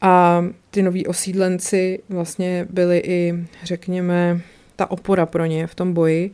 a 0.00 0.44
ty 0.70 0.82
noví 0.82 1.06
osídlenci 1.06 2.02
vlastně 2.08 2.66
byli 2.70 2.98
i, 2.98 3.46
řekněme, 3.64 4.40
ta 4.76 4.90
opora 4.90 5.26
pro 5.26 5.46
ně 5.46 5.66
v 5.66 5.74
tom 5.74 5.92
boji 5.92 6.30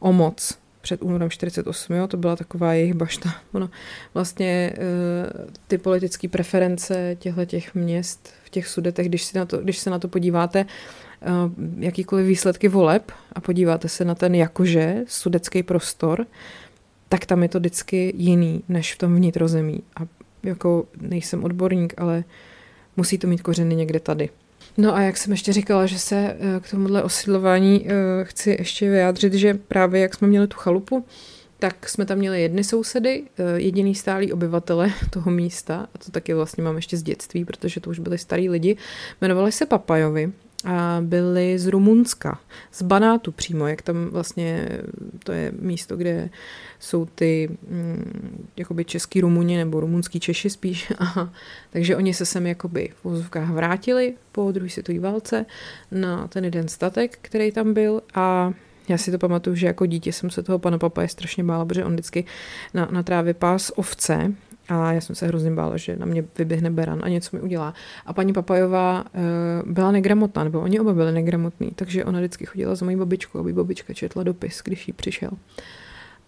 o 0.00 0.12
moc 0.12 0.58
před 0.86 1.02
únorem 1.02 1.30
48, 1.30 1.94
jo, 1.94 2.06
to 2.06 2.16
byla 2.16 2.36
taková 2.36 2.72
jejich 2.72 2.94
bašta. 2.94 3.34
Ono, 3.52 3.70
vlastně 4.14 4.72
eh, 4.74 4.80
ty 5.66 5.78
politické 5.78 6.28
preference 6.28 7.16
těchto 7.18 7.44
těch 7.44 7.74
měst 7.74 8.34
v 8.44 8.50
těch 8.50 8.68
sudetech, 8.68 9.08
když, 9.08 9.24
si 9.24 9.38
na 9.38 9.44
to, 9.44 9.58
když 9.58 9.78
se 9.78 9.90
na 9.90 9.98
to 9.98 10.08
podíváte, 10.08 10.66
eh, 11.22 11.26
jakýkoliv 11.78 12.26
výsledky 12.26 12.68
voleb 12.68 13.12
a 13.32 13.40
podíváte 13.40 13.88
se 13.88 14.04
na 14.04 14.14
ten 14.14 14.34
jakože 14.34 15.04
sudecký 15.06 15.62
prostor, 15.62 16.26
tak 17.08 17.26
tam 17.26 17.42
je 17.42 17.48
to 17.48 17.58
vždycky 17.58 18.12
jiný 18.16 18.62
než 18.68 18.94
v 18.94 18.98
tom 18.98 19.16
vnitrozemí. 19.16 19.82
A 19.96 20.06
jako 20.42 20.86
nejsem 21.00 21.44
odborník, 21.44 21.94
ale 21.96 22.24
musí 22.96 23.18
to 23.18 23.26
mít 23.26 23.42
kořeny 23.42 23.74
někde 23.74 24.00
tady. 24.00 24.28
No 24.76 24.94
a 24.94 25.00
jak 25.00 25.16
jsem 25.16 25.32
ještě 25.32 25.52
říkala, 25.52 25.86
že 25.86 25.98
se 25.98 26.16
eh, 26.16 26.60
k 26.60 26.70
tomuhle 26.70 27.02
osidlování 27.02 27.86
eh, 27.86 27.92
chci 28.24 28.50
ještě 28.50 28.90
vyjádřit, 28.90 29.34
že 29.34 29.54
právě 29.54 30.00
jak 30.00 30.14
jsme 30.14 30.28
měli 30.28 30.46
tu 30.46 30.56
chalupu, 30.56 31.04
tak 31.58 31.88
jsme 31.88 32.06
tam 32.06 32.18
měli 32.18 32.42
jedny 32.42 32.64
sousedy, 32.64 33.22
eh, 33.38 33.60
jediný 33.60 33.94
stálý 33.94 34.32
obyvatele 34.32 34.92
toho 35.10 35.30
místa, 35.30 35.88
a 35.94 35.98
to 35.98 36.10
taky 36.10 36.34
vlastně 36.34 36.64
mám 36.64 36.76
ještě 36.76 36.96
z 36.96 37.02
dětství, 37.02 37.44
protože 37.44 37.80
to 37.80 37.90
už 37.90 37.98
byli 37.98 38.18
starý 38.18 38.48
lidi, 38.48 38.76
jmenovali 39.20 39.52
se 39.52 39.66
Papajovi 39.66 40.32
byli 41.00 41.58
z 41.58 41.66
Rumunska, 41.66 42.40
z 42.72 42.82
Banátu 42.82 43.32
přímo, 43.32 43.66
jak 43.66 43.82
tam 43.82 44.08
vlastně, 44.08 44.68
to 45.24 45.32
je 45.32 45.52
místo, 45.60 45.96
kde 45.96 46.30
jsou 46.78 47.06
ty 47.06 47.48
mm, 47.68 48.46
jakoby 48.56 48.84
český 48.84 49.20
Rumuni 49.20 49.56
nebo 49.56 49.80
rumunský 49.80 50.20
Češi 50.20 50.50
spíš. 50.50 50.92
A, 50.98 51.30
takže 51.70 51.96
oni 51.96 52.14
se 52.14 52.26
sem 52.26 52.46
jakoby 52.46 52.92
v 53.00 53.04
vozovkách 53.04 53.50
vrátili 53.50 54.14
po 54.32 54.52
druhé 54.52 54.70
světové 54.70 54.98
válce 54.98 55.46
na 55.90 56.28
ten 56.28 56.44
jeden 56.44 56.68
statek, 56.68 57.18
který 57.22 57.52
tam 57.52 57.74
byl 57.74 58.02
a 58.14 58.52
já 58.88 58.98
si 58.98 59.10
to 59.10 59.18
pamatuju, 59.18 59.56
že 59.56 59.66
jako 59.66 59.86
dítě 59.86 60.12
jsem 60.12 60.30
se 60.30 60.42
toho 60.42 60.58
pana 60.58 60.78
Papa 60.78 61.08
strašně 61.08 61.44
bála, 61.44 61.64
protože 61.64 61.84
on 61.84 61.92
vždycky 61.92 62.24
na, 62.74 62.88
na 62.90 63.02
trávě 63.02 63.34
pás 63.34 63.72
ovce 63.76 64.32
a 64.68 64.92
já 64.92 65.00
jsem 65.00 65.16
se 65.16 65.26
hrozně 65.26 65.50
bála, 65.50 65.76
že 65.76 65.96
na 65.96 66.06
mě 66.06 66.24
vyběhne 66.38 66.70
beran 66.70 67.00
a 67.02 67.08
něco 67.08 67.36
mi 67.36 67.42
udělá. 67.42 67.74
A 68.06 68.12
paní 68.12 68.32
Papajová 68.32 69.04
uh, 69.64 69.72
byla 69.72 69.90
negramotná, 69.90 70.44
nebo 70.44 70.60
oni 70.60 70.80
oba 70.80 70.94
byli 70.94 71.12
negramotní, 71.12 71.70
takže 71.74 72.04
ona 72.04 72.18
vždycky 72.18 72.46
chodila 72.46 72.74
za 72.74 72.84
mojí 72.84 72.96
babičkou, 72.96 73.38
aby 73.38 73.52
babička 73.52 73.94
četla 73.94 74.22
dopis, 74.22 74.60
když 74.64 74.88
jí 74.88 74.94
přišel. 74.94 75.30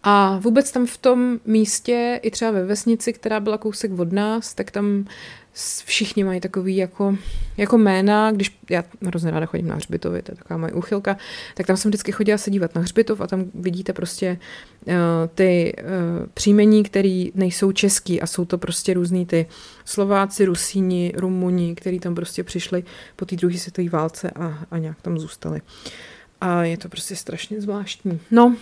A 0.02 0.38
vůbec 0.38 0.72
tam 0.72 0.86
v 0.86 0.96
tom 0.96 1.38
místě, 1.44 2.20
i 2.22 2.30
třeba 2.30 2.50
ve 2.50 2.64
vesnici, 2.64 3.12
která 3.12 3.40
byla 3.40 3.58
kousek 3.58 3.98
od 3.98 4.12
nás, 4.12 4.54
tak 4.54 4.70
tam 4.70 5.04
všichni 5.84 6.24
mají 6.24 6.40
takový 6.40 6.76
jako, 6.76 7.16
jako 7.56 7.78
jména, 7.78 8.32
když 8.32 8.58
já 8.70 8.84
hrozně 9.06 9.30
ráda 9.30 9.46
chodím 9.46 9.66
na 9.66 9.74
hřbitovy, 9.74 10.22
to 10.22 10.32
je 10.32 10.36
taková 10.36 10.58
moje 10.58 10.72
úchylka, 10.72 11.16
tak 11.54 11.66
tam 11.66 11.76
jsem 11.76 11.90
vždycky 11.90 12.12
chodila 12.12 12.38
se 12.38 12.50
dívat 12.50 12.74
na 12.74 12.80
hřbitov 12.80 13.20
a 13.20 13.26
tam 13.26 13.44
vidíte 13.54 13.92
prostě 13.92 14.38
uh, 14.86 14.94
ty 15.34 15.72
uh, 15.78 16.26
příjmení, 16.34 16.82
které 16.82 17.24
nejsou 17.34 17.72
český 17.72 18.20
a 18.20 18.26
jsou 18.26 18.44
to 18.44 18.58
prostě 18.58 18.94
různý 18.94 19.26
ty 19.26 19.46
Slováci, 19.84 20.44
Rusíni, 20.44 21.12
Rumuni, 21.16 21.74
který 21.74 22.00
tam 22.00 22.14
prostě 22.14 22.44
přišli 22.44 22.84
po 23.16 23.24
té 23.24 23.36
druhé 23.36 23.58
světové 23.58 23.88
válce 23.88 24.30
a, 24.30 24.64
a 24.70 24.78
nějak 24.78 25.02
tam 25.02 25.18
zůstali. 25.18 25.60
A 26.40 26.64
je 26.64 26.76
to 26.76 26.88
prostě 26.88 27.16
strašně 27.16 27.60
zvláštní. 27.60 28.20
No, 28.30 28.56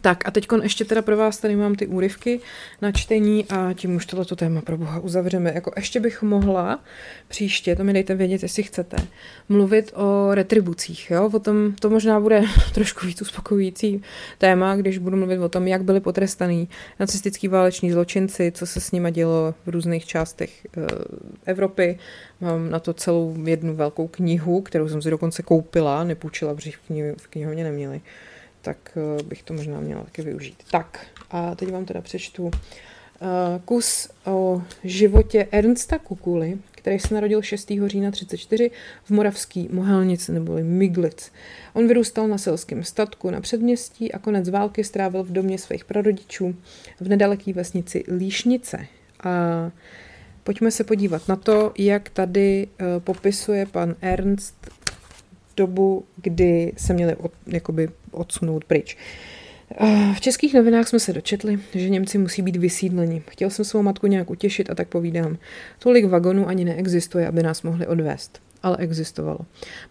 tak 0.00 0.28
a 0.28 0.30
teď 0.30 0.46
ještě 0.62 0.84
teda 0.84 1.02
pro 1.02 1.16
vás 1.16 1.38
tady 1.38 1.56
mám 1.56 1.74
ty 1.74 1.86
úryvky 1.86 2.40
na 2.82 2.92
čtení 2.92 3.44
a 3.48 3.72
tím 3.72 3.96
už 3.96 4.06
tohleto 4.06 4.36
téma 4.36 4.60
pro 4.60 4.76
boha 4.76 5.00
uzavřeme. 5.00 5.52
Jako 5.54 5.72
ještě 5.76 6.00
bych 6.00 6.22
mohla 6.22 6.80
příště, 7.28 7.76
to 7.76 7.84
mi 7.84 7.92
dejte 7.92 8.14
vědět, 8.14 8.42
jestli 8.42 8.62
chcete, 8.62 8.96
mluvit 9.48 9.92
o 9.94 10.34
retribucích. 10.34 11.10
Jo? 11.10 11.30
O 11.32 11.38
tom, 11.38 11.72
to 11.80 11.90
možná 11.90 12.20
bude 12.20 12.42
trošku 12.74 13.06
víc 13.06 13.22
uspokojující 13.22 14.02
téma, 14.38 14.76
když 14.76 14.98
budu 14.98 15.16
mluvit 15.16 15.38
o 15.38 15.48
tom, 15.48 15.66
jak 15.66 15.84
byli 15.84 16.00
potrestaný 16.00 16.68
nacistický 17.00 17.48
váleční 17.48 17.92
zločinci, 17.92 18.52
co 18.52 18.66
se 18.66 18.80
s 18.80 18.92
nimi 18.92 19.12
dělo 19.12 19.54
v 19.66 19.68
různých 19.70 20.06
částech 20.06 20.66
uh, 20.76 20.84
Evropy. 21.44 21.98
Mám 22.40 22.70
na 22.70 22.78
to 22.78 22.92
celou 22.94 23.36
jednu 23.44 23.74
velkou 23.74 24.08
knihu, 24.08 24.60
kterou 24.60 24.88
jsem 24.88 25.02
si 25.02 25.10
dokonce 25.10 25.42
koupila, 25.42 26.04
nepůjčila, 26.04 26.54
protože 26.54 26.70
v, 26.70 27.14
v 27.18 27.26
knihovně 27.26 27.64
neměli 27.64 28.00
tak 28.66 28.98
eh, 28.98 29.22
bych 29.22 29.42
to 29.42 29.54
možná 29.54 29.80
měla 29.80 30.04
taky 30.04 30.22
využít. 30.22 30.56
Tak 30.70 31.06
a 31.30 31.54
teď 31.54 31.72
vám 31.72 31.84
teda 31.84 32.00
přečtu 32.00 32.50
kus 33.64 34.08
o 34.24 34.62
životě 34.84 35.48
Ernsta 35.50 35.98
Kukuly, 35.98 36.58
který 36.86 36.98
se 36.98 37.14
narodil 37.14 37.42
6. 37.42 37.72
října 37.86 38.10
34 38.10 38.70
v 39.04 39.10
moravský 39.10 39.68
Mohelnic 39.72 40.28
neboli 40.28 40.62
Miglic. 40.62 41.32
On 41.72 41.88
vyrůstal 41.88 42.28
na 42.28 42.38
selském 42.38 42.84
statku 42.84 43.30
na 43.30 43.40
předměstí 43.40 44.12
a 44.12 44.18
konec 44.18 44.48
války 44.48 44.84
strávil 44.84 45.22
v 45.22 45.32
domě 45.32 45.58
svých 45.58 45.84
prarodičů 45.84 46.54
v 47.00 47.08
nedaleké 47.08 47.52
vesnici 47.52 48.04
Líšnice. 48.18 48.86
A 49.24 49.70
pojďme 50.44 50.70
se 50.70 50.84
podívat 50.84 51.28
na 51.28 51.36
to, 51.36 51.72
jak 51.78 52.08
tady 52.08 52.66
uh, 52.66 52.86
popisuje 53.02 53.66
pan 53.66 53.94
Ernst 54.00 54.70
dobu, 55.56 56.04
kdy 56.16 56.72
se 56.76 56.94
měli 56.94 57.16
od, 57.16 57.32
jakoby 57.46 57.88
odsunout 58.10 58.64
pryč. 58.64 58.96
Eh, 59.70 60.14
v 60.16 60.20
českých 60.20 60.54
novinách 60.54 60.88
jsme 60.88 61.00
se 61.00 61.12
dočetli, 61.12 61.58
že 61.74 61.88
Němci 61.88 62.18
musí 62.18 62.42
být 62.42 62.56
vysídleni. 62.56 63.22
Chtěl 63.28 63.50
jsem 63.50 63.64
svou 63.64 63.82
matku 63.82 64.06
nějak 64.06 64.30
utěšit 64.30 64.70
a 64.70 64.74
tak 64.74 64.88
povídám. 64.88 65.38
Tolik 65.78 66.04
vagonů 66.04 66.48
ani 66.48 66.64
neexistuje, 66.64 67.28
aby 67.28 67.42
nás 67.42 67.62
mohli 67.62 67.86
odvést. 67.86 68.40
Ale 68.62 68.76
existovalo. 68.76 69.38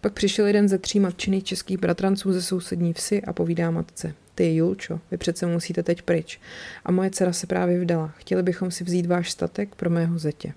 Pak 0.00 0.12
přišel 0.12 0.46
jeden 0.46 0.68
ze 0.68 0.78
tří 0.78 1.00
matčených 1.00 1.44
českých 1.44 1.78
bratranců 1.78 2.32
ze 2.32 2.42
sousední 2.42 2.92
vsi 2.92 3.22
a 3.22 3.32
povídá 3.32 3.70
matce. 3.70 4.14
Ty, 4.34 4.54
Julčo, 4.54 5.00
vy 5.10 5.16
přece 5.16 5.46
musíte 5.46 5.82
teď 5.82 6.02
pryč. 6.02 6.40
A 6.84 6.92
moje 6.92 7.10
dcera 7.10 7.32
se 7.32 7.46
právě 7.46 7.80
vdala. 7.80 8.12
Chtěli 8.16 8.42
bychom 8.42 8.70
si 8.70 8.84
vzít 8.84 9.06
váš 9.06 9.30
statek 9.30 9.74
pro 9.74 9.90
mého 9.90 10.18
zetě. 10.18 10.52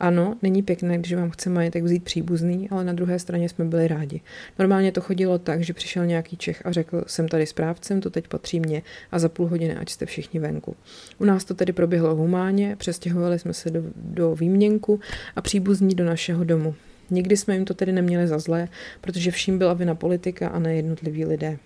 Ano, 0.00 0.36
není 0.42 0.62
pěkné, 0.62 0.98
když 0.98 1.14
vám 1.14 1.30
chce 1.30 1.50
majetek 1.50 1.84
vzít 1.84 2.04
příbuzný, 2.04 2.70
ale 2.70 2.84
na 2.84 2.92
druhé 2.92 3.18
straně 3.18 3.48
jsme 3.48 3.64
byli 3.64 3.88
rádi. 3.88 4.20
Normálně 4.58 4.92
to 4.92 5.00
chodilo 5.00 5.38
tak, 5.38 5.62
že 5.62 5.72
přišel 5.72 6.06
nějaký 6.06 6.36
Čech 6.36 6.66
a 6.66 6.72
řekl, 6.72 7.04
jsem 7.06 7.28
tady 7.28 7.46
správcem, 7.46 8.00
to 8.00 8.10
teď 8.10 8.28
patří 8.28 8.60
mně 8.60 8.82
a 9.12 9.18
za 9.18 9.28
půl 9.28 9.46
hodiny, 9.46 9.76
ať 9.76 9.90
jste 9.90 10.06
všichni 10.06 10.40
venku. 10.40 10.76
U 11.18 11.24
nás 11.24 11.44
to 11.44 11.54
tedy 11.54 11.72
proběhlo 11.72 12.14
humánně, 12.14 12.76
přestěhovali 12.76 13.38
jsme 13.38 13.52
se 13.52 13.70
do, 13.70 13.82
do 13.96 14.34
výměnku 14.34 15.00
a 15.36 15.42
příbuzní 15.42 15.94
do 15.94 16.04
našeho 16.04 16.44
domu. 16.44 16.74
Nikdy 17.10 17.36
jsme 17.36 17.54
jim 17.54 17.64
to 17.64 17.74
tedy 17.74 17.92
neměli 17.92 18.28
za 18.28 18.38
zlé, 18.38 18.68
protože 19.00 19.30
vším 19.30 19.58
byla 19.58 19.74
vina 19.74 19.94
politika 19.94 20.48
a 20.48 20.58
ne 20.58 20.74
jednotliví 20.74 21.24
lidé. 21.24 21.58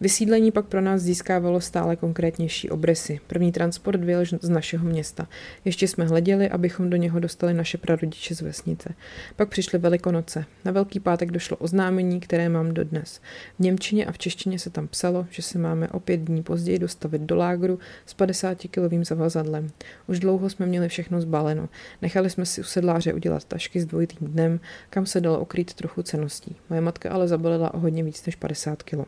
Vysídlení 0.00 0.52
pak 0.52 0.66
pro 0.66 0.80
nás 0.80 1.02
získávalo 1.02 1.60
stále 1.60 1.96
konkrétnější 1.96 2.70
obrysy. 2.70 3.20
První 3.26 3.52
transport 3.52 4.00
vyjel 4.00 4.24
z 4.40 4.48
našeho 4.48 4.86
města. 4.86 5.28
Ještě 5.64 5.88
jsme 5.88 6.04
hleděli, 6.04 6.48
abychom 6.48 6.90
do 6.90 6.96
něho 6.96 7.20
dostali 7.20 7.54
naše 7.54 7.78
prarodiče 7.78 8.34
z 8.34 8.40
vesnice. 8.40 8.94
Pak 9.36 9.48
přišly 9.48 9.78
Velikonoce. 9.78 10.44
Na 10.64 10.72
Velký 10.72 11.00
pátek 11.00 11.30
došlo 11.30 11.56
oznámení, 11.56 12.20
které 12.20 12.48
mám 12.48 12.74
dodnes. 12.74 13.20
V 13.56 13.62
Němčině 13.62 14.06
a 14.06 14.12
v 14.12 14.18
češtině 14.18 14.58
se 14.58 14.70
tam 14.70 14.88
psalo, 14.88 15.26
že 15.30 15.42
se 15.42 15.58
máme 15.58 15.88
o 15.88 16.00
pět 16.00 16.20
dní 16.20 16.42
později 16.42 16.78
dostavit 16.78 17.22
do 17.22 17.36
lágru 17.36 17.78
s 18.06 18.16
50-kilovým 18.16 19.04
zavazadlem. 19.04 19.70
Už 20.06 20.20
dlouho 20.20 20.50
jsme 20.50 20.66
měli 20.66 20.88
všechno 20.88 21.20
zbaleno. 21.20 21.68
Nechali 22.02 22.30
jsme 22.30 22.46
si 22.46 22.60
u 22.60 22.64
sedláře 22.64 23.12
udělat 23.12 23.44
tašky 23.44 23.80
s 23.80 23.86
dvojitým 23.86 24.28
dnem, 24.28 24.60
kam 24.90 25.06
se 25.06 25.20
dalo 25.20 25.40
okrýt 25.40 25.74
trochu 25.74 26.02
ceností. 26.02 26.56
Moje 26.70 26.80
matka 26.80 27.10
ale 27.10 27.28
zabalila 27.28 27.74
o 27.74 27.78
hodně 27.78 28.04
víc 28.04 28.26
než 28.26 28.36
50 28.36 28.82
kilo. 28.82 29.06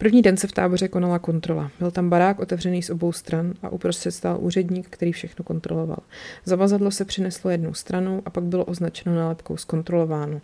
První 0.00 0.22
den 0.22 0.36
se 0.36 0.46
v 0.46 0.52
táboře 0.52 0.88
konala 0.88 1.18
kontrola. 1.18 1.70
Byl 1.78 1.90
tam 1.90 2.10
barák 2.10 2.38
otevřený 2.38 2.82
z 2.82 2.90
obou 2.90 3.12
stran 3.12 3.54
a 3.62 3.68
uprostřed 3.68 4.10
stál 4.10 4.38
úředník, 4.40 4.86
který 4.90 5.12
všechno 5.12 5.44
kontroloval. 5.44 5.98
Zavazadlo 6.44 6.90
se 6.90 7.04
přineslo 7.04 7.50
jednou 7.50 7.74
stranou 7.74 8.22
a 8.24 8.30
pak 8.30 8.44
bylo 8.44 8.64
označeno 8.64 9.16
nálepkou 9.16 9.56
zkontrolováno. 9.56 10.40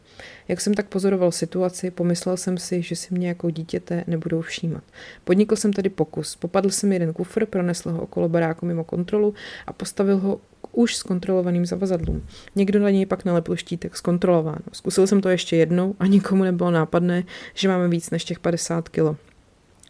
Jak 0.49 0.61
jsem 0.61 0.75
tak 0.75 0.87
pozoroval 0.87 1.33
situaci, 1.33 1.91
pomyslel 1.91 2.37
jsem 2.37 2.59
si, 2.59 2.83
že 2.83 2.97
si 2.97 3.15
mě 3.15 3.29
jako 3.29 3.51
dítěte 3.51 4.05
nebudou 4.07 4.41
všímat. 4.41 4.85
Podnikl 5.25 5.57
jsem 5.57 5.73
tedy 5.73 5.89
pokus. 5.89 6.37
Popadl 6.37 6.71
jsem 6.71 6.93
jeden 6.93 7.13
kufr, 7.13 7.47
pronesl 7.47 7.91
ho 7.91 8.03
okolo 8.03 8.29
baráku 8.29 8.67
mimo 8.67 8.85
kontrolu 8.85 9.35
a 9.67 9.73
postavil 9.73 10.19
ho 10.19 10.41
už 10.77 10.97
s 10.97 11.03
kontrolovaným 11.03 11.67
zavazadlům. 11.67 12.23
Někdo 12.55 12.81
na 12.81 12.91
něj 12.91 13.07
pak 13.07 13.25
nalepil 13.25 13.57
štítek 13.57 13.97
zkontrolováno. 13.97 14.65
Zkusil 14.73 15.07
jsem 15.07 15.21
to 15.21 15.29
ještě 15.29 15.57
jednou 15.57 15.95
a 15.99 16.07
nikomu 16.07 16.45
nebylo 16.45 16.71
nápadné, 16.71 17.25
že 17.55 17.69
máme 17.69 17.89
víc 17.89 18.11
než 18.11 18.25
těch 18.25 18.41
50 18.41 18.89
kilo. 18.89 19.17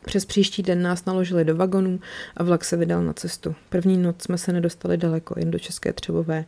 Přes 0.07 0.25
příští 0.25 0.63
den 0.63 0.83
nás 0.83 1.05
naložili 1.05 1.45
do 1.45 1.57
vagonů 1.57 2.01
a 2.37 2.43
vlak 2.43 2.65
se 2.65 2.77
vydal 2.77 3.03
na 3.03 3.13
cestu. 3.13 3.55
První 3.69 3.97
noc 3.97 4.23
jsme 4.23 4.39
se 4.39 4.53
nedostali 4.53 4.97
daleko, 4.97 5.35
jen 5.39 5.51
do 5.51 5.59
České 5.59 5.93
Třebové. 5.93 6.45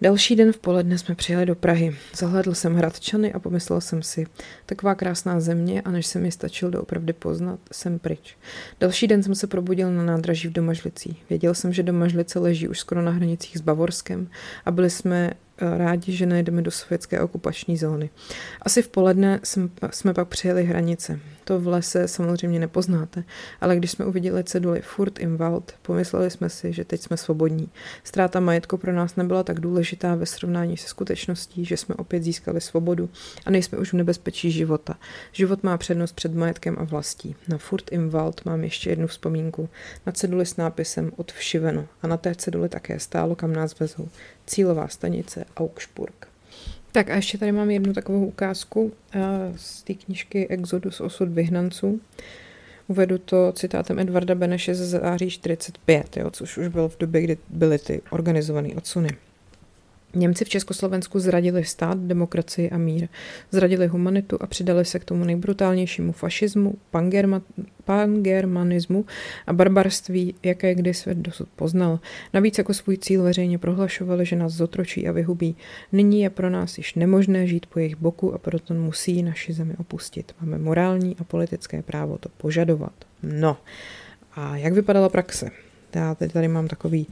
Další 0.00 0.36
den 0.36 0.52
v 0.52 0.58
poledne 0.58 0.98
jsme 0.98 1.14
přijeli 1.14 1.46
do 1.46 1.54
Prahy. 1.54 1.96
Zahledl 2.16 2.54
jsem 2.54 2.74
Hradčany 2.74 3.32
a 3.32 3.38
pomyslel 3.38 3.80
jsem 3.80 4.02
si, 4.02 4.26
taková 4.66 4.94
krásná 4.94 5.40
země 5.40 5.82
a 5.82 5.90
než 5.90 6.06
se 6.06 6.18
mi 6.18 6.32
stačil 6.32 6.70
doopravdy 6.70 7.12
poznat, 7.12 7.58
jsem 7.72 7.98
pryč. 7.98 8.36
Další 8.80 9.06
den 9.06 9.22
jsem 9.22 9.34
se 9.34 9.46
probudil 9.46 9.92
na 9.92 10.02
nádraží 10.02 10.48
v 10.48 10.52
Domažlicí. 10.52 11.16
Věděl 11.30 11.54
jsem, 11.54 11.72
že 11.72 11.82
Domažlice 11.82 12.38
leží 12.38 12.68
už 12.68 12.78
skoro 12.78 13.02
na 13.02 13.10
hranicích 13.10 13.58
s 13.58 13.60
Bavorskem 13.60 14.28
a 14.64 14.70
byli 14.70 14.90
jsme 14.90 15.30
rádi, 15.60 16.12
že 16.12 16.26
nejdeme 16.26 16.62
do 16.62 16.70
sovětské 16.70 17.20
okupační 17.20 17.76
zóny. 17.76 18.10
Asi 18.62 18.82
v 18.82 18.88
poledne 18.88 19.40
jsme 19.90 20.14
pak 20.14 20.28
přijeli 20.28 20.64
hranice. 20.64 21.20
To 21.44 21.60
v 21.60 21.66
lese 21.66 22.08
samozřejmě 22.08 22.58
nepoznáte, 22.58 23.24
ale 23.60 23.76
když 23.76 23.90
jsme 23.90 24.04
uviděli 24.04 24.44
ceduly 24.44 24.80
Furt 24.80 25.18
im 25.18 25.36
Wald, 25.36 25.74
pomysleli 25.82 26.30
jsme 26.30 26.48
si, 26.48 26.72
že 26.72 26.84
teď 26.84 27.00
jsme 27.00 27.16
svobodní. 27.16 27.68
Ztráta 28.04 28.40
majetku 28.40 28.76
pro 28.76 28.92
nás 28.92 29.16
nebyla 29.16 29.42
tak 29.42 29.60
důležitá 29.60 30.14
ve 30.14 30.26
srovnání 30.26 30.76
se 30.76 30.88
skutečností, 30.88 31.64
že 31.64 31.76
jsme 31.76 31.94
opět 31.94 32.22
získali 32.22 32.60
svobodu 32.60 33.08
a 33.46 33.50
nejsme 33.50 33.78
už 33.78 33.92
v 33.92 33.96
nebezpečí 33.96 34.50
života. 34.50 34.98
Život 35.32 35.62
má 35.62 35.78
přednost 35.78 36.12
před 36.12 36.34
majetkem 36.34 36.76
a 36.78 36.84
vlastí. 36.84 37.36
Na 37.48 37.58
Furt 37.58 37.92
im 37.92 38.10
Wald 38.10 38.44
mám 38.44 38.64
ještě 38.64 38.90
jednu 38.90 39.06
vzpomínku. 39.06 39.68
Na 40.06 40.12
ceduli 40.12 40.46
s 40.46 40.56
nápisem 40.56 41.12
Odvšiveno 41.16 41.86
a 42.02 42.06
na 42.06 42.16
té 42.16 42.34
ceduli 42.34 42.68
také 42.68 43.00
stálo, 43.00 43.34
kam 43.34 43.52
nás 43.52 43.78
vezou. 43.78 44.08
Cílová 44.50 44.88
stanice 44.88 45.44
Augsburg. 45.56 46.28
Tak 46.92 47.10
a 47.10 47.16
ještě 47.16 47.38
tady 47.38 47.52
mám 47.52 47.70
jednu 47.70 47.92
takovou 47.92 48.26
ukázku 48.26 48.82
uh, 48.82 48.90
z 49.56 49.82
té 49.82 49.94
knižky 49.94 50.48
Exodus 50.48 51.00
osud 51.00 51.28
vyhnanců. 51.28 52.00
Uvedu 52.88 53.18
to 53.18 53.52
citátem 53.52 53.98
Edvarda 53.98 54.34
Beneše 54.34 54.74
ze 54.74 54.86
září 54.86 55.30
45, 55.30 56.16
jo, 56.16 56.30
což 56.30 56.58
už 56.58 56.68
byl 56.68 56.88
v 56.88 56.98
době, 56.98 57.22
kdy 57.22 57.38
byly 57.48 57.78
ty 57.78 58.02
organizované 58.10 58.68
odsuny. 58.68 59.08
Němci 60.14 60.44
v 60.44 60.48
Československu 60.48 61.18
zradili 61.18 61.64
stát, 61.64 61.98
demokracii 61.98 62.70
a 62.70 62.78
mír. 62.78 63.08
Zradili 63.50 63.86
humanitu 63.86 64.38
a 64.40 64.46
přidali 64.46 64.84
se 64.84 64.98
k 64.98 65.04
tomu 65.04 65.24
nejbrutálnějšímu 65.24 66.12
fašismu, 66.12 66.74
pangerma, 66.90 67.42
pangermanismu 67.84 69.04
a 69.46 69.52
barbarství, 69.52 70.34
jaké 70.42 70.74
kdy 70.74 70.94
svět 70.94 71.18
dosud 71.18 71.48
poznal. 71.56 72.00
Navíc 72.34 72.58
jako 72.58 72.74
svůj 72.74 72.96
cíl 72.96 73.22
veřejně 73.22 73.58
prohlašovali, 73.58 74.26
že 74.26 74.36
nás 74.36 74.52
zotročí 74.52 75.08
a 75.08 75.12
vyhubí. 75.12 75.56
Nyní 75.92 76.20
je 76.20 76.30
pro 76.30 76.50
nás 76.50 76.78
již 76.78 76.94
nemožné 76.94 77.46
žít 77.46 77.66
po 77.66 77.78
jejich 77.78 77.96
boku 77.96 78.34
a 78.34 78.38
proto 78.38 78.74
musí 78.74 79.22
naši 79.22 79.52
zemi 79.52 79.74
opustit. 79.78 80.32
Máme 80.40 80.58
morální 80.58 81.16
a 81.18 81.24
politické 81.24 81.82
právo 81.82 82.18
to 82.18 82.28
požadovat. 82.28 82.92
No, 83.22 83.56
a 84.34 84.56
jak 84.56 84.72
vypadala 84.72 85.08
praxe? 85.08 85.50
Já 85.96 86.14
teď 86.14 86.32
tady 86.32 86.48
mám 86.48 86.68
takový, 86.68 87.06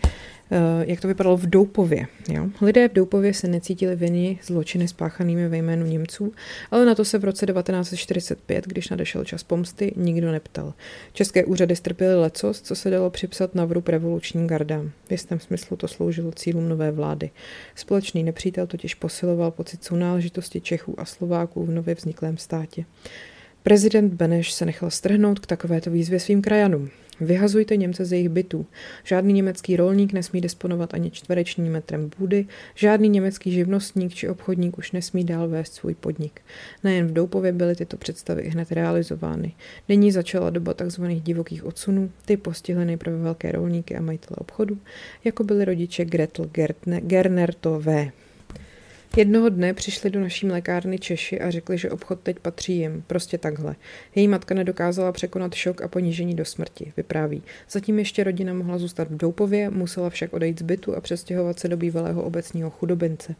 eh, 0.51 0.59
jak 0.81 1.01
to 1.01 1.09
vypadalo 1.09 1.37
v 1.37 1.47
Doupově. 1.47 2.07
Jo? 2.29 2.49
Lidé 2.61 2.89
v 2.89 2.93
Doupově 2.93 3.35
se 3.35 3.49
necítili 3.49 3.97
viny 3.97 4.39
zločiny 4.43 4.89
spáchanými 4.89 5.49
ve 5.49 5.57
jménu 5.57 5.87
Němců, 5.87 6.33
ale 6.71 6.85
na 6.85 6.95
to 6.95 7.05
se 7.05 7.19
v 7.19 7.25
roce 7.25 7.47
1945, 7.47 8.67
když 8.67 8.89
nadešel 8.89 9.25
čas 9.25 9.43
pomsty, 9.43 9.93
nikdo 9.97 10.33
neptal. 10.33 10.75
České 11.13 11.45
úřady 11.45 11.77
strpěly 11.77 12.15
lecos, 12.15 12.63
co 12.63 12.75
se 12.75 12.91
dalo 12.91 13.11
připsat 13.11 13.55
na 13.55 13.65
vrub 13.65 13.89
revolučním 13.89 14.47
gardám. 14.47 14.91
V 15.09 15.13
jistém 15.13 15.41
smyslu 15.41 15.77
to 15.77 15.89
sloužilo 15.89 16.33
cílům 16.33 16.69
nové 16.69 16.91
vlády. 16.91 17.31
Společný 17.75 18.23
nepřítel 18.25 18.67
totiž 18.67 18.95
posiloval 18.95 19.51
pocit 19.51 19.85
sounáležitosti 19.85 20.61
Čechů 20.61 21.01
a 21.01 21.05
Slováků 21.05 21.67
v 21.67 21.71
nově 21.71 21.95
vzniklém 21.95 22.37
státě. 22.37 22.85
Prezident 23.63 24.15
Beneš 24.15 24.53
se 24.53 24.67
nechal 24.67 24.91
strhnout 24.91 25.39
k 25.39 25.47
takovéto 25.47 25.91
výzvě 25.91 26.21
svým 26.21 26.43
krajanům. 26.43 26.91
Vyhazujte 27.21 27.77
Němce 27.77 28.05
z 28.05 28.13
jejich 28.13 28.29
bytů. 28.29 28.67
Žádný 29.05 29.33
německý 29.33 29.77
rolník 29.77 30.13
nesmí 30.13 30.41
disponovat 30.41 30.95
ani 30.95 31.11
čtverečním 31.11 31.73
metrem 31.73 32.11
půdy, 32.11 32.47
žádný 32.75 33.09
německý 33.09 33.53
živnostník 33.53 34.15
či 34.15 34.29
obchodník 34.29 34.79
už 34.79 34.93
nesmí 34.93 35.25
dál 35.25 35.49
vést 35.49 35.75
svůj 35.75 35.95
podnik. 35.95 36.41
Nejen 36.85 37.07
v 37.07 37.13
Doupově 37.13 37.53
byly 37.53 37.77
tyto 37.77 37.97
představy 37.97 38.49
hned 38.49 38.73
realizovány. 38.73 39.53
Nyní 39.89 40.13
začala 40.13 40.51
doba 40.51 40.75
tzv. 40.75 41.05
divokých 41.07 41.65
odsunů, 41.65 42.11
ty 42.25 42.37
postihly 42.37 42.85
nejprve 42.85 43.17
velké 43.17 43.53
rolníky 43.53 43.97
a 43.97 44.03
majitele 44.03 44.37
obchodu, 44.39 44.79
jako 45.25 45.45
byli 45.45 45.65
rodiče 45.65 46.05
Gretel 46.05 46.51
Gernertové. 47.01 48.11
Jednoho 49.17 49.49
dne 49.49 49.75
přišli 49.75 50.11
do 50.11 50.21
naší 50.21 50.47
mlékárny 50.47 50.99
Češi 50.99 51.41
a 51.41 51.51
řekli, 51.51 51.79
že 51.79 51.91
obchod 51.91 52.21
teď 52.21 52.39
patří 52.39 52.77
jim. 52.77 53.05
Prostě 53.07 53.39
takhle. 53.39 53.77
Její 54.15 54.29
matka 54.29 54.55
nedokázala 54.55 55.13
překonat 55.13 55.55
šok 55.55 55.83
a 55.83 55.89
ponížení 55.89 56.35
do 56.35 56.45
smrti, 56.45 56.93
vypráví. 56.97 57.43
Zatím 57.71 57.99
ještě 57.99 58.25
rodina 58.25 58.53
mohla 58.53 58.79
zůstat 58.79 59.09
v 59.11 59.17
Doupově, 59.17 59.71
musela 59.71 60.11
však 60.11 60.33
odejít 60.33 60.59
z 60.59 60.63
bytu 60.63 60.97
a 60.97 61.01
přestěhovat 61.01 61.59
se 61.59 61.69
do 61.69 61.77
bývalého 61.77 62.23
obecního 62.23 62.71
chudobince. 62.71 63.35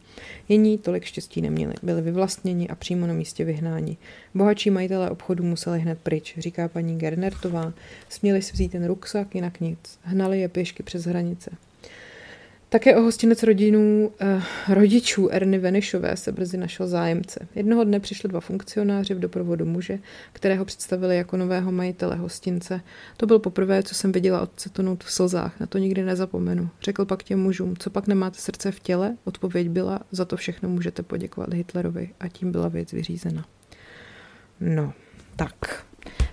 Jiní 0.49 0.77
tolik 0.77 1.03
štěstí 1.03 1.41
neměli, 1.41 1.73
byli 1.83 2.01
vyvlastněni 2.01 2.67
a 2.67 2.75
přímo 2.75 3.07
na 3.07 3.13
místě 3.13 3.45
vyhnáni. 3.45 3.97
Bohatší 4.35 4.69
majitelé 4.69 5.09
obchodu 5.09 5.43
museli 5.43 5.79
hned 5.79 5.99
pryč, 6.03 6.35
říká 6.37 6.67
paní 6.67 6.97
Gernertová. 6.97 7.73
Směli 8.09 8.41
si 8.41 8.53
vzít 8.53 8.71
ten 8.71 8.85
ruksak, 8.85 9.35
jinak 9.35 9.61
nic. 9.61 9.99
Hnali 10.01 10.39
je 10.39 10.47
pěšky 10.47 10.83
přes 10.83 11.05
hranice. 11.05 11.51
Také 12.71 12.95
o 12.95 13.01
hostinec 13.01 13.43
rodinů 13.43 14.11
eh, 14.19 14.41
rodičů 14.73 15.29
Erny 15.29 15.59
Venišové 15.59 16.17
se 16.17 16.31
brzy 16.31 16.57
našel 16.57 16.87
zájemce. 16.87 17.47
Jednoho 17.55 17.83
dne 17.83 17.99
přišli 17.99 18.29
dva 18.29 18.39
funkcionáři 18.39 19.13
v 19.13 19.19
doprovodu 19.19 19.65
muže, 19.65 19.99
kterého 20.33 20.65
představili 20.65 21.17
jako 21.17 21.37
nového 21.37 21.71
majitele 21.71 22.15
hostince. 22.15 22.81
To 23.17 23.25
byl 23.25 23.39
poprvé, 23.39 23.83
co 23.83 23.95
jsem 23.95 24.11
viděla 24.11 24.41
otce 24.41 24.69
tonout 24.69 25.03
v 25.03 25.11
slzách, 25.11 25.59
na 25.59 25.67
to 25.67 25.77
nikdy 25.77 26.03
nezapomenu. 26.03 26.69
Řekl 26.81 27.05
pak 27.05 27.23
těm 27.23 27.39
mužům, 27.39 27.77
co 27.77 27.89
pak 27.89 28.07
nemáte 28.07 28.39
srdce 28.39 28.71
v 28.71 28.79
těle? 28.79 29.17
Odpověď 29.23 29.69
byla, 29.69 29.99
za 30.11 30.25
to 30.25 30.37
všechno 30.37 30.69
můžete 30.69 31.03
poděkovat 31.03 31.53
Hitlerovi 31.53 32.09
a 32.19 32.27
tím 32.27 32.51
byla 32.51 32.67
věc 32.67 32.91
vyřízena. 32.91 33.45
No, 34.59 34.93
tak. 35.35 35.85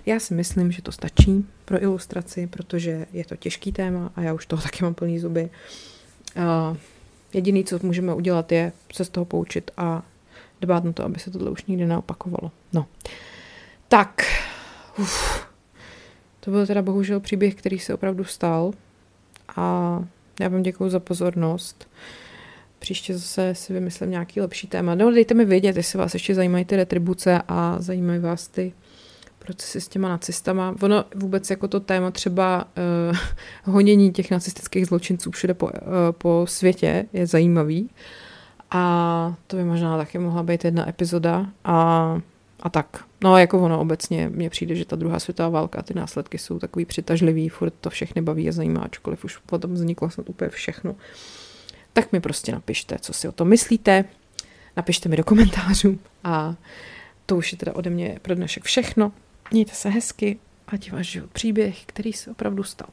Já 0.05 0.19
si 0.19 0.33
myslím, 0.33 0.71
že 0.71 0.81
to 0.81 0.91
stačí 0.91 1.45
pro 1.65 1.83
ilustraci, 1.83 2.47
protože 2.47 3.05
je 3.13 3.25
to 3.25 3.35
těžký 3.35 3.71
téma 3.71 4.11
a 4.15 4.21
já 4.21 4.33
už 4.33 4.45
toho 4.45 4.61
taky 4.61 4.83
mám 4.83 4.93
plný 4.93 5.19
zuby. 5.19 5.43
Uh, 5.43 5.49
jediný, 7.33 7.63
co 7.63 7.79
můžeme 7.83 8.13
udělat, 8.13 8.51
je 8.51 8.71
se 8.93 9.05
z 9.05 9.09
toho 9.09 9.25
poučit 9.25 9.71
a 9.77 10.03
dbát 10.61 10.83
na 10.83 10.91
to, 10.91 11.03
aby 11.03 11.19
se 11.19 11.31
tohle 11.31 11.51
už 11.51 11.65
nikdy 11.65 11.85
neopakovalo. 11.85 12.51
No. 12.73 12.85
Tak. 13.87 14.21
Uf. 14.99 15.47
To 16.39 16.51
byl 16.51 16.67
teda 16.67 16.81
bohužel 16.81 17.19
příběh, 17.19 17.55
který 17.55 17.79
se 17.79 17.93
opravdu 17.93 18.23
stal. 18.23 18.71
A 19.55 19.99
já 20.39 20.47
vám 20.47 20.63
děkuji 20.63 20.89
za 20.89 20.99
pozornost. 20.99 21.87
Příště 22.79 23.13
zase 23.13 23.55
si 23.55 23.73
vymyslím 23.73 24.11
nějaký 24.11 24.41
lepší 24.41 24.67
téma. 24.67 24.95
No, 24.95 25.11
dejte 25.11 25.33
mi 25.33 25.45
vědět, 25.45 25.77
jestli 25.77 25.99
vás 25.99 26.13
ještě 26.13 26.35
zajímají 26.35 26.65
ty 26.65 26.75
retribuce 26.75 27.41
a 27.47 27.75
zajímají 27.79 28.19
vás 28.19 28.47
ty 28.47 28.73
procesy 29.47 29.81
s 29.81 29.87
těma 29.87 30.09
nacistama. 30.09 30.75
Ono 30.81 31.05
vůbec 31.15 31.49
jako 31.49 31.67
to 31.67 31.79
téma 31.79 32.11
třeba 32.11 32.67
uh, 33.11 33.17
honění 33.73 34.11
těch 34.11 34.31
nacistických 34.31 34.85
zločinců 34.85 35.31
všude 35.31 35.53
po, 35.53 35.65
uh, 35.65 35.71
po 36.11 36.45
světě 36.49 37.05
je 37.13 37.27
zajímavý. 37.27 37.89
A 38.71 39.35
to 39.47 39.57
by 39.57 39.63
možná 39.63 39.97
taky 39.97 40.19
mohla 40.19 40.43
být 40.43 40.65
jedna 40.65 40.89
epizoda. 40.89 41.45
A, 41.63 42.21
a 42.59 42.69
tak. 42.69 43.03
No 43.23 43.37
jako 43.37 43.59
ono 43.59 43.79
obecně 43.79 44.29
mně 44.29 44.49
přijde, 44.49 44.75
že 44.75 44.85
ta 44.85 44.95
druhá 44.95 45.19
světová 45.19 45.49
válka, 45.49 45.81
ty 45.81 45.93
následky 45.93 46.37
jsou 46.37 46.59
takový 46.59 46.85
přitažlivý, 46.85 47.49
furt 47.49 47.73
to 47.81 47.89
všechny 47.89 48.21
baví 48.21 48.49
a 48.49 48.51
zajímá, 48.51 48.81
ačkoliv 48.81 49.25
už 49.25 49.37
potom 49.37 49.73
vzniklo 49.73 50.09
snad 50.09 50.29
úplně 50.29 50.49
všechno. 50.49 50.95
Tak 51.93 52.11
mi 52.11 52.19
prostě 52.19 52.51
napište, 52.51 52.97
co 53.01 53.13
si 53.13 53.27
o 53.27 53.31
tom 53.31 53.47
myslíte. 53.47 54.05
Napište 54.77 55.09
mi 55.09 55.17
do 55.17 55.23
komentářů 55.23 55.99
a 56.23 56.55
to 57.25 57.37
už 57.37 57.51
je 57.51 57.57
teda 57.57 57.75
ode 57.75 57.89
mě 57.89 58.19
pro 58.21 58.35
dnešek 58.35 58.63
všechno. 58.63 59.11
Mějte 59.51 59.73
se 59.73 59.89
hezky, 59.89 60.39
ať 60.67 60.91
váš 60.91 61.07
život 61.07 61.31
příběh, 61.31 61.85
který 61.85 62.13
se 62.13 62.31
opravdu 62.31 62.63
stal. 62.63 62.89